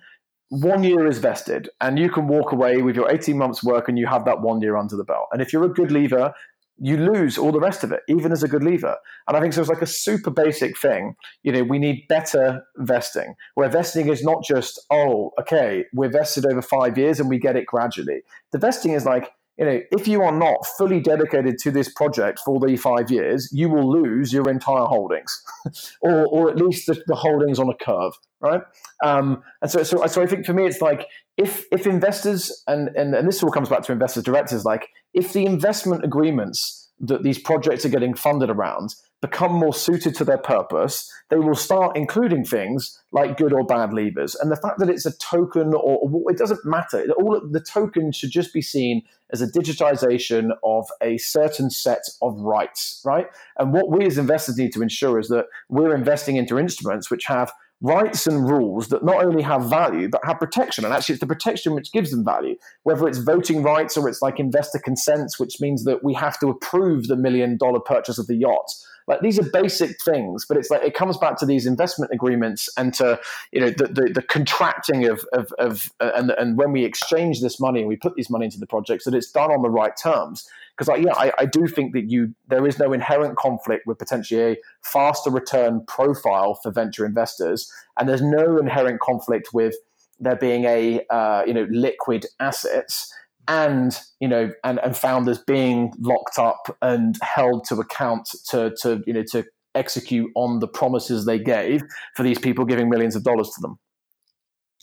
one 0.52 0.84
year 0.84 1.08
is 1.08 1.18
vested 1.18 1.70
and 1.80 1.98
you 1.98 2.10
can 2.10 2.28
walk 2.28 2.52
away 2.52 2.82
with 2.82 2.94
your 2.94 3.10
18 3.10 3.38
months 3.38 3.64
work 3.64 3.88
and 3.88 3.98
you 3.98 4.06
have 4.06 4.26
that 4.26 4.42
one 4.42 4.60
year 4.60 4.76
under 4.76 4.98
the 4.98 5.04
belt. 5.06 5.30
And 5.32 5.42
if 5.42 5.54
you're 5.54 5.64
a 5.64 5.70
good 5.70 5.92
leaver, 5.92 6.34
you 6.78 6.98
lose 6.98 7.38
all 7.38 7.54
the 7.54 7.60
rest 7.60 7.86
of 7.86 7.94
it, 7.94 8.02
even 8.10 8.34
as 8.34 8.44
a 8.44 8.50
good 8.50 8.62
leaver. 8.62 8.98
And 9.30 9.38
I 9.38 9.40
think 9.40 9.54
so 9.54 9.62
it's 9.62 9.70
like 9.70 9.82
a 9.82 9.88
super 9.88 10.30
basic 10.30 10.78
thing. 10.78 11.16
You 11.44 11.54
know, 11.54 11.64
we 11.64 11.80
need 11.80 12.06
better 12.10 12.64
vesting, 12.76 13.36
where 13.56 13.70
vesting 13.70 14.10
is 14.10 14.24
not 14.24 14.44
just, 14.44 14.78
oh, 14.90 15.32
okay, 15.40 15.86
we're 15.94 16.10
vested 16.10 16.46
over 16.46 16.62
five 16.62 16.98
years 16.98 17.22
and 17.22 17.30
we 17.30 17.40
get 17.40 17.56
it 17.56 17.66
gradually. 17.66 18.22
The 18.52 18.58
vesting 18.58 18.92
is 18.92 19.06
like, 19.06 19.32
you 19.62 19.68
know, 19.68 19.80
if 19.92 20.08
you 20.08 20.24
are 20.24 20.32
not 20.32 20.66
fully 20.76 21.00
dedicated 21.00 21.60
to 21.60 21.70
this 21.70 21.88
project 21.94 22.40
for 22.44 22.60
the 22.60 22.76
five 22.78 23.12
years, 23.12 23.48
you 23.54 23.70
will 23.70 23.92
lose 23.92 24.34
your 24.34 24.50
entire 24.50 24.86
holdings, 24.86 25.44
or, 26.02 26.26
or 26.26 26.50
at 26.50 26.58
least 26.58 26.88
the, 26.88 27.00
the, 27.06 27.14
holdings 27.14 27.60
on 27.60 27.70
a 27.70 27.76
curve, 27.76 28.14
right? 28.40 28.64
Um, 29.04 29.44
and 29.62 29.70
so, 29.70 29.84
so, 29.84 30.04
so 30.08 30.24
I 30.24 30.26
think 30.26 30.48
for 30.48 30.54
me, 30.54 30.66
it's 30.66 30.82
like 30.82 31.06
if 31.38 31.66
if 31.72 31.86
investors 31.86 32.64
and, 32.68 32.90
and 32.96 33.14
and 33.14 33.28
this 33.28 33.44
all 33.44 33.52
comes 33.52 33.70
back 33.70 33.84
to 33.84 33.92
investors 33.92 34.24
directors, 34.24 34.66
like 34.66 34.88
if 35.14 35.32
the 35.32 35.46
investment 35.46 36.04
agreements 36.04 36.90
that 37.00 37.22
these 37.22 37.38
projects 37.38 37.86
are 37.86 37.90
getting 37.90 38.16
funded 38.16 38.50
around 38.50 38.96
become 39.22 39.54
more 39.54 39.74
suited 39.74 40.16
to 40.16 40.26
their 40.26 40.38
purpose, 40.38 41.12
they 41.30 41.38
will 41.38 41.56
start 41.56 41.96
including 41.96 42.44
things 42.44 43.00
like 43.12 43.38
good 43.38 43.54
or 43.54 43.64
bad 43.64 43.92
leavers. 43.92 44.36
And 44.42 44.52
the 44.52 44.56
fact 44.56 44.80
that 44.80 44.90
it's 44.90 45.06
a 45.06 45.16
token 45.18 45.74
or, 45.76 46.10
it 46.32 46.38
doesn't 46.38 46.66
matter. 46.66 47.06
All 47.18 47.40
the 47.40 47.62
token 47.62 48.12
should 48.12 48.32
just 48.32 48.52
be 48.52 48.62
seen 48.62 49.04
as 49.32 49.42
a 49.42 49.48
digitization 49.48 50.50
of 50.64 50.88
a 51.02 51.18
certain 51.18 51.70
set 51.70 52.02
of 52.22 52.40
rights, 52.40 53.02
right? 53.06 53.28
And 53.58 53.74
what 53.74 53.92
we 53.92 54.06
as 54.06 54.18
investors 54.18 54.58
need 54.58 54.74
to 54.74 54.82
ensure 54.82 55.20
is 55.20 55.30
that 55.30 55.46
we're 55.70 55.96
investing 55.96 56.36
into 56.36 56.58
instruments 56.58 57.12
which 57.12 57.26
have 57.26 57.54
rights 57.82 58.28
and 58.28 58.50
rules 58.50 58.90
that 58.90 59.04
not 59.04 59.24
only 59.26 59.42
have 59.42 59.68
value 59.68 60.08
but 60.08 60.22
have 60.24 60.38
protection 60.38 60.86
and 60.86 60.94
actually 60.94 61.14
it's 61.14 61.20
the 61.20 61.26
protection 61.26 61.74
which 61.74 61.92
gives 61.92 62.12
them 62.12 62.24
value 62.24 62.56
whether 62.84 63.08
it's 63.08 63.18
voting 63.18 63.64
rights 63.64 63.98
or 63.98 64.08
it's 64.08 64.22
like 64.22 64.40
investor 64.40 64.78
consents 64.78 65.40
which 65.40 65.60
means 65.60 65.84
that 65.84 66.04
we 66.04 66.14
have 66.14 66.40
to 66.40 66.48
approve 66.48 67.08
the 67.08 67.16
million 67.16 67.58
dollar 67.58 67.80
purchase 67.80 68.20
of 68.20 68.28
the 68.28 68.36
yacht 68.36 68.72
like 69.08 69.22
these 69.22 69.40
are 69.40 69.50
basic 69.52 70.02
things 70.02 70.46
but 70.46 70.58
it's 70.58 70.70
like 70.70 70.84
it 70.84 70.94
comes 70.94 71.18
back 71.18 71.38
to 71.38 71.46
these 71.46 71.66
investment 71.66 72.12
agreements 72.14 72.70
and 72.78 72.94
to 72.94 73.20
you 73.52 73.60
know 73.60 73.70
the, 73.70 73.88
the, 73.88 74.12
the 74.14 74.22
contracting 74.22 75.06
of, 75.06 75.24
of, 75.34 75.52
of 75.60 75.92
uh, 76.00 76.12
and, 76.16 76.32
and 76.32 76.58
when 76.58 76.72
we 76.72 76.84
exchange 76.86 77.42
this 77.42 77.60
money 77.60 77.80
and 77.80 77.88
we 77.88 77.96
put 77.96 78.16
this 78.16 78.30
money 78.30 78.46
into 78.46 78.60
the 78.60 78.68
projects 78.68 79.06
that 79.06 79.14
it's 79.14 79.32
done 79.32 79.52
on 79.52 79.62
the 79.62 79.70
right 79.70 79.96
terms. 79.96 80.48
Because 80.76 80.88
like 80.88 81.04
yeah 81.04 81.14
I, 81.16 81.32
I 81.40 81.46
do 81.46 81.68
think 81.68 81.94
that 81.94 82.10
you 82.10 82.34
there 82.48 82.66
is 82.66 82.80
no 82.80 82.94
inherent 82.94 83.38
conflict 83.38 83.86
with 83.86 84.00
potentially 84.00 84.42
a 84.42 84.58
faster 84.84 85.30
return 85.30 85.84
profile 85.88 86.56
for 86.56 86.72
venture 86.72 87.06
investors 87.06 87.72
and 87.98 88.08
there's 88.08 88.22
no 88.22 88.58
inherent 88.58 89.00
conflict 89.00 89.50
with 89.54 89.76
there 90.20 90.36
being 90.36 90.66
a 90.66 91.06
uh, 91.10 91.44
you 91.46 91.54
know 91.54 91.68
liquid 91.70 92.26
assets 92.40 93.14
and 93.52 94.00
you 94.22 94.28
know 94.28 94.50
and, 94.64 94.80
and 94.80 94.96
founders 94.96 95.40
being 95.40 95.92
locked 96.00 96.40
up 96.40 96.78
and 96.82 97.18
held 97.22 97.66
to 97.66 97.76
account 97.76 98.30
to 98.50 98.74
to 98.82 99.04
you 99.06 99.14
know 99.14 99.24
to 99.30 99.44
execute 99.76 100.30
on 100.36 100.60
the 100.60 100.68
promises 100.68 101.26
they 101.26 101.40
gave 101.40 101.82
for 102.16 102.24
these 102.24 102.40
people 102.40 102.66
giving 102.66 102.90
millions 102.90 103.16
of 103.16 103.24
dollars 103.24 103.50
to 103.50 103.62
them 103.62 103.78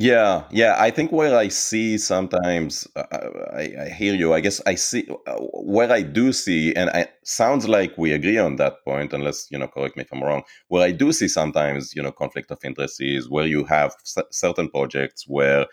yeah, 0.00 0.44
yeah. 0.52 0.76
I 0.78 0.92
think 0.92 1.10
where 1.10 1.36
I 1.36 1.48
see 1.48 1.98
sometimes, 1.98 2.86
uh, 2.94 3.02
I, 3.52 3.72
I, 3.80 3.88
hear 3.88 4.14
you. 4.14 4.32
I 4.32 4.38
guess 4.38 4.62
I 4.64 4.76
see 4.76 5.08
uh, 5.26 5.34
where 5.40 5.90
I 5.90 6.02
do 6.02 6.32
see, 6.32 6.72
and 6.76 6.88
it 6.94 7.10
sounds 7.24 7.68
like 7.68 7.98
we 7.98 8.12
agree 8.12 8.38
on 8.38 8.56
that 8.56 8.84
point. 8.84 9.12
Unless 9.12 9.48
you 9.50 9.58
know, 9.58 9.66
correct 9.66 9.96
me 9.96 10.04
if 10.04 10.12
I'm 10.12 10.22
wrong. 10.22 10.44
Where 10.68 10.84
I 10.84 10.92
do 10.92 11.10
see 11.10 11.26
sometimes, 11.26 11.96
you 11.96 12.02
know, 12.02 12.12
conflict 12.12 12.52
of 12.52 12.60
interest 12.62 13.02
is 13.02 13.28
where 13.28 13.46
you 13.46 13.64
have 13.64 13.92
certain 14.30 14.70
projects 14.70 15.24
where, 15.26 15.66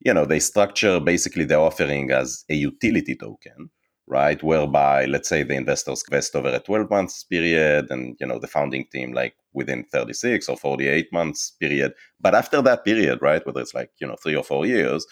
you 0.00 0.14
know, 0.14 0.24
they 0.24 0.40
structure 0.40 1.00
basically 1.00 1.44
the 1.44 1.56
offering 1.56 2.10
as 2.10 2.44
a 2.48 2.54
utility 2.54 3.16
token, 3.16 3.70
right? 4.06 4.42
Whereby, 4.42 5.06
let's 5.06 5.28
say, 5.28 5.42
the 5.42 5.54
investors 5.54 6.04
invest 6.08 6.36
over 6.36 6.48
a 6.48 6.60
12 6.60 6.90
months 6.90 7.24
period, 7.24 7.86
and 7.90 8.16
you 8.20 8.26
know, 8.26 8.38
the 8.38 8.46
founding 8.46 8.86
team 8.92 9.12
like 9.12 9.34
within 9.52 9.84
36 9.84 10.48
or 10.48 10.56
48 10.56 11.12
months 11.12 11.50
period. 11.60 11.92
But 12.20 12.34
after 12.34 12.62
that 12.62 12.84
period, 12.84 13.20
right, 13.22 13.44
whether 13.44 13.60
it's 13.60 13.74
like, 13.74 13.90
you 14.00 14.06
know, 14.06 14.16
three 14.22 14.36
or 14.36 14.44
four 14.44 14.66
years, 14.66 15.06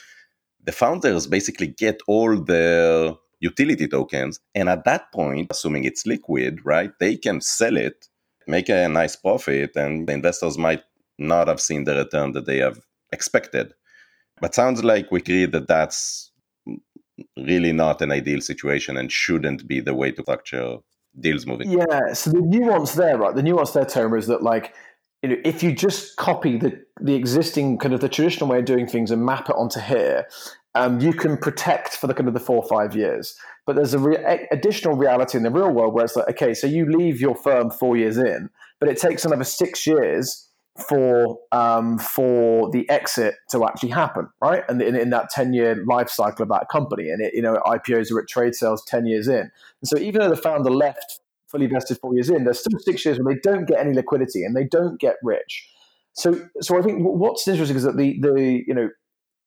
the 0.62 0.72
founders 0.72 1.26
basically 1.26 1.68
get 1.68 2.00
all 2.06 2.36
their 2.36 3.14
utility 3.40 3.88
tokens. 3.88 4.40
And 4.54 4.68
at 4.68 4.84
that 4.84 5.12
point, 5.12 5.48
assuming 5.50 5.84
it's 5.84 6.06
liquid, 6.06 6.60
right, 6.64 6.90
they 7.00 7.16
can 7.16 7.40
sell 7.40 7.76
it, 7.76 8.06
make 8.46 8.68
a 8.68 8.88
nice 8.88 9.16
profit, 9.16 9.76
and 9.76 10.06
the 10.06 10.12
investors 10.12 10.56
might 10.58 10.82
not 11.18 11.48
have 11.48 11.60
seen 11.60 11.84
the 11.84 11.94
return 11.96 12.32
that 12.32 12.46
they 12.46 12.58
have 12.58 12.80
expected. 13.12 13.72
But 14.40 14.54
sounds 14.54 14.84
like 14.84 15.10
we 15.10 15.20
agree 15.20 15.46
that 15.46 15.66
that's 15.66 16.30
really 17.36 17.72
not 17.72 18.02
an 18.02 18.12
ideal 18.12 18.40
situation 18.40 18.96
and 18.96 19.10
shouldn't 19.10 19.66
be 19.66 19.80
the 19.80 19.94
way 19.94 20.12
to 20.12 20.22
structure 20.22 20.78
deals 21.18 21.46
moving. 21.46 21.70
Yeah. 21.70 22.12
So 22.12 22.30
the 22.30 22.42
nuance 22.42 22.92
there, 22.92 23.16
right? 23.16 23.34
The 23.34 23.42
nuance 23.42 23.70
there, 23.70 23.84
Tomer, 23.84 24.18
is 24.18 24.26
that 24.26 24.42
like 24.42 24.74
you 25.22 25.30
know, 25.30 25.36
if 25.44 25.62
you 25.62 25.72
just 25.72 26.16
copy 26.16 26.58
the 26.58 26.80
the 27.00 27.14
existing 27.14 27.78
kind 27.78 27.94
of 27.94 28.00
the 28.00 28.08
traditional 28.08 28.50
way 28.50 28.58
of 28.58 28.64
doing 28.64 28.86
things 28.86 29.10
and 29.10 29.24
map 29.24 29.48
it 29.48 29.56
onto 29.56 29.80
here, 29.80 30.26
um, 30.74 31.00
you 31.00 31.12
can 31.12 31.36
protect 31.38 31.96
for 31.96 32.06
the 32.06 32.14
kind 32.14 32.28
of 32.28 32.34
the 32.34 32.40
four 32.40 32.56
or 32.56 32.68
five 32.68 32.94
years. 32.94 33.34
But 33.66 33.76
there's 33.76 33.94
a 33.94 33.98
re- 33.98 34.46
additional 34.52 34.94
reality 34.94 35.36
in 35.38 35.42
the 35.42 35.50
real 35.50 35.70
world 35.70 35.94
where 35.94 36.04
it's 36.04 36.14
like, 36.14 36.28
okay, 36.30 36.54
so 36.54 36.66
you 36.66 36.86
leave 36.86 37.20
your 37.20 37.34
firm 37.34 37.70
four 37.70 37.96
years 37.96 38.18
in, 38.18 38.50
but 38.78 38.88
it 38.88 38.98
takes 38.98 39.24
another 39.24 39.44
six 39.44 39.86
years 39.86 40.45
for 40.78 41.38
um, 41.52 41.98
for 41.98 42.70
the 42.70 42.88
exit 42.88 43.34
to 43.50 43.64
actually 43.64 43.90
happen, 43.90 44.28
right? 44.40 44.62
And 44.68 44.80
in, 44.82 44.94
in 44.94 45.10
that 45.10 45.30
ten 45.30 45.52
year 45.52 45.82
life 45.86 46.08
cycle 46.08 46.42
of 46.42 46.48
that 46.50 46.68
company, 46.70 47.10
and 47.10 47.22
it, 47.22 47.34
you 47.34 47.42
know 47.42 47.60
IPOs 47.66 48.12
are 48.12 48.20
at 48.20 48.28
trade 48.28 48.54
sales 48.54 48.84
ten 48.86 49.06
years 49.06 49.28
in, 49.28 49.40
and 49.40 49.52
so 49.84 49.98
even 49.98 50.20
though 50.20 50.30
the 50.30 50.36
founder 50.36 50.70
left 50.70 51.20
fully 51.48 51.66
vested 51.66 51.98
four 51.98 52.14
years 52.14 52.28
in, 52.28 52.44
there's 52.44 52.60
still 52.60 52.78
six 52.80 53.04
years 53.04 53.18
where 53.18 53.34
they 53.34 53.40
don't 53.40 53.66
get 53.66 53.78
any 53.78 53.94
liquidity 53.94 54.42
and 54.44 54.56
they 54.56 54.64
don't 54.64 54.98
get 55.00 55.16
rich. 55.22 55.68
So 56.12 56.48
so 56.60 56.78
I 56.78 56.82
think 56.82 56.98
what's 57.00 57.46
interesting 57.46 57.76
is 57.76 57.84
that 57.84 57.96
the 57.96 58.18
the 58.20 58.64
you 58.66 58.74
know 58.74 58.90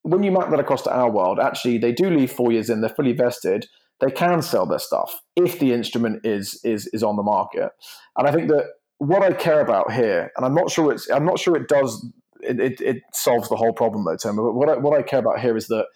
when 0.03 0.23
you 0.23 0.31
map 0.31 0.49
that 0.49 0.59
across 0.59 0.81
to 0.83 0.95
our 0.95 1.11
world, 1.11 1.39
actually 1.39 1.77
they 1.77 1.91
do 1.91 2.09
leave 2.09 2.31
four 2.31 2.51
years 2.51 2.69
in, 2.69 2.81
they're 2.81 2.89
fully 2.89 3.13
vested. 3.13 3.67
They 3.99 4.11
can 4.11 4.41
sell 4.41 4.65
their 4.65 4.79
stuff 4.79 5.19
if 5.35 5.59
the 5.59 5.73
instrument 5.73 6.25
is 6.25 6.61
is 6.63 6.87
is 6.93 7.03
on 7.03 7.17
the 7.17 7.23
market, 7.23 7.69
and 8.17 8.27
I 8.27 8.31
think 8.31 8.47
that 8.49 8.65
what 8.99 9.23
I 9.23 9.33
care 9.33 9.61
about 9.61 9.91
here, 9.91 10.31
and 10.37 10.45
I'm 10.45 10.53
not 10.53 10.69
sure 10.69 10.91
it's, 10.91 11.09
I'm 11.09 11.25
not 11.25 11.39
sure 11.39 11.55
it 11.55 11.67
does, 11.67 12.05
it, 12.41 12.59
it, 12.59 12.81
it 12.81 13.03
solves 13.13 13.49
the 13.49 13.55
whole 13.55 13.73
problem 13.73 14.05
though, 14.05 14.15
Tim. 14.15 14.35
But 14.35 14.53
what 14.53 14.69
I, 14.69 14.77
what 14.77 14.97
I 14.97 15.01
care 15.01 15.19
about 15.19 15.39
here 15.39 15.57
is 15.57 15.67
that, 15.67 15.87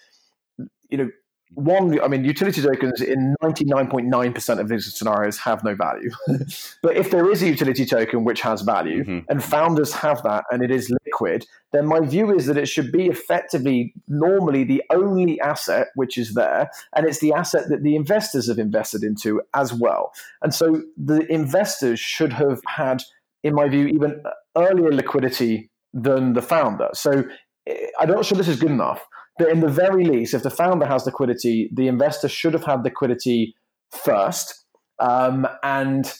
you 0.89 0.97
know, 0.97 1.09
one, 1.55 1.99
I 2.01 2.07
mean, 2.07 2.25
utility 2.25 2.61
tokens 2.61 3.01
in 3.01 3.35
99.9% 3.43 4.59
of 4.59 4.69
these 4.69 4.93
scenarios 4.97 5.37
have 5.39 5.63
no 5.63 5.75
value. 5.75 6.09
but 6.81 6.97
if 6.97 7.11
there 7.11 7.29
is 7.29 7.41
a 7.43 7.47
utility 7.47 7.85
token 7.85 8.23
which 8.23 8.41
has 8.41 8.61
value 8.61 9.03
mm-hmm. 9.03 9.19
and 9.29 9.43
founders 9.43 9.93
have 9.93 10.23
that 10.23 10.45
and 10.51 10.63
it 10.63 10.71
is 10.71 10.93
liquid, 11.05 11.45
then 11.71 11.85
my 11.85 11.99
view 11.99 12.35
is 12.35 12.45
that 12.47 12.57
it 12.57 12.67
should 12.67 12.91
be 12.91 13.07
effectively 13.07 13.93
normally 14.07 14.63
the 14.63 14.83
only 14.89 15.39
asset 15.41 15.87
which 15.95 16.17
is 16.17 16.33
there. 16.33 16.69
And 16.95 17.05
it's 17.05 17.19
the 17.19 17.33
asset 17.33 17.69
that 17.69 17.83
the 17.83 17.95
investors 17.95 18.47
have 18.47 18.59
invested 18.59 19.03
into 19.03 19.41
as 19.53 19.73
well. 19.73 20.11
And 20.41 20.53
so 20.53 20.81
the 20.97 21.31
investors 21.31 21.99
should 21.99 22.33
have 22.33 22.61
had, 22.67 23.03
in 23.43 23.53
my 23.53 23.67
view, 23.67 23.87
even 23.87 24.23
earlier 24.55 24.91
liquidity 24.91 25.69
than 25.93 26.33
the 26.33 26.41
founder. 26.41 26.89
So 26.93 27.23
eh, 27.67 27.87
I'm 27.99 28.09
not 28.09 28.25
sure 28.25 28.37
this 28.37 28.47
is 28.47 28.59
good 28.59 28.71
enough. 28.71 29.05
But 29.38 29.49
in 29.49 29.61
the 29.61 29.69
very 29.69 30.05
least, 30.05 30.34
if 30.34 30.43
the 30.43 30.49
founder 30.49 30.86
has 30.86 31.05
liquidity, 31.05 31.69
the 31.73 31.88
investor 31.88 32.27
should 32.27 32.53
have 32.53 32.65
had 32.65 32.84
liquidity 32.84 33.55
first. 33.91 34.65
Um, 34.99 35.47
and 35.63 36.11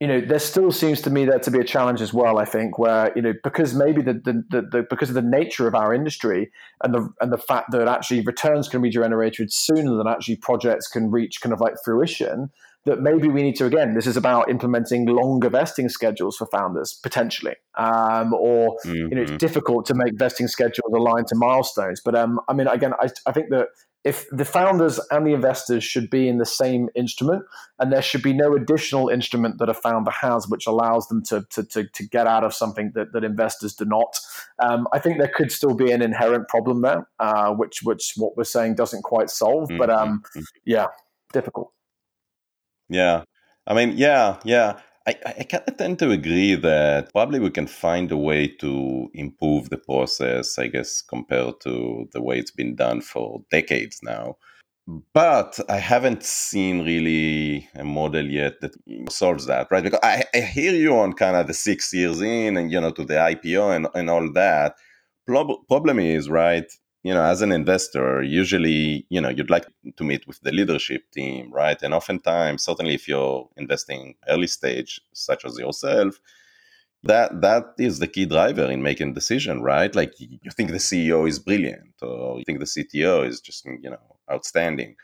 you 0.00 0.08
know, 0.08 0.20
there 0.20 0.40
still 0.40 0.72
seems 0.72 1.00
to 1.02 1.10
me 1.10 1.24
there 1.24 1.38
to 1.38 1.50
be 1.50 1.60
a 1.60 1.64
challenge 1.64 2.00
as 2.00 2.12
well. 2.12 2.38
I 2.38 2.44
think 2.44 2.78
where 2.78 3.12
you 3.14 3.22
know 3.22 3.32
because 3.42 3.74
maybe 3.74 4.02
the, 4.02 4.14
the, 4.14 4.44
the, 4.50 4.62
the, 4.70 4.86
because 4.90 5.08
of 5.08 5.14
the 5.14 5.22
nature 5.22 5.68
of 5.68 5.74
our 5.74 5.94
industry 5.94 6.50
and 6.82 6.92
the 6.92 7.08
and 7.20 7.32
the 7.32 7.38
fact 7.38 7.70
that 7.70 7.86
actually 7.88 8.20
returns 8.20 8.68
can 8.68 8.82
be 8.82 8.90
generated 8.90 9.52
sooner 9.52 9.96
than 9.96 10.06
actually 10.06 10.36
projects 10.36 10.88
can 10.88 11.10
reach 11.10 11.40
kind 11.40 11.52
of 11.52 11.60
like 11.60 11.74
fruition 11.84 12.50
that 12.84 13.00
maybe 13.00 13.28
we 13.28 13.42
need 13.42 13.56
to 13.56 13.64
again 13.64 13.94
this 13.94 14.06
is 14.06 14.16
about 14.16 14.50
implementing 14.50 15.06
longer 15.06 15.48
vesting 15.48 15.88
schedules 15.88 16.36
for 16.36 16.46
founders 16.46 16.98
potentially 17.02 17.54
um, 17.76 18.32
or 18.34 18.76
mm-hmm. 18.84 18.94
you 18.94 19.08
know 19.08 19.22
it's 19.22 19.30
mm-hmm. 19.30 19.38
difficult 19.38 19.86
to 19.86 19.94
make 19.94 20.18
vesting 20.18 20.48
schedules 20.48 20.92
aligned 20.94 21.26
to 21.26 21.34
milestones 21.36 22.00
but 22.04 22.14
um, 22.14 22.40
i 22.48 22.52
mean 22.52 22.66
again 22.66 22.92
I, 23.00 23.08
I 23.26 23.32
think 23.32 23.50
that 23.50 23.68
if 24.04 24.28
the 24.30 24.44
founders 24.44 25.00
and 25.10 25.26
the 25.26 25.32
investors 25.32 25.82
should 25.82 26.10
be 26.10 26.28
in 26.28 26.36
the 26.36 26.44
same 26.44 26.90
instrument 26.94 27.42
and 27.78 27.90
there 27.90 28.02
should 28.02 28.22
be 28.22 28.34
no 28.34 28.54
additional 28.54 29.08
instrument 29.08 29.58
that 29.58 29.70
a 29.70 29.74
founder 29.74 30.10
has 30.10 30.46
which 30.46 30.66
allows 30.66 31.08
them 31.08 31.22
to, 31.24 31.42
to, 31.50 31.64
to, 31.64 31.88
to 31.88 32.06
get 32.06 32.26
out 32.26 32.44
of 32.44 32.52
something 32.52 32.92
that, 32.94 33.14
that 33.14 33.24
investors 33.24 33.74
do 33.74 33.86
not 33.86 34.18
um, 34.58 34.86
i 34.92 34.98
think 34.98 35.18
there 35.18 35.32
could 35.34 35.50
still 35.50 35.74
be 35.74 35.90
an 35.90 36.02
inherent 36.02 36.46
problem 36.48 36.82
there 36.82 37.08
uh, 37.18 37.52
which 37.52 37.80
which 37.82 38.12
what 38.16 38.36
we're 38.36 38.44
saying 38.44 38.74
doesn't 38.74 39.02
quite 39.02 39.30
solve 39.30 39.68
mm-hmm. 39.68 39.78
but 39.78 39.90
um, 39.90 40.22
yeah 40.64 40.86
difficult 41.32 41.72
yeah. 42.88 43.24
I 43.66 43.74
mean, 43.74 43.96
yeah, 43.96 44.38
yeah. 44.44 44.80
I, 45.06 45.16
I 45.26 45.44
kind 45.44 45.64
of 45.68 45.76
tend 45.76 45.98
to 45.98 46.10
agree 46.10 46.54
that 46.54 47.12
probably 47.12 47.38
we 47.38 47.50
can 47.50 47.66
find 47.66 48.10
a 48.10 48.16
way 48.16 48.48
to 48.48 49.08
improve 49.12 49.68
the 49.68 49.76
process, 49.76 50.58
I 50.58 50.68
guess, 50.68 51.02
compared 51.02 51.60
to 51.62 52.08
the 52.12 52.22
way 52.22 52.38
it's 52.38 52.50
been 52.50 52.74
done 52.74 53.02
for 53.02 53.42
decades 53.50 54.00
now. 54.02 54.36
But 55.14 55.58
I 55.68 55.78
haven't 55.78 56.22
seen 56.24 56.84
really 56.84 57.68
a 57.74 57.84
model 57.84 58.26
yet 58.26 58.60
that 58.60 58.74
solves 59.10 59.46
that, 59.46 59.68
right? 59.70 59.82
Because 59.82 60.00
I, 60.02 60.24
I 60.34 60.40
hear 60.40 60.74
you 60.74 60.96
on 60.96 61.14
kind 61.14 61.36
of 61.36 61.46
the 61.46 61.54
six 61.54 61.92
years 61.92 62.20
in 62.20 62.56
and, 62.56 62.70
you 62.70 62.80
know, 62.80 62.90
to 62.90 63.04
the 63.04 63.14
IPO 63.14 63.74
and, 63.76 63.88
and 63.94 64.10
all 64.10 64.30
that. 64.32 64.74
problem 65.26 65.98
is, 65.98 66.28
right? 66.28 66.70
You 67.04 67.12
know, 67.12 67.22
as 67.22 67.42
an 67.42 67.52
investor, 67.52 68.22
usually, 68.22 69.06
you 69.10 69.20
know, 69.20 69.28
you'd 69.28 69.50
like 69.50 69.66
to 69.96 70.04
meet 70.04 70.26
with 70.26 70.40
the 70.40 70.50
leadership 70.50 71.02
team, 71.12 71.52
right? 71.52 71.80
And 71.82 71.92
oftentimes, 71.92 72.64
certainly 72.64 72.94
if 72.94 73.06
you're 73.06 73.46
investing 73.58 74.14
early 74.26 74.46
stage, 74.46 75.02
such 75.12 75.44
as 75.44 75.58
yourself, 75.58 76.18
that 77.02 77.42
that 77.42 77.64
is 77.78 77.98
the 77.98 78.06
key 78.06 78.24
driver 78.24 78.70
in 78.70 78.82
making 78.82 79.12
decision, 79.12 79.60
right? 79.62 79.94
Like 79.94 80.14
you 80.18 80.50
think 80.56 80.70
the 80.70 80.78
CEO 80.78 81.28
is 81.28 81.38
brilliant, 81.38 81.92
or 82.00 82.38
you 82.38 82.44
think 82.46 82.58
the 82.58 82.64
CTO 82.64 83.28
is 83.28 83.38
just, 83.42 83.66
you 83.66 83.90
know, 83.90 84.16
outstanding. 84.32 84.96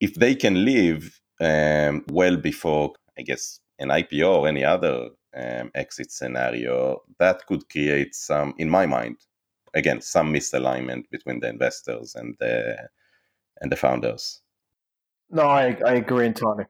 If 0.00 0.14
they 0.14 0.34
can 0.34 0.64
live 0.64 1.20
um, 1.40 2.06
well 2.10 2.38
before, 2.38 2.94
I 3.18 3.22
guess, 3.22 3.60
an 3.78 3.88
IPO 3.88 4.30
or 4.30 4.48
any 4.48 4.64
other 4.64 5.10
um, 5.36 5.70
exit 5.74 6.10
scenario, 6.10 7.02
that 7.18 7.44
could 7.46 7.68
create 7.68 8.14
some, 8.14 8.54
in 8.56 8.70
my 8.70 8.86
mind, 8.86 9.18
again 9.78 10.00
some 10.00 10.32
misalignment 10.32 11.04
between 11.10 11.40
the 11.40 11.48
investors 11.48 12.14
and 12.14 12.36
the 12.40 12.88
and 13.60 13.72
the 13.72 13.76
founders. 13.76 14.40
No, 15.30 15.42
I, 15.42 15.76
I 15.84 15.94
agree 15.94 16.26
entirely. 16.26 16.64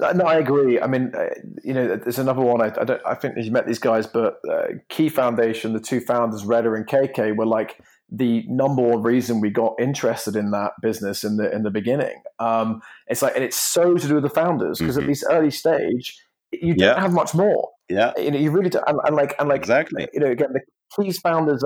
Uh, 0.00 0.12
no, 0.12 0.24
I 0.24 0.38
agree. 0.38 0.80
I 0.80 0.88
mean, 0.88 1.12
uh, 1.16 1.28
you 1.62 1.72
know, 1.72 1.96
there's 1.96 2.18
another 2.18 2.40
one. 2.40 2.60
I, 2.60 2.72
I 2.80 2.84
don't. 2.84 3.00
I 3.06 3.14
think 3.14 3.34
you 3.36 3.50
met 3.52 3.66
these 3.66 3.78
guys, 3.78 4.06
but 4.06 4.38
uh, 4.50 4.66
Key 4.88 5.08
Foundation, 5.08 5.72
the 5.72 5.80
two 5.80 6.00
founders, 6.00 6.44
Redder 6.44 6.74
and 6.74 6.86
KK, 6.86 7.36
were 7.36 7.46
like 7.46 7.78
the 8.10 8.44
number 8.48 8.82
one 8.82 9.02
reason 9.02 9.40
we 9.40 9.50
got 9.50 9.74
interested 9.78 10.34
in 10.34 10.50
that 10.50 10.72
business 10.82 11.22
in 11.22 11.36
the 11.36 11.52
in 11.54 11.62
the 11.62 11.70
beginning. 11.70 12.22
Um, 12.40 12.82
it's 13.06 13.22
like, 13.22 13.36
and 13.36 13.44
it's 13.44 13.56
so 13.56 13.94
to 13.94 14.08
do 14.08 14.14
with 14.14 14.24
the 14.24 14.30
founders 14.30 14.78
because 14.78 14.96
mm-hmm. 14.96 15.04
at 15.04 15.08
this 15.08 15.24
early 15.30 15.50
stage, 15.52 16.16
you 16.50 16.74
don't 16.74 16.98
have 16.98 17.12
much 17.12 17.32
more. 17.32 17.70
Yeah, 17.88 18.12
you 18.18 18.32
know, 18.32 18.38
you 18.38 18.50
really 18.50 18.70
do, 18.70 18.80
and, 18.86 18.98
and 19.04 19.14
like, 19.14 19.36
and 19.38 19.48
like, 19.48 19.60
exactly. 19.60 20.08
You 20.12 20.20
know, 20.20 20.30
again, 20.30 20.52
the 20.52 20.60
Keys 20.96 21.18
founders 21.20 21.62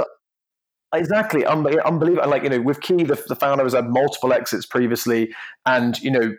Exactly, 0.95 1.45
unbelievable. 1.45 2.31
Like 2.31 2.45
you 2.45 2.49
know, 2.49 2.63
with 2.63 2.81
Key, 2.81 3.05
the, 3.05 3.23
the 3.29 3.37
founder 3.37 3.63
has 3.65 3.75
had 3.75 3.91
multiple 3.91 4.33
exits 4.33 4.65
previously, 4.65 5.35
and 5.67 5.99
you 6.01 6.11
know, 6.11 6.35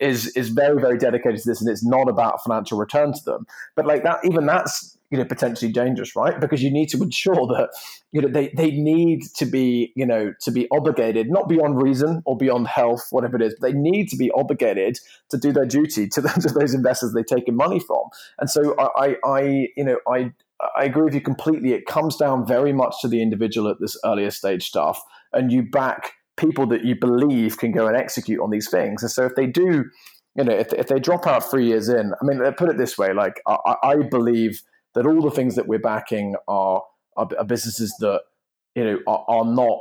is 0.00 0.26
is 0.36 0.48
very 0.48 0.80
very 0.80 0.98
dedicated 0.98 1.40
to 1.42 1.48
this, 1.48 1.60
and 1.60 1.70
it's 1.70 1.84
not 1.84 2.08
about 2.08 2.42
financial 2.42 2.76
return 2.76 3.12
to 3.12 3.20
them. 3.24 3.46
But 3.76 3.86
like 3.86 4.02
that, 4.02 4.18
even 4.24 4.46
that's 4.46 4.98
you 5.12 5.18
know 5.18 5.24
potentially 5.24 5.70
dangerous, 5.70 6.16
right? 6.16 6.40
Because 6.40 6.60
you 6.60 6.72
need 6.72 6.88
to 6.88 7.00
ensure 7.00 7.46
that 7.46 7.68
you 8.10 8.20
know 8.20 8.26
they 8.26 8.48
they 8.56 8.72
need 8.72 9.22
to 9.36 9.46
be 9.46 9.92
you 9.94 10.04
know 10.06 10.32
to 10.40 10.50
be 10.50 10.66
obligated, 10.72 11.30
not 11.30 11.48
beyond 11.48 11.80
reason 11.80 12.20
or 12.26 12.36
beyond 12.36 12.66
health, 12.66 13.06
whatever 13.12 13.36
it 13.36 13.42
is. 13.42 13.54
But 13.60 13.70
they 13.70 13.78
need 13.78 14.08
to 14.08 14.16
be 14.16 14.32
obligated 14.32 14.98
to 15.30 15.38
do 15.38 15.52
their 15.52 15.66
duty 15.66 16.08
to, 16.08 16.20
the, 16.20 16.28
to 16.48 16.52
those 16.52 16.74
investors 16.74 17.12
they've 17.12 17.24
taken 17.24 17.54
money 17.54 17.78
from. 17.78 18.02
And 18.40 18.50
so 18.50 18.74
I, 18.76 18.88
I, 19.06 19.16
I 19.24 19.40
you 19.76 19.84
know 19.84 19.98
I 20.12 20.32
I 20.76 20.84
agree 20.84 21.04
with 21.04 21.14
you 21.14 21.20
completely. 21.20 21.72
It 21.72 21.86
comes 21.86 22.16
down 22.16 22.46
very 22.46 22.72
much 22.72 22.96
to 23.02 23.08
the 23.08 23.22
individual 23.22 23.70
at 23.70 23.80
this 23.80 23.96
earlier 24.04 24.30
stage 24.30 24.66
stuff, 24.66 25.00
and 25.32 25.52
you 25.52 25.62
back 25.62 26.12
people 26.36 26.66
that 26.68 26.84
you 26.84 26.94
believe 26.94 27.58
can 27.58 27.72
go 27.72 27.86
and 27.86 27.96
execute 27.96 28.40
on 28.40 28.50
these 28.50 28.68
things. 28.70 29.02
And 29.02 29.10
so 29.10 29.24
if 29.24 29.34
they 29.34 29.46
do, 29.46 29.84
you 30.36 30.44
know, 30.44 30.52
if, 30.52 30.72
if 30.72 30.86
they 30.88 30.98
drop 30.98 31.26
out 31.26 31.48
three 31.48 31.66
years 31.66 31.88
in, 31.88 32.12
I 32.20 32.24
mean, 32.24 32.40
put 32.54 32.70
it 32.70 32.78
this 32.78 32.98
way: 32.98 33.12
like 33.12 33.40
I, 33.46 33.76
I 33.82 33.96
believe 33.96 34.62
that 34.94 35.06
all 35.06 35.20
the 35.20 35.30
things 35.30 35.54
that 35.56 35.68
we're 35.68 35.78
backing 35.78 36.34
are 36.48 36.82
are, 37.16 37.28
are 37.38 37.44
businesses 37.44 37.94
that 38.00 38.22
you 38.74 38.84
know 38.84 38.98
are, 39.06 39.24
are 39.28 39.44
not 39.44 39.78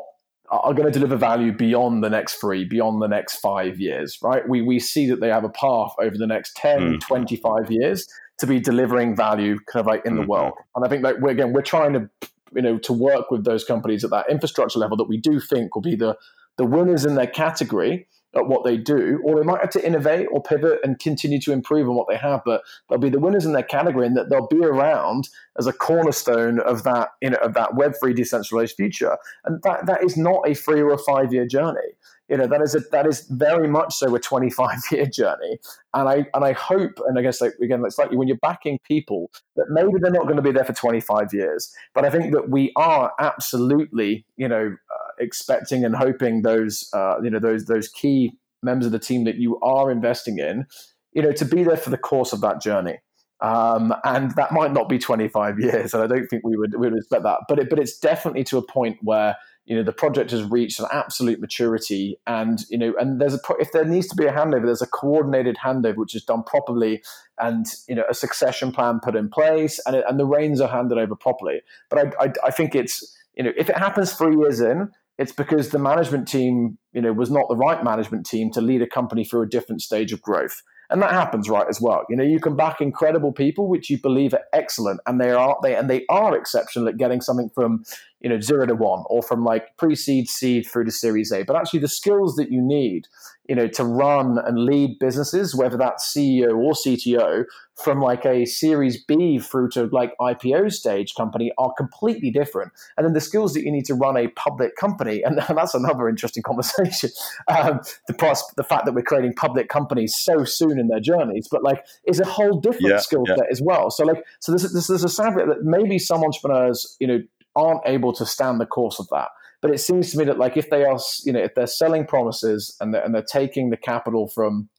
are 0.50 0.74
going 0.74 0.92
to 0.92 0.92
deliver 0.92 1.18
value 1.18 1.52
beyond 1.52 2.04
the 2.04 2.10
next 2.10 2.36
three, 2.36 2.64
beyond 2.64 3.02
the 3.02 3.08
next 3.08 3.36
five 3.36 3.80
years, 3.80 4.18
right? 4.22 4.48
We, 4.48 4.62
we 4.62 4.80
see 4.80 5.10
that 5.10 5.20
they 5.20 5.28
have 5.28 5.44
a 5.44 5.50
path 5.50 5.92
over 6.00 6.18
the 6.18 6.26
next 6.26 6.56
10, 6.56 6.80
mm. 6.80 7.02
25 7.02 7.70
years 7.70 8.08
to 8.40 8.48
be 8.48 8.60
delivering 8.60 9.16
value 9.16 9.58
kind 9.72 9.82
of 9.82 9.88
like 9.88 10.06
in 10.06 10.14
mm-hmm. 10.14 10.22
the 10.22 10.28
world. 10.28 10.54
And 10.76 10.86
I 10.86 10.90
think 10.90 11.04
that 11.04 11.22
we're, 11.22 11.32
again, 11.32 11.54
we're 11.54 11.62
trying 11.62 11.94
to, 11.94 12.10
you 12.54 12.62
know, 12.62 12.78
to 12.80 12.94
work 12.94 13.32
with 13.32 13.44
those 13.44 13.64
companies 13.64 14.04
at 14.04 14.12
that 14.12 14.30
infrastructure 14.30 14.80
level 14.80 14.98
that 14.98 15.08
we 15.08 15.18
do 15.18 15.40
think 15.40 15.76
will 15.76 15.82
be 15.82 15.96
the, 15.96 16.18
the 16.58 16.66
winners 16.66 17.06
in 17.06 17.16
their 17.16 17.28
category 17.28 18.08
at 18.36 18.48
what 18.48 18.64
they 18.64 18.78
do, 18.78 19.20
or 19.24 19.36
they 19.36 19.46
might 19.46 19.62
have 19.62 19.70
to 19.72 19.86
innovate 19.86 20.28
or 20.32 20.44
pivot 20.44 20.80
and 20.84 21.00
continue 21.00 21.40
to 21.42 21.52
improve 21.52 21.90
on 21.90 21.96
what 21.96 22.08
they 22.08 22.18
have, 22.18 22.42
but 22.46 22.62
they'll 22.90 23.00
be 23.00 23.10
the 23.10 23.20
winners 23.20 23.46
in 23.46 23.54
their 23.54 23.64
category 23.64 24.06
and 24.06 24.16
that 24.16 24.30
they'll 24.30 24.48
be 24.48 24.64
around 24.64 25.30
as 25.58 25.66
a 25.66 25.74
cornerstone 25.74 26.60
of 26.60 26.84
that, 26.84 27.10
you 27.22 27.30
know, 27.30 27.38
of 27.38 27.54
that 27.54 27.72
web3 27.72 28.16
decentralized 28.16 28.76
future. 28.76 29.18
And 29.46 29.62
that, 29.64 29.86
that 29.88 30.04
is 30.04 30.18
not 30.18 30.48
a 30.48 30.54
three 30.54 30.82
or 30.82 30.94
a 30.94 30.98
five 30.98 31.34
year 31.34 31.48
journey 31.48 31.96
you 32.30 32.38
know 32.38 32.48
that 32.48 32.62
is 32.62 32.76
a, 32.76 32.80
that 32.92 33.06
is 33.08 33.22
very 33.30 33.68
much 33.68 33.96
so 33.96 34.14
a 34.16 34.20
25 34.20 34.70
year 34.92 35.06
journey. 35.06 35.60
And 35.94 36.10
i 36.10 36.26
and 36.34 36.44
i 36.44 36.54
hope 36.54 37.00
and 37.08 37.18
i 37.18 37.22
guess 37.22 37.42
like 37.42 37.54
again 37.62 37.84
it's 37.86 37.98
like 37.98 38.12
when 38.12 38.28
you're 38.28 38.38
backing 38.42 38.80
people 38.84 39.32
that 39.56 39.66
maybe 39.70 39.94
they're 40.00 40.12
not 40.12 40.24
going 40.24 40.36
to 40.36 40.42
be 40.42 40.52
there 40.52 40.66
for 40.66 40.74
25 40.74 41.34
years 41.34 41.74
but 41.96 42.06
i 42.06 42.10
think 42.10 42.34
that 42.34 42.50
we 42.50 42.72
are 42.76 43.14
absolutely 43.20 44.26
you 44.36 44.48
know 44.48 44.76
uh, 44.94 45.12
expecting 45.20 45.84
and 45.84 45.96
hoping 45.96 46.42
those 46.42 46.90
uh, 46.94 47.16
you 47.24 47.30
know 47.30 47.40
those 47.40 47.66
those 47.66 47.88
key 47.88 48.34
members 48.62 48.86
of 48.88 48.92
the 48.92 49.00
team 49.00 49.24
that 49.24 49.36
you 49.36 49.60
are 49.62 49.90
investing 49.92 50.40
in 50.40 50.66
you 51.14 51.22
know 51.22 51.32
to 51.32 51.46
be 51.46 51.64
there 51.64 51.78
for 51.78 51.90
the 51.90 51.98
course 51.98 52.34
of 52.34 52.42
that 52.42 52.62
journey. 52.62 53.00
Um, 53.40 53.94
and 54.04 54.32
that 54.32 54.52
might 54.52 54.74
not 54.74 54.90
be 54.90 54.98
25 54.98 55.60
years 55.60 55.94
and 55.94 56.02
i 56.02 56.08
don't 56.08 56.26
think 56.28 56.44
we 56.44 56.58
would 56.58 56.74
we 56.74 56.90
would 56.90 56.98
expect 56.98 57.22
that. 57.24 57.42
But 57.48 57.60
it, 57.60 57.70
but 57.70 57.78
it's 57.80 58.00
definitely 58.00 58.44
to 58.46 58.58
a 58.58 58.64
point 58.64 58.98
where 59.02 59.36
you 59.68 59.76
know 59.76 59.84
the 59.84 59.92
project 59.92 60.32
has 60.32 60.44
reached 60.44 60.80
an 60.80 60.88
absolute 60.92 61.40
maturity 61.40 62.18
and 62.26 62.60
you 62.70 62.78
know 62.78 62.94
and 63.00 63.22
there's 63.22 63.36
a 63.36 63.40
if 63.60 63.72
there 63.74 63.86
needs 63.86 64.08
to 64.08 64.16
be 64.16 64.26
a 64.26 64.32
handover 64.32 64.66
there's 64.66 64.82
a 64.82 64.88
coordinated 64.88 65.58
handover 65.64 65.98
which 65.98 66.16
is 66.16 66.24
done 66.24 66.42
properly 66.42 67.04
and 67.40 67.66
you 67.88 67.94
know 67.94 68.04
a 68.10 68.14
succession 68.14 68.72
plan 68.72 69.00
put 69.04 69.16
in 69.16 69.30
place 69.30 69.80
and, 69.86 69.96
it, 69.96 70.06
and 70.08 70.20
the 70.20 70.26
reins 70.26 70.62
are 70.62 70.70
handed 70.70 70.98
over 70.98 71.16
properly. 71.16 71.62
But 71.90 72.00
I, 72.00 72.26
I, 72.26 72.34
I 72.46 72.52
think 72.52 72.76
it's 72.76 73.16
you 73.36 73.44
know 73.44 73.52
if 73.58 73.70
it 73.70 73.78
happens 73.78 74.14
three 74.14 74.36
years 74.36 74.62
in 74.62 74.90
it's 75.18 75.32
because 75.32 75.70
the 75.70 75.80
management 75.80 76.28
team 76.28 76.78
you 76.94 77.02
know 77.02 77.14
was 77.14 77.30
not 77.30 77.50
the 77.50 77.56
right 77.56 77.84
management 77.84 78.26
team 78.26 78.52
to 78.52 78.62
lead 78.62 78.82
a 78.82 78.88
company 78.88 79.26
through 79.26 79.42
a 79.42 79.48
different 79.48 79.82
stage 79.82 80.14
of 80.14 80.22
growth. 80.22 80.64
And 80.90 81.02
that 81.02 81.12
happens 81.12 81.50
right 81.50 81.68
as 81.68 81.82
well. 81.82 82.06
You 82.10 82.16
know 82.16 82.24
you 82.24 82.40
can 82.40 82.56
back 82.56 82.80
incredible 82.80 83.34
people 83.34 83.68
which 83.68 83.90
you 83.90 84.00
believe 84.00 84.34
are 84.34 84.46
excellent 84.54 85.02
and 85.06 85.20
they 85.20 85.32
are 85.32 85.58
they 85.62 85.76
and 85.76 85.90
they 85.90 86.06
are 86.10 86.36
exceptional 86.38 86.88
at 86.88 86.98
getting 86.98 87.20
something 87.20 87.50
from 87.50 87.84
you 88.22 88.30
know 88.30 88.40
zero 88.40 88.66
to 88.66 88.76
one 88.76 89.04
or 89.10 89.22
from 89.22 89.44
like 89.44 89.78
pre-seed 89.78 90.28
seed 90.28 90.66
through 90.66 90.86
to 90.86 90.92
series 90.92 91.32
a. 91.32 91.44
But 91.44 91.56
actually 91.56 91.80
the 91.80 91.88
skills 91.88 92.36
that 92.36 92.52
you 92.52 92.62
need 92.62 93.08
you 93.48 93.56
know 93.56 93.68
to 93.68 93.84
run 93.84 94.38
and 94.46 94.66
lead 94.66 95.00
businesses 95.00 95.56
whether 95.56 95.78
that's 95.78 96.14
ceo 96.14 96.56
or 96.58 96.74
cto 96.74 97.46
from 97.76 98.02
like 98.02 98.26
a 98.26 98.46
series 98.46 99.04
b 99.06 99.40
through 99.40 99.70
to 99.70 99.86
like 99.92 100.14
ipo 100.20 100.72
stage 100.72 101.14
company 101.16 101.52
are 101.58 101.72
completely 101.78 102.32
different. 102.32 102.72
And 102.98 103.06
then 103.06 103.14
the 103.14 103.22
skills 103.22 103.54
that 103.54 103.64
you 103.64 103.72
need 103.72 103.86
to 103.86 103.94
run 103.94 104.18
a 104.18 104.28
public 104.30 104.76
company 104.76 105.22
and 105.26 105.38
that's 105.38 105.74
another 105.74 106.10
interesting 106.10 106.44
conversation 106.44 107.12
um, 107.48 107.80
the 108.08 108.14
pros- 108.14 108.44
the 108.56 108.64
fact 108.64 108.86
that 108.86 108.94
we're 108.94 109.04
creating 109.04 109.34
public 109.34 109.70
companies 109.70 110.16
so 110.18 110.44
soon 110.44 110.80
in 110.80 110.88
their 110.88 111.00
journeys 111.00 111.48
but 111.50 111.64
like 111.64 111.86
is 112.06 112.20
a 112.20 112.26
whole 112.26 112.60
different 112.60 112.90
yeah, 112.90 112.98
skill 113.00 113.24
yeah. 113.28 113.36
set 113.36 113.46
as 113.52 113.62
well. 113.62 113.90
So 113.92 114.04
like 114.06 114.24
so 114.40 114.52
there's, 114.52 114.72
there's, 114.74 114.88
there's 114.88 115.04
a 115.04 115.10
sad 115.10 115.36
that 115.36 115.64
maybe 115.64 116.00
some 116.00 116.24
entrepreneurs 116.24 116.98
you 117.00 117.08
know 117.08 117.20
aren't 117.58 117.82
able 117.86 118.14
to 118.14 118.26
stand 118.26 118.62
the 118.62 118.66
course 118.66 119.00
of 119.00 119.08
that. 119.12 119.28
But 119.62 119.72
it 119.72 119.80
seems 119.80 120.12
to 120.12 120.18
me 120.20 120.26
that 120.26 120.38
like 120.38 120.56
if 120.56 120.70
they 120.70 120.86
are, 120.86 121.00
you 121.26 121.34
know, 121.34 121.40
if 121.40 121.56
they're 121.56 121.68
selling 121.68 122.06
promises 122.06 122.76
and 122.80 122.94
they're, 122.94 123.04
and 123.04 123.14
they're 123.14 123.26
taking 123.30 123.72
the 123.72 123.78
capital 123.78 124.30
from, 124.30 124.70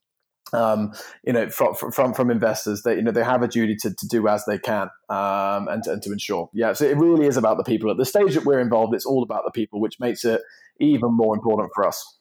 um, 0.52 0.92
you 1.24 1.32
know, 1.32 1.50
from, 1.50 1.74
from 1.74 2.14
from 2.14 2.30
investors, 2.30 2.82
that 2.82 2.96
you 2.96 3.02
know 3.02 3.10
they 3.10 3.24
have 3.24 3.42
a 3.42 3.48
duty 3.48 3.76
to, 3.80 3.90
to 3.92 4.06
do 4.06 4.28
as 4.28 4.44
they 4.46 4.58
can 4.58 4.88
um, 5.10 5.68
and, 5.68 5.84
and 5.86 6.00
to 6.02 6.12
ensure. 6.12 6.48
Yeah, 6.54 6.72
so 6.72 6.84
it 6.84 6.96
really 6.96 7.26
is 7.26 7.36
about 7.36 7.58
the 7.58 7.64
people. 7.64 7.90
At 7.90 7.96
the 7.96 8.06
stage 8.06 8.34
that 8.34 8.44
we're 8.44 8.60
involved, 8.60 8.94
it's 8.94 9.04
all 9.04 9.22
about 9.22 9.42
the 9.44 9.50
people, 9.50 9.80
which 9.80 9.98
makes 9.98 10.24
it 10.24 10.40
even 10.80 11.12
more 11.12 11.34
important 11.34 11.70
for 11.74 11.86
us. 11.86 12.18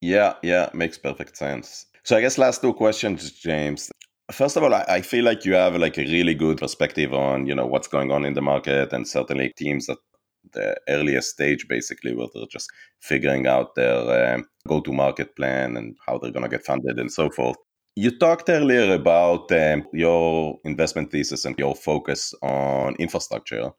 Yeah, 0.00 0.34
yeah, 0.42 0.68
makes 0.74 0.98
perfect 0.98 1.36
sense. 1.36 1.86
So 2.02 2.16
I 2.16 2.20
guess 2.20 2.38
last 2.38 2.60
two 2.60 2.74
questions, 2.74 3.30
James. 3.30 3.90
First 4.32 4.56
of 4.56 4.64
all, 4.64 4.74
I 4.74 5.02
feel 5.02 5.24
like 5.24 5.44
you 5.44 5.54
have 5.54 5.76
like 5.76 5.96
a 5.98 6.02
really 6.02 6.34
good 6.34 6.58
perspective 6.58 7.14
on 7.14 7.46
you 7.46 7.54
know 7.54 7.66
what's 7.66 7.86
going 7.86 8.10
on 8.10 8.24
in 8.24 8.34
the 8.34 8.42
market, 8.42 8.92
and 8.92 9.06
certainly 9.06 9.52
teams 9.56 9.88
at 9.88 9.98
the 10.52 10.76
earliest 10.88 11.30
stage, 11.30 11.66
basically, 11.68 12.14
where 12.14 12.26
they're 12.34 12.46
just 12.50 12.68
figuring 13.00 13.46
out 13.46 13.74
their 13.76 14.34
um, 14.34 14.44
go-to-market 14.66 15.36
plan 15.36 15.76
and 15.76 15.96
how 16.06 16.18
they're 16.18 16.32
going 16.32 16.44
to 16.44 16.48
get 16.48 16.64
funded 16.64 16.98
and 16.98 17.12
so 17.12 17.30
forth. 17.30 17.56
You 17.94 18.10
talked 18.10 18.50
earlier 18.50 18.92
about 18.94 19.50
um, 19.52 19.86
your 19.92 20.58
investment 20.64 21.12
thesis 21.12 21.44
and 21.44 21.58
your 21.58 21.74
focus 21.74 22.34
on 22.42 22.96
infrastructure. 22.96 23.70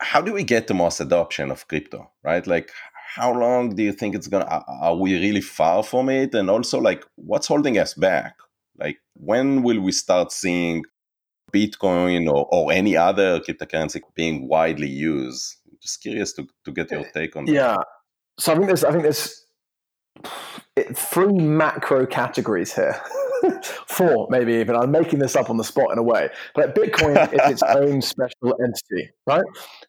How 0.00 0.20
do 0.20 0.32
we 0.32 0.44
get 0.44 0.66
the 0.66 0.74
mass 0.74 1.00
adoption 1.00 1.50
of 1.50 1.68
crypto? 1.68 2.10
Right, 2.22 2.46
like 2.46 2.70
how 3.14 3.32
long 3.32 3.74
do 3.74 3.82
you 3.82 3.92
think 3.92 4.14
it's 4.14 4.28
gonna? 4.28 4.62
Are 4.68 4.94
we 4.96 5.14
really 5.14 5.40
far 5.40 5.82
from 5.82 6.10
it? 6.10 6.34
And 6.34 6.50
also, 6.50 6.80
like, 6.80 7.04
what's 7.16 7.46
holding 7.46 7.78
us 7.78 7.94
back? 7.94 8.34
Like, 8.80 8.98
when 9.14 9.62
will 9.62 9.80
we 9.80 9.92
start 9.92 10.32
seeing 10.32 10.84
Bitcoin 11.52 12.28
or, 12.28 12.48
or 12.50 12.72
any 12.72 12.96
other 12.96 13.40
cryptocurrency 13.40 14.00
being 14.14 14.48
widely 14.48 14.88
used? 14.88 15.56
Just 15.82 16.02
curious 16.02 16.32
to, 16.34 16.46
to 16.64 16.72
get 16.72 16.90
your 16.90 17.04
take 17.14 17.36
on 17.36 17.44
that. 17.44 17.52
Yeah. 17.52 17.76
So 18.38 18.52
I 18.52 18.54
think 18.54 18.66
there's 18.66 18.84
I 18.84 18.90
think 18.90 19.02
there's 19.02 19.46
three 20.94 21.32
macro 21.32 22.06
categories 22.06 22.74
here. 22.74 23.00
four, 23.86 24.26
maybe 24.30 24.54
even. 24.54 24.76
I'm 24.76 24.90
making 24.90 25.18
this 25.18 25.36
up 25.36 25.50
on 25.50 25.56
the 25.56 25.64
spot 25.64 25.92
in 25.92 25.98
a 25.98 26.02
way. 26.02 26.28
But 26.54 26.74
Bitcoin 26.74 27.32
is 27.32 27.50
its 27.50 27.62
own 27.68 28.02
special 28.02 28.56
entity, 28.62 29.10
right? 29.26 29.44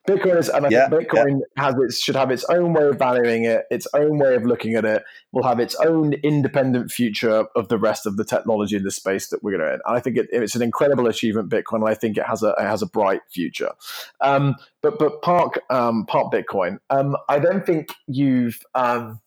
Bitcoin 0.08 0.38
is, 0.38 0.50
and 0.50 0.66
I 0.66 0.70
yeah, 0.70 0.90
think 0.90 1.10
Bitcoin 1.10 1.40
yeah. 1.58 1.64
has 1.64 1.76
its 1.80 2.00
should 2.00 2.16
have 2.16 2.32
its 2.32 2.44
own 2.46 2.74
way 2.74 2.84
of 2.88 2.98
valuing 2.98 3.46
it, 3.46 3.66
its 3.72 3.88
own 3.94 4.18
way 4.18 4.36
of 4.36 4.46
looking 4.46 4.76
at 4.76 4.86
it. 4.86 5.04
Will 5.32 5.44
have 5.44 5.60
its 5.60 5.76
own 5.76 6.14
independent 6.14 6.92
future 6.92 7.46
of 7.56 7.70
the 7.70 7.78
rest 7.78 8.06
of 8.06 8.18
the 8.18 8.26
technology 8.26 8.76
in 8.76 8.84
the 8.84 8.92
space 8.92 9.28
that 9.28 9.44
we're 9.44 9.58
going 9.58 9.68
to. 9.68 9.74
In. 9.76 9.80
And 9.86 9.98
I 9.98 10.00
think 10.00 10.18
it, 10.18 10.28
it's 10.32 10.56
an 10.56 10.62
incredible 10.62 11.08
achievement, 11.08 11.50
Bitcoin, 11.50 11.76
and 11.76 11.90
I 11.90 11.94
think 11.94 12.18
it 12.18 12.26
has 12.26 12.44
a 12.44 12.50
it 12.58 12.64
has 12.64 12.82
a 12.82 12.88
bright 12.88 13.22
future. 13.30 13.72
Um, 14.20 14.56
but 14.82 15.00
but 15.00 15.22
park 15.22 15.62
um, 15.70 16.06
park 16.06 16.34
Bitcoin. 16.34 16.80
Um, 16.90 17.16
I 17.30 17.40
then 17.40 17.62
think 17.62 17.94
you've 18.08 18.60
um, 18.76 19.22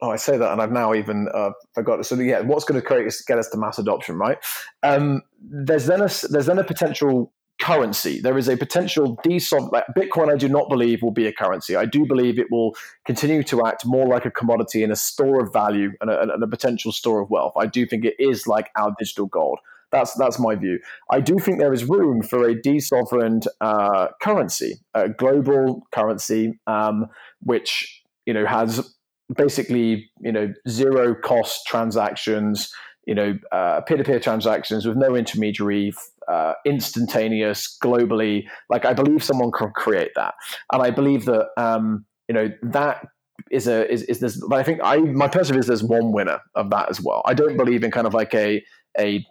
oh, 0.00 0.10
I 0.10 0.16
say 0.16 0.36
that, 0.36 0.52
and 0.52 0.60
I've 0.60 0.72
now 0.72 0.94
even 0.94 1.28
uh, 1.34 1.50
forgot. 1.74 2.04
So 2.06 2.14
yeah, 2.16 2.40
what's 2.40 2.64
going 2.64 2.80
to 2.80 2.86
create 2.86 3.12
get 3.26 3.38
us 3.38 3.48
to 3.50 3.58
mass 3.58 3.78
adoption, 3.78 4.16
right? 4.16 4.38
Um, 4.82 5.22
there's 5.40 5.86
then 5.86 6.00
a 6.00 6.10
there's 6.30 6.46
then 6.46 6.58
a 6.58 6.64
potential 6.64 7.32
currency. 7.60 8.20
There 8.20 8.38
is 8.38 8.48
a 8.48 8.56
potential 8.56 9.16
desov. 9.26 9.72
Like 9.72 9.84
Bitcoin, 9.96 10.32
I 10.32 10.36
do 10.36 10.48
not 10.48 10.68
believe 10.68 11.02
will 11.02 11.10
be 11.10 11.26
a 11.26 11.32
currency. 11.32 11.76
I 11.76 11.86
do 11.86 12.06
believe 12.06 12.38
it 12.38 12.50
will 12.50 12.76
continue 13.04 13.42
to 13.44 13.66
act 13.66 13.84
more 13.84 14.06
like 14.06 14.24
a 14.24 14.30
commodity 14.30 14.82
and 14.82 14.92
a 14.92 14.96
store 14.96 15.42
of 15.42 15.52
value 15.52 15.92
and 16.00 16.10
a, 16.10 16.20
and 16.22 16.42
a 16.42 16.46
potential 16.46 16.92
store 16.92 17.20
of 17.20 17.30
wealth. 17.30 17.54
I 17.56 17.66
do 17.66 17.86
think 17.86 18.04
it 18.04 18.14
is 18.18 18.46
like 18.46 18.70
our 18.76 18.94
digital 18.98 19.26
gold. 19.26 19.58
That's 19.90 20.14
that's 20.14 20.38
my 20.38 20.54
view. 20.54 20.80
I 21.10 21.20
do 21.20 21.38
think 21.38 21.58
there 21.58 21.72
is 21.72 21.84
room 21.84 22.22
for 22.22 22.46
a 22.46 22.54
desovereign 22.54 23.46
uh, 23.60 24.08
currency, 24.20 24.74
a 24.94 25.08
global 25.08 25.86
currency, 25.92 26.58
um, 26.66 27.06
which 27.40 28.02
you 28.26 28.34
know 28.34 28.44
has 28.44 28.94
basically 29.36 30.10
you 30.20 30.32
know 30.32 30.52
zero 30.68 31.14
cost 31.14 31.66
transactions 31.66 32.72
you 33.06 33.14
know 33.14 33.38
uh, 33.52 33.80
peer-to-peer 33.82 34.20
transactions 34.20 34.86
with 34.86 34.96
no 34.96 35.14
intermediary 35.16 35.92
uh, 36.28 36.52
instantaneous, 36.66 37.76
globally. 37.82 38.46
Like 38.68 38.84
I 38.84 38.92
believe 38.92 39.24
someone 39.24 39.50
can 39.50 39.70
create 39.70 40.12
that, 40.14 40.34
and 40.72 40.82
I 40.82 40.90
believe 40.90 41.24
that 41.24 41.48
um, 41.56 42.04
you 42.28 42.34
know 42.34 42.50
that 42.62 43.06
is 43.50 43.66
a 43.66 43.90
is, 43.90 44.02
is 44.04 44.20
this. 44.20 44.42
But 44.46 44.58
I 44.58 44.62
think 44.62 44.80
I 44.84 44.98
my 44.98 45.28
view 45.28 45.58
is 45.58 45.66
there's 45.66 45.82
one 45.82 46.12
winner 46.12 46.40
of 46.54 46.70
that 46.70 46.90
as 46.90 47.00
well. 47.00 47.22
I 47.24 47.34
don't 47.34 47.56
believe 47.56 47.82
in 47.82 47.90
kind 47.90 48.06
of 48.06 48.14
like 48.14 48.34
a 48.34 48.62
a 48.98 49.26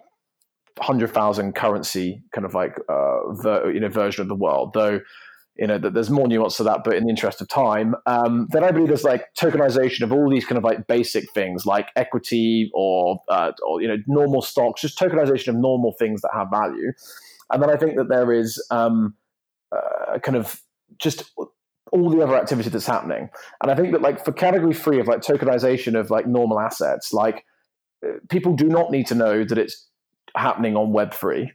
hundred 0.80 1.12
thousand 1.12 1.54
currency 1.54 2.22
kind 2.34 2.46
of 2.46 2.54
like 2.54 2.78
uh, 2.90 3.32
ver, 3.34 3.72
you 3.72 3.80
know 3.80 3.90
version 3.90 4.24
of 4.24 4.28
the 4.28 4.36
world, 4.36 4.74
though 4.74 5.00
you 5.58 5.68
know 5.68 5.78
that 5.78 5.94
there's 5.94 6.10
more 6.10 6.28
nuance 6.28 6.58
to 6.58 6.64
that 6.64 6.84
but 6.84 6.96
in 6.96 7.04
the 7.04 7.10
interest 7.10 7.42
of 7.42 7.48
time 7.48 7.96
um, 8.06 8.48
then 8.52 8.64
i 8.64 8.72
believe 8.72 8.88
there's 8.88 9.04
like 9.04 9.26
tokenization 9.36 10.02
of 10.02 10.12
all 10.12 10.30
these 10.30 10.46
kind 10.46 10.58
of 10.58 10.64
like 10.64 10.88
basic 10.88 11.32
things 11.32 11.66
like 11.66 11.90
equity 11.96 12.72
or, 12.74 13.22
uh, 13.30 13.52
or 13.66 13.82
you 13.82 13.88
know 13.88 13.98
normal 14.08 14.42
stocks 14.42 14.82
just 14.82 14.98
tokenization 14.98 15.50
of 15.50 15.56
normal 15.56 15.94
things 15.94 16.22
that 16.22 16.32
have 16.34 16.50
value. 16.50 16.92
And 17.52 17.62
then 17.62 17.70
i 17.70 17.78
think 17.78 17.96
that 17.98 18.10
there 18.10 18.32
is 18.32 18.64
um, 18.72 19.16
uh, 19.72 20.20
kind 20.20 20.38
of 20.38 20.62
just 20.98 21.32
all 21.92 22.10
the 22.10 22.22
other 22.22 22.36
activity 22.36 22.70
that's 22.70 22.86
happening. 22.86 23.30
And 23.62 23.72
i 23.72 23.76
think 23.76 23.92
that 23.94 24.02
like 24.02 24.24
for 24.24 24.32
category 24.32 24.74
three 24.74 25.00
of 25.00 25.08
like 25.08 25.22
tokenization 25.22 26.00
of 26.00 26.10
like 26.10 26.28
normal 26.28 26.60
assets 26.60 27.14
like 27.14 27.46
uh, 28.06 28.14
people 28.30 28.56
do 28.56 28.68
not 28.68 28.92
need 28.92 29.08
to 29.08 29.16
know 29.16 29.44
that 29.44 29.58
it's 29.58 29.88
happening 30.36 30.76
on 30.76 30.92
web3 30.92 31.50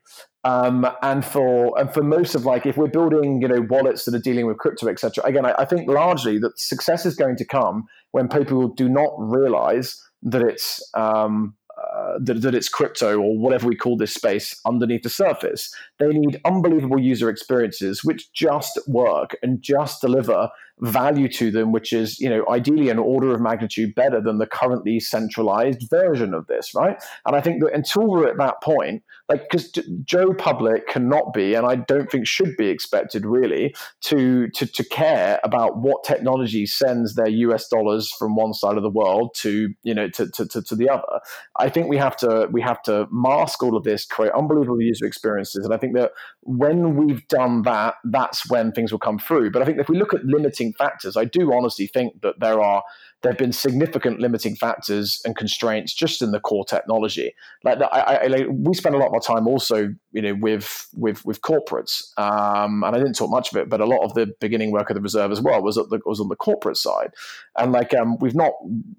um, 0.45 0.87
and 1.03 1.25
for 1.25 1.79
and 1.79 1.93
for 1.93 2.03
most 2.03 2.35
of 2.35 2.45
like 2.45 2.67
if 2.67 2.77
we're 2.77 2.89
building 2.89 3.41
you 3.41 3.49
know 3.49 3.61
wallets 3.69 4.05
that 4.05 4.15
are 4.15 4.21
dealing 4.21 4.47
with 4.47 4.59
crypto 4.59 4.89
etc 4.89 5.25
again 5.25 5.47
I, 5.47 5.55
I 5.59 5.65
think 5.65 5.89
largely 5.89 6.39
that 6.39 6.59
success 6.59 7.07
is 7.07 7.15
going 7.15 7.37
to 7.37 7.45
come 7.45 7.85
when 8.11 8.29
people 8.29 8.69
do 8.69 8.89
not 8.89 9.13
realize 9.19 10.01
that 10.23 10.43
it's 10.43 10.83
um, 10.95 11.55
uh, 11.77 12.19
that, 12.21 12.43
that 12.43 12.55
it's 12.55 12.69
crypto 12.69 13.19
or 13.19 13.37
whatever 13.37 13.67
we 13.67 13.75
call 13.75 13.97
this 13.97 14.15
space 14.15 14.61
underneath 14.67 15.03
the 15.03 15.09
surface. 15.09 15.75
They 15.99 16.09
need 16.09 16.41
unbelievable 16.45 17.01
user 17.01 17.29
experiences 17.29 18.05
which 18.05 18.33
just 18.33 18.79
work 18.87 19.37
and 19.43 19.61
just 19.63 20.01
deliver 20.01 20.51
value 20.81 21.29
to 21.29 21.51
them, 21.51 21.73
which 21.73 21.93
is, 21.93 22.19
you 22.19 22.29
know, 22.29 22.45
ideally 22.51 22.89
an 22.89 22.99
order 22.99 23.33
of 23.33 23.41
magnitude 23.41 23.95
better 23.95 24.21
than 24.21 24.39
the 24.39 24.47
currently 24.47 25.01
centralized 25.01 25.89
version 25.91 26.35
of 26.35 26.47
this, 26.47 26.75
right? 26.75 27.03
And 27.25 27.37
I 27.37 27.41
think 27.41 27.63
that 27.63 27.73
until 27.73 28.07
we're 28.07 28.29
at 28.29 28.39
that 28.39 28.61
point, 28.63 29.03
like, 29.29 29.49
because 29.49 29.73
Joe 30.05 30.35
Public 30.35 30.89
cannot 30.89 31.33
be, 31.33 31.55
and 31.55 31.67
I 31.67 31.77
don't 31.77 32.11
think 32.11 32.27
should 32.27 32.57
be 32.57 32.69
expected 32.69 33.25
really, 33.25 33.75
to, 34.03 34.49
to, 34.49 34.67
to 34.67 34.85
care 34.85 35.41
about 35.45 35.79
what 35.79 36.05
technology 36.05 36.67
sends 36.67 37.15
their 37.15 37.29
US 37.29 37.69
dollars 37.69 38.11
from 38.11 38.35
one 38.35 38.53
side 38.53 38.77
of 38.77 38.83
the 38.83 38.91
world 38.91 39.35
to, 39.37 39.73
you 39.83 39.95
know, 39.95 40.09
to, 40.11 40.31
to, 40.31 40.47
to, 40.47 40.63
to 40.63 40.77
the 40.77 40.89
other. 40.89 41.21
I 41.59 41.69
think 41.69 41.89
we 41.89 41.97
have 41.97 42.17
to, 42.19 42.49
we 42.51 42.61
have 42.63 42.83
to 42.83 43.07
mask 43.11 43.63
all 43.63 43.77
of 43.77 43.85
this, 43.85 44.05
create 44.05 44.33
unbelievable 44.33 44.83
user 44.83 45.07
experiences. 45.07 45.65
And 45.65 45.73
I 45.73 45.79
think 45.79 45.95
that 45.95 46.13
when 46.41 46.97
we've 46.97 47.27
done 47.29 47.63
that, 47.63 47.95
that's 48.05 48.51
when 48.51 48.73
things 48.73 48.93
will 48.93 48.99
come 48.99 49.19
through. 49.19 49.51
But 49.51 49.63
I 49.63 49.65
think 49.65 49.79
if 49.79 49.89
we 49.89 49.99
look 49.99 50.15
at 50.15 50.25
limiting 50.25 50.73
factors, 50.75 51.17
I 51.17 51.25
do 51.25 51.53
honestly 51.53 51.87
think 51.87 52.23
that 52.23 52.41
there 52.41 52.61
are 52.61 52.83
there 53.23 53.33
have 53.33 53.39
been 53.39 53.53
significant 53.53 54.21
limiting 54.21 54.57
factors 54.57 55.21
and 55.25 55.37
constraints 55.37 55.95
just 55.95 56.23
in 56.23 56.33
the 56.33 56.41
core 56.41 56.65
technology. 56.65 57.33
Like, 57.63 57.79
I, 57.81 58.17
I, 58.27 58.47
we 58.49 58.75
spend 58.75 58.97
a 58.97 58.99
lot 58.99 59.09
of 59.09 59.15
our 59.15 59.21
time 59.21 59.47
also, 59.47 59.95
you 60.11 60.23
know, 60.23 60.35
with 60.35 60.89
with 60.95 61.25
with 61.25 61.41
corporates, 61.41 62.17
um, 62.19 62.83
and 62.83 62.97
I 62.97 62.99
didn't 62.99 63.15
talk 63.15 63.31
much 63.31 63.53
of 63.53 63.59
it, 63.59 63.69
but 63.69 63.81
a 63.81 63.87
lot 63.87 64.03
of 64.03 64.15
the 64.15 64.35
beginning 64.41 64.73
work 64.73 64.91
of 64.91 64.95
the 64.95 65.01
reserve 65.01 65.31
as 65.31 65.41
well 65.41 65.63
was 65.63 65.79
at 65.79 65.89
the, 65.91 66.01
was 66.05 66.21
on 66.21 66.29
the 66.29 66.37
corporate 66.37 66.77
side, 66.77 67.15
and 67.57 67.73
like 67.73 67.95
um, 67.95 68.19
we've 68.19 68.35
not 68.35 68.53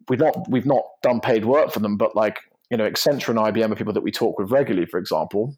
we've 0.07 0.19
not 0.19 0.49
we've 0.49 0.65
not 0.65 0.83
done 1.01 1.19
paid 1.19 1.45
work 1.45 1.71
for 1.71 1.79
them, 1.79 1.97
but 1.97 2.15
like 2.15 2.39
you 2.71 2.77
know, 2.77 2.89
Accenture 2.89 3.29
and 3.29 3.37
IBM 3.37 3.71
are 3.71 3.75
people 3.75 3.93
that 3.93 4.03
we 4.03 4.11
talk 4.11 4.39
with 4.39 4.51
regularly, 4.51 4.87
for 4.87 4.99
example, 4.99 5.55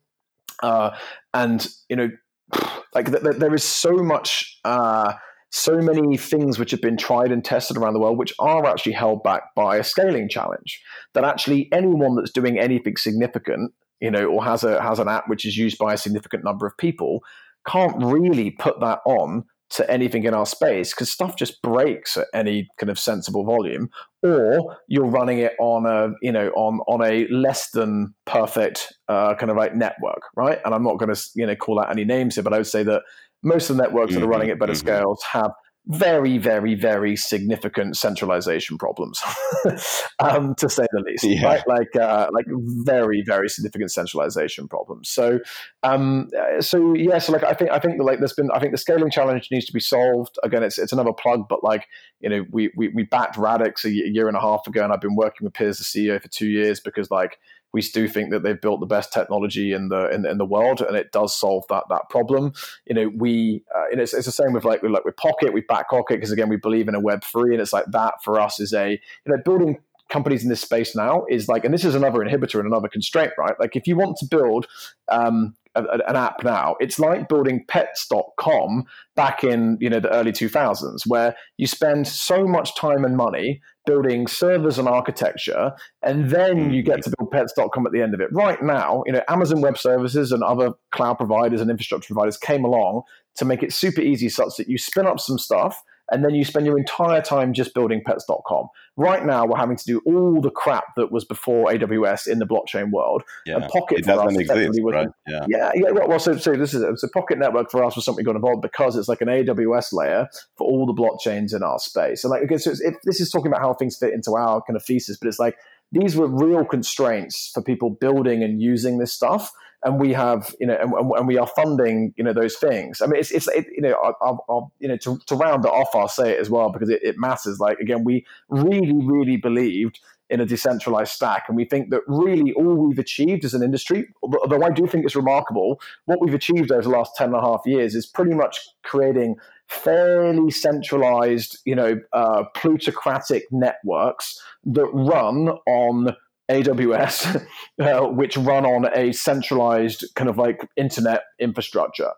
uh, 0.63 0.89
and 1.33 1.67
you 1.87 1.95
know, 1.95 2.09
like 2.95 3.11
th- 3.11 3.23
th- 3.23 3.37
there 3.37 3.53
is 3.53 3.63
so 3.63 3.91
much. 3.97 4.59
Uh, 4.65 5.13
so 5.55 5.77
many 5.77 6.17
things 6.17 6.59
which 6.59 6.71
have 6.71 6.81
been 6.81 6.97
tried 6.97 7.31
and 7.31 7.43
tested 7.43 7.77
around 7.77 7.93
the 7.93 7.99
world, 7.99 8.17
which 8.17 8.33
are 8.39 8.65
actually 8.65 8.91
held 8.91 9.23
back 9.23 9.55
by 9.55 9.77
a 9.77 9.85
scaling 9.85 10.27
challenge. 10.27 10.81
That 11.13 11.23
actually 11.23 11.69
anyone 11.71 12.15
that's 12.15 12.31
doing 12.31 12.59
anything 12.59 12.97
significant, 12.97 13.71
you 14.01 14.11
know, 14.11 14.25
or 14.25 14.43
has 14.43 14.65
a 14.65 14.81
has 14.81 14.99
an 14.99 15.07
app 15.07 15.29
which 15.29 15.45
is 15.45 15.55
used 15.55 15.77
by 15.77 15.93
a 15.93 15.97
significant 15.97 16.43
number 16.43 16.67
of 16.67 16.77
people, 16.77 17.21
can't 17.65 17.95
really 18.03 18.51
put 18.51 18.81
that 18.81 18.99
on 19.05 19.45
to 19.67 19.89
anything 19.89 20.25
in 20.25 20.33
our 20.33 20.45
space 20.45 20.93
because 20.93 21.09
stuff 21.09 21.35
just 21.37 21.61
breaks 21.61 22.17
at 22.17 22.27
any 22.33 22.67
kind 22.77 22.89
of 22.89 22.99
sensible 22.99 23.43
volume 23.43 23.89
or 24.21 24.77
you're 24.87 25.07
running 25.07 25.39
it 25.39 25.53
on 25.59 25.87
a 25.87 26.13
you 26.21 26.31
know 26.31 26.49
on 26.49 26.79
on 26.87 27.01
a 27.03 27.27
less 27.29 27.71
than 27.71 28.13
perfect 28.25 28.93
uh, 29.09 29.33
kind 29.35 29.49
of 29.49 29.57
like 29.57 29.73
network 29.73 30.21
right 30.35 30.59
and 30.65 30.75
i'm 30.75 30.83
not 30.83 30.99
going 30.99 31.13
to 31.13 31.29
you 31.33 31.47
know 31.47 31.55
call 31.55 31.79
out 31.79 31.89
any 31.89 32.05
names 32.05 32.35
here 32.35 32.43
but 32.43 32.53
i 32.53 32.57
would 32.57 32.67
say 32.67 32.83
that 32.83 33.01
most 33.45 33.69
of 33.69 33.77
the 33.77 33.83
networks 33.83 34.11
mm-hmm, 34.11 34.19
that 34.19 34.25
are 34.25 34.29
running 34.29 34.49
at 34.49 34.59
better 34.59 34.73
mm-hmm. 34.73 34.87
scales 34.87 35.23
have 35.23 35.51
very, 35.87 36.39
very, 36.39 36.73
very 36.73 37.15
significant 37.15 37.95
centralization 37.95 38.77
problems, 38.77 39.21
um, 40.19 40.55
to 40.55 40.67
say 40.67 40.85
the 40.91 41.03
least. 41.05 41.23
Yeah. 41.23 41.45
Right? 41.45 41.63
Like, 41.67 41.95
uh, 41.95 42.27
like 42.33 42.45
very, 42.49 43.23
very 43.23 43.49
significant 43.49 43.91
centralization 43.91 44.67
problems. 44.67 45.09
So, 45.09 45.39
um, 45.83 46.29
so 46.59 46.95
yeah. 46.95 47.19
So, 47.19 47.33
like, 47.33 47.43
I 47.43 47.53
think, 47.53 47.69
I 47.69 47.79
think, 47.79 48.01
like, 48.01 48.19
there's 48.19 48.33
been, 48.33 48.49
I 48.51 48.59
think, 48.59 48.71
the 48.71 48.79
scaling 48.79 49.11
challenge 49.11 49.49
needs 49.51 49.65
to 49.67 49.73
be 49.73 49.79
solved. 49.79 50.39
Again, 50.43 50.63
it's 50.63 50.79
it's 50.79 50.91
another 50.91 51.13
plug, 51.13 51.47
but 51.47 51.63
like, 51.63 51.85
you 52.19 52.29
know, 52.29 52.45
we 52.51 52.71
we, 52.75 52.87
we 52.89 53.03
backed 53.03 53.37
Radix 53.37 53.85
a 53.85 53.91
year 53.91 54.27
and 54.27 54.35
a 54.35 54.41
half 54.41 54.65
ago, 54.65 54.83
and 54.83 54.91
I've 54.91 55.01
been 55.01 55.15
working 55.15 55.45
with 55.45 55.53
Piers, 55.53 55.77
the 55.77 55.83
CEO, 55.83 56.19
for 56.19 56.29
two 56.29 56.47
years 56.47 56.79
because, 56.79 57.11
like, 57.11 57.37
we 57.73 57.81
do 57.81 58.07
think 58.07 58.31
that 58.31 58.43
they've 58.43 58.59
built 58.59 58.79
the 58.79 58.85
best 58.85 59.11
technology 59.11 59.73
in 59.73 59.89
the 59.89 60.09
in, 60.09 60.25
in 60.25 60.37
the 60.37 60.45
world, 60.45 60.81
and 60.81 60.95
it 60.95 61.11
does 61.11 61.37
solve 61.37 61.65
that 61.69 61.83
that 61.89 62.09
problem. 62.09 62.53
You 62.85 62.95
know, 62.95 63.11
we 63.15 63.63
uh, 63.75 63.83
it's, 63.91 64.13
it's 64.13 64.25
the 64.25 64.31
same 64.31 64.53
with 64.53 64.63
like 64.63 64.81
with 64.81 64.91
like 64.91 65.05
with 65.05 65.17
Pocket, 65.17 65.53
we 65.53 65.61
back 65.61 65.89
Pocket 65.89 66.15
because 66.15 66.31
again 66.31 66.49
we 66.49 66.57
believe 66.57 66.87
in 66.87 66.95
a 66.95 66.99
Web 66.99 67.23
three, 67.23 67.53
and 67.53 67.61
it's 67.61 67.73
like 67.73 67.85
that 67.91 68.23
for 68.23 68.39
us 68.39 68.59
is 68.59 68.73
a 68.73 68.91
you 68.91 68.99
know 69.27 69.37
building 69.43 69.77
companies 70.09 70.43
in 70.43 70.49
this 70.49 70.61
space 70.61 70.95
now 70.95 71.25
is 71.29 71.47
like, 71.47 71.65
and 71.65 71.73
this 71.73 71.83
is 71.83 71.95
another 71.95 72.19
inhibitor 72.19 72.59
and 72.59 72.67
another 72.67 72.87
constraint, 72.87 73.31
right? 73.37 73.59
Like 73.59 73.75
if 73.75 73.87
you 73.87 73.95
want 73.95 74.17
to 74.17 74.25
build 74.25 74.67
um, 75.09 75.55
an 75.75 76.15
app 76.15 76.43
now, 76.43 76.75
it's 76.79 76.99
like 76.99 77.27
building 77.27 77.65
pets.com 77.67 78.85
back 79.15 79.43
in 79.43 79.77
you 79.79 79.89
know 79.89 79.99
the 79.99 80.11
early 80.11 80.31
2000s, 80.31 81.01
where 81.07 81.35
you 81.57 81.67
spend 81.67 82.07
so 82.07 82.47
much 82.47 82.75
time 82.75 83.03
and 83.05 83.17
money 83.17 83.61
building 83.85 84.27
servers 84.27 84.79
and 84.79 84.87
architecture, 84.87 85.71
and 86.01 86.29
then 86.29 86.71
you 86.71 86.81
get 86.81 87.03
to 87.03 87.09
mm. 87.09 87.13
build 87.17 87.31
pets.com 87.31 87.85
at 87.85 87.93
the 87.93 88.01
end 88.01 88.13
of 88.13 88.21
it. 88.21 88.29
Right 88.31 88.61
now, 88.61 89.03
you 89.05 89.13
know, 89.13 89.21
Amazon 89.29 89.61
Web 89.61 89.77
Services 89.77 90.31
and 90.31 90.43
other 90.43 90.71
cloud 90.91 91.15
providers 91.15 91.61
and 91.61 91.69
infrastructure 91.69 92.13
providers 92.13 92.37
came 92.37 92.65
along 92.65 93.03
to 93.35 93.45
make 93.45 93.63
it 93.63 93.73
super 93.73 94.01
easy 94.01 94.29
such 94.29 94.55
that 94.57 94.67
you 94.67 94.77
spin 94.77 95.05
up 95.05 95.19
some 95.19 95.37
stuff 95.37 95.81
and 96.11 96.23
then 96.23 96.35
you 96.35 96.45
spend 96.45 96.65
your 96.65 96.77
entire 96.77 97.21
time 97.21 97.53
just 97.53 97.73
building 97.73 98.01
pets.com. 98.05 98.67
Right 98.97 99.25
now, 99.25 99.45
we're 99.45 99.57
having 99.57 99.75
to 99.75 99.83
do 99.85 100.01
all 100.05 100.39
the 100.39 100.51
crap 100.51 100.95
that 100.95 101.11
was 101.11 101.25
before 101.25 101.69
AWS 101.69 102.27
in 102.27 102.39
the 102.39 102.45
blockchain 102.45 102.91
world. 102.91 103.23
Yeah, 103.45 103.55
and 103.55 103.67
Pocket 103.67 103.99
it 103.99 104.05
doesn't 104.05 104.39
exist, 104.39 104.81
was, 104.81 104.93
right? 104.93 105.07
Yeah, 105.27 105.45
yeah, 105.47 105.71
yeah. 105.75 105.91
Well, 105.91 106.19
so, 106.19 106.37
so 106.37 106.55
this 106.55 106.73
is 106.73 106.81
a, 106.81 106.95
so 106.95 107.07
Pocket 107.13 107.39
Network 107.39 107.71
for 107.71 107.83
us 107.83 107.95
was 107.95 108.05
something 108.05 108.23
we 108.23 108.25
got 108.25 108.35
involved 108.35 108.61
because 108.61 108.95
it's 108.95 109.07
like 109.07 109.21
an 109.21 109.27
AWS 109.27 109.93
layer 109.93 110.29
for 110.57 110.67
all 110.67 110.85
the 110.85 110.93
blockchains 110.93 111.55
in 111.55 111.63
our 111.63 111.79
space. 111.79 112.23
And 112.23 112.31
like, 112.31 112.43
okay, 112.43 112.57
so 112.57 112.71
it, 112.71 112.95
this 113.03 113.19
is 113.19 113.31
talking 113.31 113.47
about 113.47 113.61
how 113.61 113.73
things 113.73 113.97
fit 113.97 114.13
into 114.13 114.35
our 114.35 114.61
kind 114.61 114.77
of 114.77 114.85
thesis, 114.85 115.17
but 115.17 115.27
it's 115.27 115.39
like 115.39 115.57
these 115.91 116.15
were 116.15 116.27
real 116.27 116.65
constraints 116.65 117.51
for 117.53 117.61
people 117.61 117.89
building 117.89 118.43
and 118.43 118.61
using 118.61 118.97
this 118.97 119.13
stuff 119.13 119.51
and 119.85 119.99
we 119.99 120.11
have 120.11 120.53
you 120.59 120.67
know 120.67 120.75
and, 120.79 121.11
and, 121.11 121.27
we 121.27 121.37
are 121.37 121.47
funding 121.47 122.13
you 122.17 122.23
know 122.23 122.33
those 122.33 122.55
things 122.57 123.01
i 123.01 123.05
mean 123.05 123.19
it's, 123.19 123.31
it's 123.31 123.47
it, 123.49 123.67
you 123.71 123.81
know 123.81 123.95
I'll, 124.21 124.71
you 124.79 124.87
know 124.87 124.97
to, 124.97 125.19
to 125.27 125.35
round 125.35 125.63
it 125.63 125.69
off 125.69 125.89
i'll 125.93 126.07
say 126.07 126.31
it 126.31 126.39
as 126.39 126.49
well 126.49 126.69
because 126.69 126.89
it, 126.89 127.01
it 127.03 127.17
matters 127.17 127.59
like 127.59 127.79
again 127.79 128.03
we 128.03 128.25
really 128.49 128.93
really 128.93 129.37
believed 129.37 129.99
in 130.29 130.39
a 130.39 130.45
decentralized 130.45 131.11
stack. 131.11 131.45
And 131.47 131.55
we 131.55 131.65
think 131.65 131.91
that 131.91 132.01
really 132.07 132.51
all 132.53 132.75
we've 132.75 132.99
achieved 132.99 133.45
as 133.45 133.53
an 133.53 133.61
industry, 133.61 134.07
although 134.23 134.63
I 134.63 134.71
do 134.71 134.87
think 134.87 135.05
it's 135.05 135.15
remarkable, 135.15 135.79
what 136.05 136.19
we've 136.19 136.33
achieved 136.33 136.71
over 136.71 136.81
the 136.81 136.89
last 136.89 137.15
10 137.15 137.27
and 137.27 137.35
a 137.35 137.41
half 137.41 137.61
years 137.65 137.95
is 137.95 138.05
pretty 138.05 138.33
much 138.33 138.59
creating 138.83 139.35
fairly 139.67 140.51
centralized, 140.51 141.59
you 141.65 141.75
know, 141.75 141.99
uh, 142.13 142.43
plutocratic 142.55 143.43
networks 143.51 144.41
that 144.65 144.87
run 144.93 145.49
on 145.67 146.15
AWS, 146.49 147.45
uh, 147.81 148.01
which 148.07 148.37
run 148.37 148.65
on 148.65 148.87
a 148.95 149.11
centralized 149.11 150.05
kind 150.15 150.29
of 150.29 150.37
like 150.37 150.67
internet 150.77 151.23
infrastructure. 151.39 152.11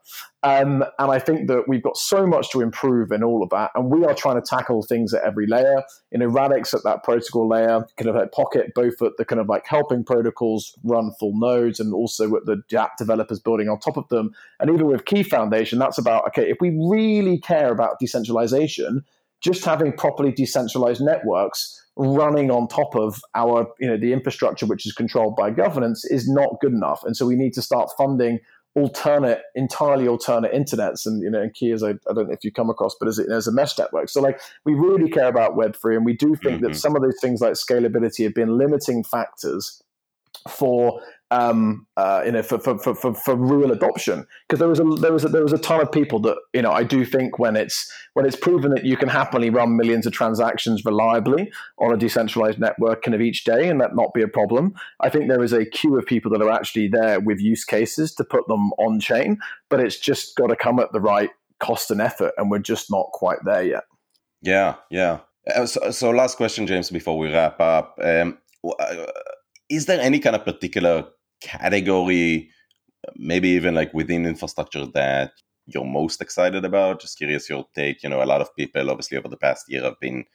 Um, 0.43 0.83
and 0.99 1.11
I 1.11 1.19
think 1.19 1.47
that 1.47 1.63
we've 1.67 1.83
got 1.83 1.97
so 1.97 2.25
much 2.27 2.51
to 2.51 2.61
improve 2.61 3.11
in 3.11 3.23
all 3.23 3.43
of 3.43 3.49
that. 3.49 3.71
And 3.75 3.89
we 3.89 4.05
are 4.05 4.13
trying 4.13 4.41
to 4.41 4.47
tackle 4.47 4.83
things 4.83 5.13
at 5.13 5.23
every 5.23 5.47
layer. 5.47 5.83
Know, 6.11 6.25
Radix 6.25 6.73
at 6.73 6.83
that 6.83 7.03
protocol 7.03 7.47
layer, 7.47 7.85
kind 7.97 8.09
of 8.09 8.15
like 8.15 8.31
Pocket, 8.31 8.71
both 8.73 9.01
at 9.01 9.17
the 9.17 9.25
kind 9.25 9.39
of 9.39 9.47
like 9.47 9.65
helping 9.67 10.03
protocols 10.03 10.75
run 10.83 11.11
full 11.19 11.37
nodes 11.37 11.79
and 11.79 11.93
also 11.93 12.29
with 12.29 12.45
the 12.45 12.61
app 12.79 12.97
developers 12.97 13.39
building 13.39 13.69
on 13.69 13.79
top 13.79 13.97
of 13.97 14.07
them. 14.09 14.31
And 14.59 14.69
even 14.69 14.87
with 14.87 15.05
Key 15.05 15.23
Foundation, 15.23 15.79
that's 15.79 15.97
about, 15.97 16.25
okay, 16.27 16.49
if 16.49 16.57
we 16.59 16.69
really 16.89 17.39
care 17.39 17.71
about 17.71 17.99
decentralization, 17.99 19.03
just 19.41 19.63
having 19.63 19.93
properly 19.93 20.31
decentralized 20.31 21.01
networks 21.01 21.86
running 21.97 22.51
on 22.51 22.67
top 22.67 22.95
of 22.95 23.19
our 23.35 23.67
you 23.79 23.87
know 23.87 23.97
the 23.97 24.13
infrastructure 24.13 24.65
which 24.65 24.85
is 24.85 24.93
controlled 24.93 25.35
by 25.35 25.49
governance 25.49 26.05
is 26.05 26.29
not 26.29 26.59
good 26.61 26.71
enough 26.71 27.03
and 27.03 27.17
so 27.17 27.25
we 27.25 27.35
need 27.35 27.53
to 27.53 27.61
start 27.61 27.89
funding 27.97 28.39
alternate, 28.77 29.41
entirely 29.55 30.07
alternate 30.07 30.53
internets. 30.53 31.05
And 31.05 31.23
you 31.23 31.31
know, 31.31 31.41
and 31.41 31.53
key 31.53 31.71
is 31.71 31.81
I, 31.83 31.91
I 31.91 32.13
don't 32.13 32.27
know 32.27 32.33
if 32.33 32.43
you 32.43 32.51
come 32.51 32.69
across, 32.69 32.95
but 32.99 33.07
as, 33.07 33.17
it, 33.17 33.29
as 33.29 33.47
a 33.47 33.51
mesh 33.51 33.77
network. 33.77 34.07
So 34.07 34.21
like 34.21 34.39
we 34.65 34.75
really 34.75 35.09
care 35.09 35.27
about 35.27 35.55
Web 35.55 35.75
three, 35.75 35.95
and 35.95 36.05
we 36.05 36.13
do 36.13 36.35
think 36.35 36.57
mm-hmm. 36.57 36.67
that 36.67 36.75
some 36.75 36.95
of 36.95 37.01
those 37.01 37.19
things 37.19 37.41
like 37.41 37.53
scalability 37.53 38.23
have 38.23 38.35
been 38.35 38.57
limiting 38.57 39.03
factors 39.03 39.81
for 40.47 41.01
um, 41.29 41.85
uh, 41.97 42.21
you 42.25 42.31
know, 42.31 42.41
for, 42.41 42.59
for, 42.59 42.77
for, 42.77 43.13
for, 43.13 43.35
real 43.35 43.71
adoption. 43.71 44.25
Because 44.47 44.59
there 44.59 44.67
was 44.67 44.79
a 44.79 44.83
there 44.83 45.11
was 45.11 45.25
a, 45.25 45.29
there 45.29 45.43
was 45.43 45.53
a 45.53 45.57
ton 45.57 45.81
of 45.81 45.91
people 45.91 46.19
that 46.21 46.37
you 46.53 46.61
know 46.61 46.71
I 46.71 46.83
do 46.83 47.03
think 47.03 47.37
when 47.37 47.55
it's 47.55 47.91
when 48.13 48.25
it's 48.25 48.35
proven 48.35 48.71
that 48.71 48.85
you 48.85 48.95
can 48.95 49.09
happily 49.09 49.49
run 49.49 49.75
millions 49.75 50.05
of 50.05 50.13
transactions 50.13 50.85
reliably 50.85 51.51
on 51.79 51.93
a 51.93 51.97
decentralized 51.97 52.59
network 52.59 53.03
kind 53.03 53.13
of 53.13 53.21
each 53.21 53.43
day 53.43 53.67
and 53.67 53.81
that 53.81 53.95
not 53.95 54.13
be 54.13 54.21
a 54.21 54.27
problem. 54.27 54.73
I 55.01 55.09
think 55.09 55.27
there 55.27 55.43
is 55.43 55.53
a 55.53 55.65
queue 55.65 55.97
of 55.97 56.05
people 56.05 56.31
that 56.31 56.41
are 56.41 56.51
actually 56.51 56.87
there 56.87 57.19
with 57.19 57.41
use 57.41 57.65
cases 57.65 58.13
to 58.15 58.23
put 58.23 58.47
them 58.47 58.71
on 58.77 58.99
chain, 58.99 59.37
but 59.69 59.79
it's 59.79 59.99
just 59.99 60.35
got 60.37 60.47
to 60.47 60.55
come 60.55 60.79
at 60.79 60.93
the 60.93 61.01
right 61.01 61.31
cost 61.59 61.91
and 61.91 62.01
effort, 62.01 62.33
and 62.37 62.49
we're 62.49 62.59
just 62.59 62.89
not 62.89 63.07
quite 63.11 63.39
there 63.43 63.63
yet. 63.63 63.83
Yeah, 64.41 64.75
yeah. 64.89 65.19
Uh, 65.53 65.65
so, 65.65 65.91
so 65.91 66.09
last 66.11 66.37
question, 66.37 66.67
James, 66.67 66.89
before 66.89 67.17
we 67.17 67.31
wrap 67.31 67.59
up. 67.59 67.99
Um, 68.01 68.37
uh, 68.63 69.05
is 69.69 69.85
there 69.85 69.99
any 69.99 70.19
kind 70.19 70.35
of 70.35 70.45
particular 70.45 71.07
category, 71.41 72.49
maybe 73.15 73.49
even 73.49 73.75
like 73.75 73.93
within 73.93 74.25
infrastructure 74.25 74.85
that 74.87 75.31
you're 75.65 75.85
most 75.85 76.21
excited 76.21 76.65
about? 76.65 77.01
Just 77.01 77.17
curious 77.17 77.49
your 77.49 77.65
take. 77.75 78.03
You 78.03 78.09
know, 78.09 78.23
a 78.23 78.25
lot 78.25 78.41
of 78.41 78.55
people 78.55 78.89
obviously 78.89 79.17
over 79.17 79.27
the 79.27 79.37
past 79.37 79.69
year 79.69 79.83
have 79.83 79.99
been 79.99 80.25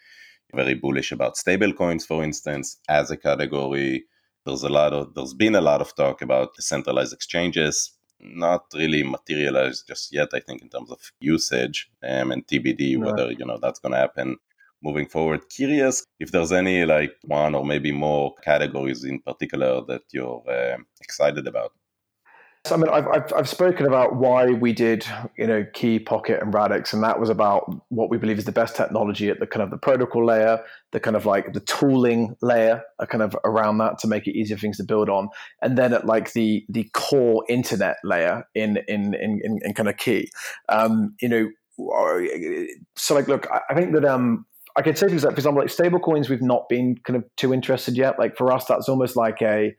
very 0.54 0.74
bullish 0.74 1.12
about 1.12 1.36
stablecoins, 1.36 2.06
for 2.06 2.22
instance, 2.22 2.78
as 2.88 3.10
a 3.10 3.16
category. 3.16 4.04
There's 4.44 4.62
a 4.62 4.68
lot 4.68 4.92
of 4.92 5.14
there's 5.14 5.34
been 5.34 5.54
a 5.54 5.60
lot 5.60 5.80
of 5.80 5.94
talk 5.94 6.20
about 6.20 6.54
decentralized 6.54 7.12
exchanges, 7.12 7.92
not 8.20 8.64
really 8.74 9.02
materialized 9.02 9.86
just 9.86 10.12
yet. 10.12 10.28
I 10.34 10.40
think 10.40 10.62
in 10.62 10.68
terms 10.68 10.90
of 10.90 11.12
usage 11.20 11.90
um, 12.02 12.32
and 12.32 12.46
TBD, 12.46 12.98
whether 12.98 13.30
you 13.32 13.46
know 13.46 13.58
that's 13.58 13.78
going 13.78 13.92
to 13.92 13.98
happen 13.98 14.36
moving 14.82 15.08
forward. 15.08 15.48
Curious 15.48 16.04
if 16.20 16.30
there's 16.30 16.52
any 16.52 16.84
like 16.84 17.12
one 17.24 17.54
or 17.54 17.64
maybe 17.64 17.92
more 17.92 18.34
categories 18.44 19.04
in 19.04 19.20
particular 19.20 19.82
that 19.88 20.02
you're 20.12 20.42
uh, 20.48 20.76
excited 21.00 21.46
about. 21.46 21.72
So, 22.64 22.76
I 22.76 22.78
mean, 22.78 22.90
I've, 22.90 23.08
I've, 23.08 23.32
I've, 23.32 23.48
spoken 23.48 23.86
about 23.86 24.14
why 24.14 24.46
we 24.46 24.72
did, 24.72 25.04
you 25.36 25.48
know, 25.48 25.66
Key, 25.74 25.98
Pocket, 25.98 26.40
and 26.40 26.54
Radix, 26.54 26.92
and 26.92 27.02
that 27.02 27.18
was 27.18 27.28
about 27.28 27.82
what 27.88 28.08
we 28.08 28.18
believe 28.18 28.38
is 28.38 28.44
the 28.44 28.52
best 28.52 28.76
technology 28.76 29.28
at 29.30 29.40
the 29.40 29.48
kind 29.48 29.64
of 29.64 29.70
the 29.70 29.76
protocol 29.76 30.24
layer, 30.24 30.62
the 30.92 31.00
kind 31.00 31.16
of 31.16 31.26
like 31.26 31.54
the 31.54 31.60
tooling 31.60 32.36
layer, 32.40 32.80
uh, 33.00 33.06
kind 33.06 33.20
of 33.20 33.36
around 33.44 33.78
that 33.78 33.98
to 33.98 34.06
make 34.06 34.28
it 34.28 34.36
easier 34.36 34.56
for 34.56 34.60
things 34.60 34.76
to 34.76 34.84
build 34.84 35.08
on, 35.08 35.28
and 35.60 35.76
then 35.76 35.92
at 35.92 36.06
like 36.06 36.34
the 36.34 36.64
the 36.68 36.88
core 36.94 37.44
internet 37.48 37.96
layer 38.04 38.44
in 38.54 38.76
in 38.86 39.14
in, 39.14 39.40
in, 39.42 39.58
in 39.64 39.74
kind 39.74 39.88
of 39.88 39.96
Key. 39.96 40.30
Um, 40.68 41.16
you 41.20 41.28
know, 41.28 41.50
so 42.96 43.14
like, 43.16 43.26
look, 43.26 43.48
I 43.68 43.74
think 43.74 43.92
that 43.92 44.04
um, 44.04 44.46
I 44.76 44.82
could 44.82 44.96
say 44.96 45.08
things 45.08 45.24
like, 45.24 45.34
for 45.34 45.40
example, 45.40 45.62
like 45.62 45.70
stablecoins, 45.70 46.28
we've 46.28 46.42
not 46.42 46.68
been 46.68 46.96
kind 47.04 47.16
of 47.16 47.24
too 47.36 47.52
interested 47.52 47.96
yet. 47.96 48.18
Like 48.18 48.36
for 48.36 48.52
us, 48.52 48.64
that's 48.64 48.88
almost 48.88 49.16
like 49.16 49.42
a, 49.42 49.74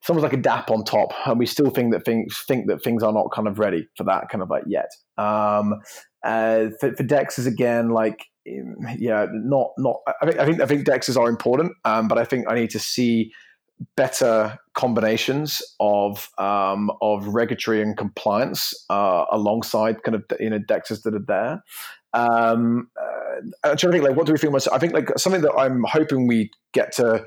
it's 0.00 0.10
almost 0.10 0.24
like 0.24 0.32
a 0.32 0.36
dApp 0.36 0.70
on 0.70 0.84
top, 0.84 1.12
and 1.26 1.38
we 1.38 1.46
still 1.46 1.70
think 1.70 1.92
that 1.92 2.04
things 2.04 2.42
think 2.46 2.68
that 2.68 2.82
things 2.82 3.02
are 3.02 3.12
not 3.12 3.32
kind 3.32 3.48
of 3.48 3.58
ready 3.58 3.88
for 3.96 4.04
that 4.04 4.28
kind 4.30 4.42
of 4.42 4.50
like 4.50 4.64
yet. 4.66 4.90
Um, 5.16 5.80
uh, 6.22 6.70
for, 6.80 6.94
for 6.94 7.04
dexes 7.04 7.46
again, 7.46 7.88
like 7.90 8.26
yeah, 8.44 9.26
not 9.32 9.70
not. 9.78 9.96
I 10.20 10.26
think 10.26 10.38
I 10.38 10.44
think 10.44 10.60
I 10.60 10.66
think 10.66 10.86
dexes 10.86 11.18
are 11.18 11.28
important, 11.28 11.72
um, 11.84 12.08
but 12.08 12.18
I 12.18 12.24
think 12.24 12.46
I 12.48 12.54
need 12.54 12.70
to 12.70 12.78
see 12.78 13.32
better 13.96 14.58
combinations 14.74 15.62
of 15.80 16.28
um, 16.38 16.90
of 17.00 17.26
regulatory 17.28 17.80
and 17.80 17.96
compliance 17.96 18.74
uh, 18.90 19.24
alongside 19.32 20.02
kind 20.02 20.16
of 20.16 20.24
you 20.38 20.50
know 20.50 20.58
dexes 20.58 21.02
that 21.02 21.14
are 21.14 21.24
there. 21.26 21.62
Um, 22.14 22.88
uh, 23.00 23.40
I'm 23.64 23.76
trying 23.76 23.92
to 23.92 23.92
think 23.92 24.04
like 24.04 24.16
what 24.16 24.26
do 24.26 24.32
we 24.32 24.38
think? 24.38 24.50
About, 24.50 24.72
I 24.72 24.78
think 24.78 24.92
like 24.92 25.10
something 25.18 25.42
that 25.42 25.54
I'm 25.54 25.84
hoping 25.84 26.26
we 26.26 26.50
get 26.72 26.92
to 26.92 27.24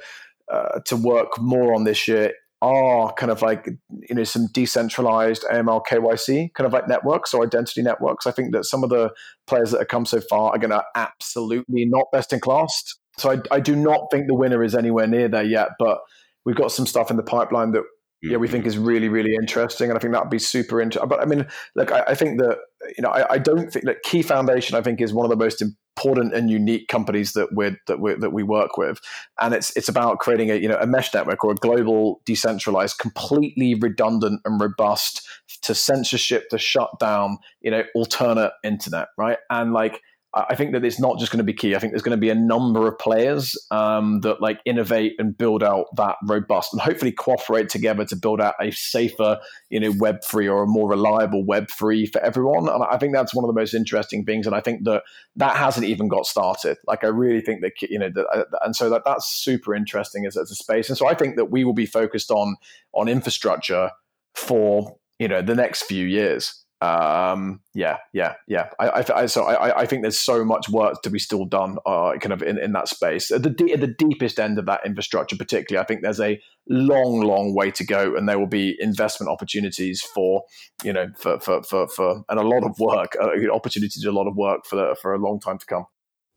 uh, 0.51 0.79
to 0.85 0.95
work 0.95 1.39
more 1.39 1.75
on 1.75 1.83
this 1.83 2.07
year 2.07 2.31
are 2.61 3.13
kind 3.13 3.31
of 3.31 3.41
like 3.41 3.69
you 4.09 4.15
know 4.15 4.23
some 4.23 4.47
decentralized 4.51 5.43
AML 5.51 5.85
KYC 5.85 6.53
kind 6.53 6.65
of 6.65 6.73
like 6.73 6.88
networks 6.88 7.33
or 7.33 7.43
identity 7.43 7.83
networks. 7.83 8.25
I 8.25 8.31
think 8.31 8.53
that 8.53 8.65
some 8.65 8.83
of 8.83 8.89
the 8.89 9.11
players 9.45 9.71
that 9.71 9.79
have 9.79 9.89
come 9.89 10.05
so 10.05 10.21
far 10.21 10.51
are 10.51 10.57
going 10.57 10.71
to 10.71 10.83
absolutely 10.95 11.85
not 11.85 12.05
best 12.11 12.33
in 12.33 12.39
class. 12.39 12.95
So 13.17 13.31
I, 13.31 13.55
I 13.55 13.59
do 13.59 13.75
not 13.75 14.07
think 14.11 14.27
the 14.27 14.35
winner 14.35 14.63
is 14.63 14.75
anywhere 14.75 15.07
near 15.07 15.27
there 15.27 15.43
yet, 15.43 15.69
but 15.77 15.99
we've 16.45 16.55
got 16.55 16.71
some 16.71 16.88
stuff 16.88 17.11
in 17.11 17.17
the 17.17 17.23
pipeline 17.23 17.71
that 17.73 17.83
yeah, 18.22 18.38
we 18.38 18.47
think 18.47 18.63
mm-hmm. 18.63 18.70
is 18.70 18.78
really, 18.78 19.09
really 19.09 19.36
interesting. 19.36 19.89
And 19.89 19.97
I 19.97 20.01
think 20.01 20.13
that 20.13 20.24
would 20.24 20.32
be 20.32 20.39
super 20.39 20.82
interesting. 20.82 21.07
But 21.07 21.22
I 21.22 21.26
mean, 21.26 21.47
look, 21.76 21.91
I, 21.91 22.03
I, 22.07 22.15
think 22.15 22.39
that, 22.39 22.57
you 22.97 23.03
know, 23.03 23.09
I, 23.09 23.34
I, 23.34 23.38
don't 23.38 23.72
think 23.72 23.86
that 23.86 24.01
Key 24.03 24.24
Foundation, 24.24 24.76
I 24.76 24.82
think, 24.82 25.01
is 25.01 25.13
one 25.13 25.26
of 25.26 25.30
the 25.30 25.36
most 25.36 25.61
important 25.61 26.34
and 26.34 26.49
unique 26.49 26.88
companies 26.88 27.34
that 27.34 27.49
we're, 27.51 27.78
that 27.86 27.99
we 27.99 28.15
that 28.15 28.34
we 28.34 28.41
work 28.41 28.76
with. 28.78 28.99
And 29.39 29.53
it's, 29.53 29.76
it's 29.78 29.88
about 29.88 30.18
creating 30.18 30.49
a, 30.49 30.55
you 30.55 30.68
know, 30.68 30.78
a 30.80 30.88
mesh 30.88 31.13
network 31.13 31.43
or 31.43 31.51
a 31.51 31.55
global 31.55 32.22
decentralized, 32.26 32.97
completely 32.97 33.76
redundant 33.76 34.41
and 34.45 34.59
robust 34.59 35.28
to 35.61 35.76
censorship, 35.76 36.49
to 36.49 36.57
shut 36.57 36.89
down, 36.99 37.38
you 37.61 37.70
know, 37.70 37.84
alternate 37.93 38.53
internet, 38.63 39.09
right? 39.18 39.38
And 39.51 39.74
like, 39.74 40.01
I 40.34 40.55
think 40.55 40.73
that 40.73 40.84
it's 40.84 40.99
not 40.99 41.19
just 41.19 41.32
going 41.32 41.39
to 41.39 41.43
be 41.43 41.53
key. 41.53 41.73
I 41.73 41.80
think 41.80 41.93
there's 41.93 42.03
going 42.03 42.15
to 42.15 42.21
be 42.21 42.30
a 42.30 42.36
number 42.36 42.86
of 42.88 42.99
players 42.99 43.57
um, 43.71 44.19
that 44.21 44.41
like 44.41 44.59
innovate 44.65 45.13
and 45.19 45.36
build 45.36 45.63
out 45.63 45.86
that 45.95 46.17
robust 46.28 46.73
and 46.73 46.82
hopefully 46.82 47.13
cooperate 47.13 47.69
together 47.69 48.03
to 48.05 48.15
build 48.15 48.41
out 48.41 48.53
a 48.61 48.71
safer, 48.71 49.39
you 49.69 49.80
know, 49.80 49.93
web 49.97 50.23
free 50.25 50.47
or 50.47 50.63
a 50.63 50.67
more 50.67 50.89
reliable 50.89 51.45
web 51.45 51.71
free 51.71 52.05
for 52.05 52.21
everyone. 52.21 52.67
And 52.67 52.84
I 52.84 52.97
think 52.97 53.13
that's 53.13 53.34
one 53.34 53.45
of 53.45 53.47
the 53.47 53.59
most 53.59 53.73
interesting 53.73 54.25
things. 54.25 54.45
And 54.45 54.55
I 54.55 54.59
think 54.59 54.84
that 54.84 55.03
that 55.38 55.55
hasn't 55.55 55.88
even 55.88 56.09
got 56.09 56.25
started. 56.25 56.78
Like 56.86 57.03
I 57.05 57.07
really 57.07 57.41
think 57.41 57.61
that 57.61 57.82
you 57.82 57.97
know, 57.97 58.09
that, 58.13 58.28
uh, 58.28 58.43
and 58.63 58.75
so 58.75 58.89
that 58.89 59.03
that's 59.05 59.28
super 59.28 59.73
interesting 59.73 60.25
as, 60.25 60.36
as 60.36 60.51
a 60.51 60.55
space. 60.55 60.89
And 60.89 60.97
so 60.97 61.07
I 61.07 61.13
think 61.13 61.38
that 61.38 61.51
we 61.51 61.63
will 61.63 61.73
be 61.73 61.86
focused 61.86 62.32
on 62.32 62.57
on 62.93 63.07
infrastructure 63.07 63.91
for 64.36 64.97
you 65.19 65.28
know 65.28 65.41
the 65.41 65.55
next 65.55 65.84
few 65.84 66.05
years 66.05 66.65
um 66.82 67.59
yeah 67.73 67.97
yeah 68.13 68.36
yeah. 68.47 68.69
I, 68.80 69.03
I, 69.15 69.25
so 69.25 69.45
I, 69.45 69.82
I 69.82 69.86
think 69.88 70.03
there's 70.03 70.19
so 70.19 70.45
much 70.45 70.69
work 70.69 71.01
to 71.01 71.09
be 71.09 71.17
still 71.17 71.45
done 71.45 71.78
uh 71.88 72.13
kind 72.21 72.34
of 72.34 72.43
in, 72.43 72.59
in 72.59 72.73
that 72.73 72.88
space. 72.88 73.32
At 73.32 73.41
the, 73.43 73.73
at 73.73 73.82
the 73.82 73.88
deepest 73.88 74.39
end 74.39 74.59
of 74.59 74.67
that 74.67 74.86
infrastructure 74.86 75.36
particularly 75.36 75.84
i 75.84 75.88
think 75.88 76.01
there's 76.01 76.19
a 76.19 76.39
long 76.69 77.21
long 77.21 77.55
way 77.55 77.71
to 77.71 77.86
go 77.86 78.15
and 78.15 78.28
there 78.28 78.38
will 78.38 78.47
be 78.47 78.75
investment 78.80 79.32
opportunities 79.32 80.01
for 80.01 80.43
you 80.84 80.93
know 80.93 81.07
for 81.17 81.39
for 81.39 81.63
for, 81.63 81.88
for 81.88 82.23
and 82.30 82.39
a 82.39 82.43
lot 82.43 82.63
of 82.63 82.78
work 82.80 83.15
uh, 83.19 83.30
opportunities 83.51 84.03
a 84.05 84.11
lot 84.11 84.28
of 84.28 84.36
work 84.36 84.65
for 84.65 84.75
the, 84.75 84.95
for 85.01 85.13
a 85.13 85.17
long 85.17 85.39
time 85.39 85.57
to 85.57 85.65
come. 85.65 85.86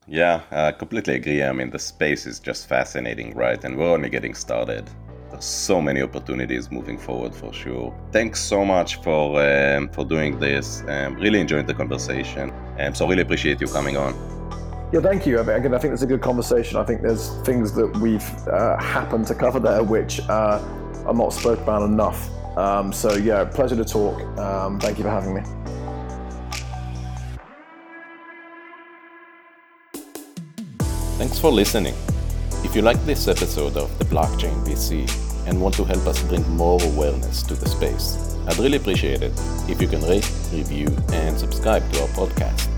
Yeah 0.07 0.41
i 0.51 0.73
completely 0.73 1.15
agree. 1.17 1.43
I 1.43 1.53
mean 1.53 1.71
the 1.71 1.79
space 1.79 2.27
is 2.27 2.41
just 2.41 2.69
fascinating 2.69 3.35
right? 3.35 3.63
And 3.63 3.77
we're 3.77 3.93
only 3.93 4.09
getting 4.09 4.35
started 4.35 4.89
so 5.39 5.81
many 5.81 6.03
opportunities 6.03 6.71
moving 6.71 6.99
forward 6.99 7.35
for 7.35 7.53
sure. 7.53 7.95
Thanks 8.13 8.41
so 8.41 8.65
much 8.65 8.97
for 8.97 9.41
um, 9.43 9.89
for 9.91 10.05
doing 10.05 10.39
this. 10.39 10.83
Um, 10.89 11.15
really 11.15 11.41
enjoyed 11.41 11.67
the 11.67 11.75
conversation, 11.75 12.53
um, 12.79 12.95
so 12.95 13.07
really 13.07 13.23
appreciate 13.23 13.61
you 13.61 13.67
coming 13.67 13.97
on. 13.97 14.15
Yeah, 14.93 15.01
thank 15.01 15.25
you. 15.25 15.39
Again, 15.39 15.73
I 15.73 15.79
think 15.79 15.93
it's 15.93 16.03
a 16.03 16.07
good 16.07 16.21
conversation. 16.21 16.77
I 16.77 16.85
think 16.85 17.03
there's 17.03 17.31
things 17.43 17.73
that 17.75 17.97
we've 17.99 18.29
uh, 18.49 18.77
happened 18.79 19.27
to 19.29 19.37
cover 19.37 19.61
there 19.61 19.85
which 19.85 20.21
uh, 20.29 20.61
are 21.07 21.15
not 21.15 21.33
spoken 21.33 21.63
about 21.63 21.83
enough. 21.83 22.29
Um, 22.59 22.93
so 22.93 23.15
yeah, 23.15 23.45
pleasure 23.45 23.77
to 23.77 23.85
talk. 23.85 24.21
Um, 24.39 24.81
thank 24.81 24.99
you 24.99 25.05
for 25.05 25.11
having 25.11 25.35
me. 25.35 25.43
Thanks 31.19 31.39
for 31.39 31.53
listening. 31.53 31.95
If 32.63 32.77
you 32.77 32.83
like 32.83 33.03
this 33.07 33.27
episode 33.27 33.77
of 33.79 33.99
the 33.99 34.05
Blockchain 34.05 34.55
VC 34.65 35.09
and 35.47 35.61
want 35.61 35.75
to 35.77 35.85
help 35.85 36.07
us 36.07 36.23
bring 36.25 36.47
more 36.51 36.79
awareness 36.83 37.43
to 37.45 37.55
the 37.55 37.67
space, 37.67 38.37
I'd 38.47 38.59
really 38.59 38.77
appreciate 38.77 39.23
it 39.23 39.33
if 39.67 39.81
you 39.81 39.89
can 39.89 40.03
rate, 40.03 40.31
review, 40.53 40.89
and 41.13 41.39
subscribe 41.39 41.91
to 41.93 42.03
our 42.03 42.09
podcast. 42.09 42.69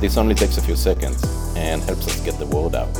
This 0.00 0.18
only 0.18 0.34
takes 0.34 0.58
a 0.58 0.60
few 0.62 0.76
seconds 0.76 1.24
and 1.56 1.82
helps 1.82 2.06
us 2.06 2.20
get 2.20 2.38
the 2.38 2.46
word 2.46 2.74
out. 2.74 2.94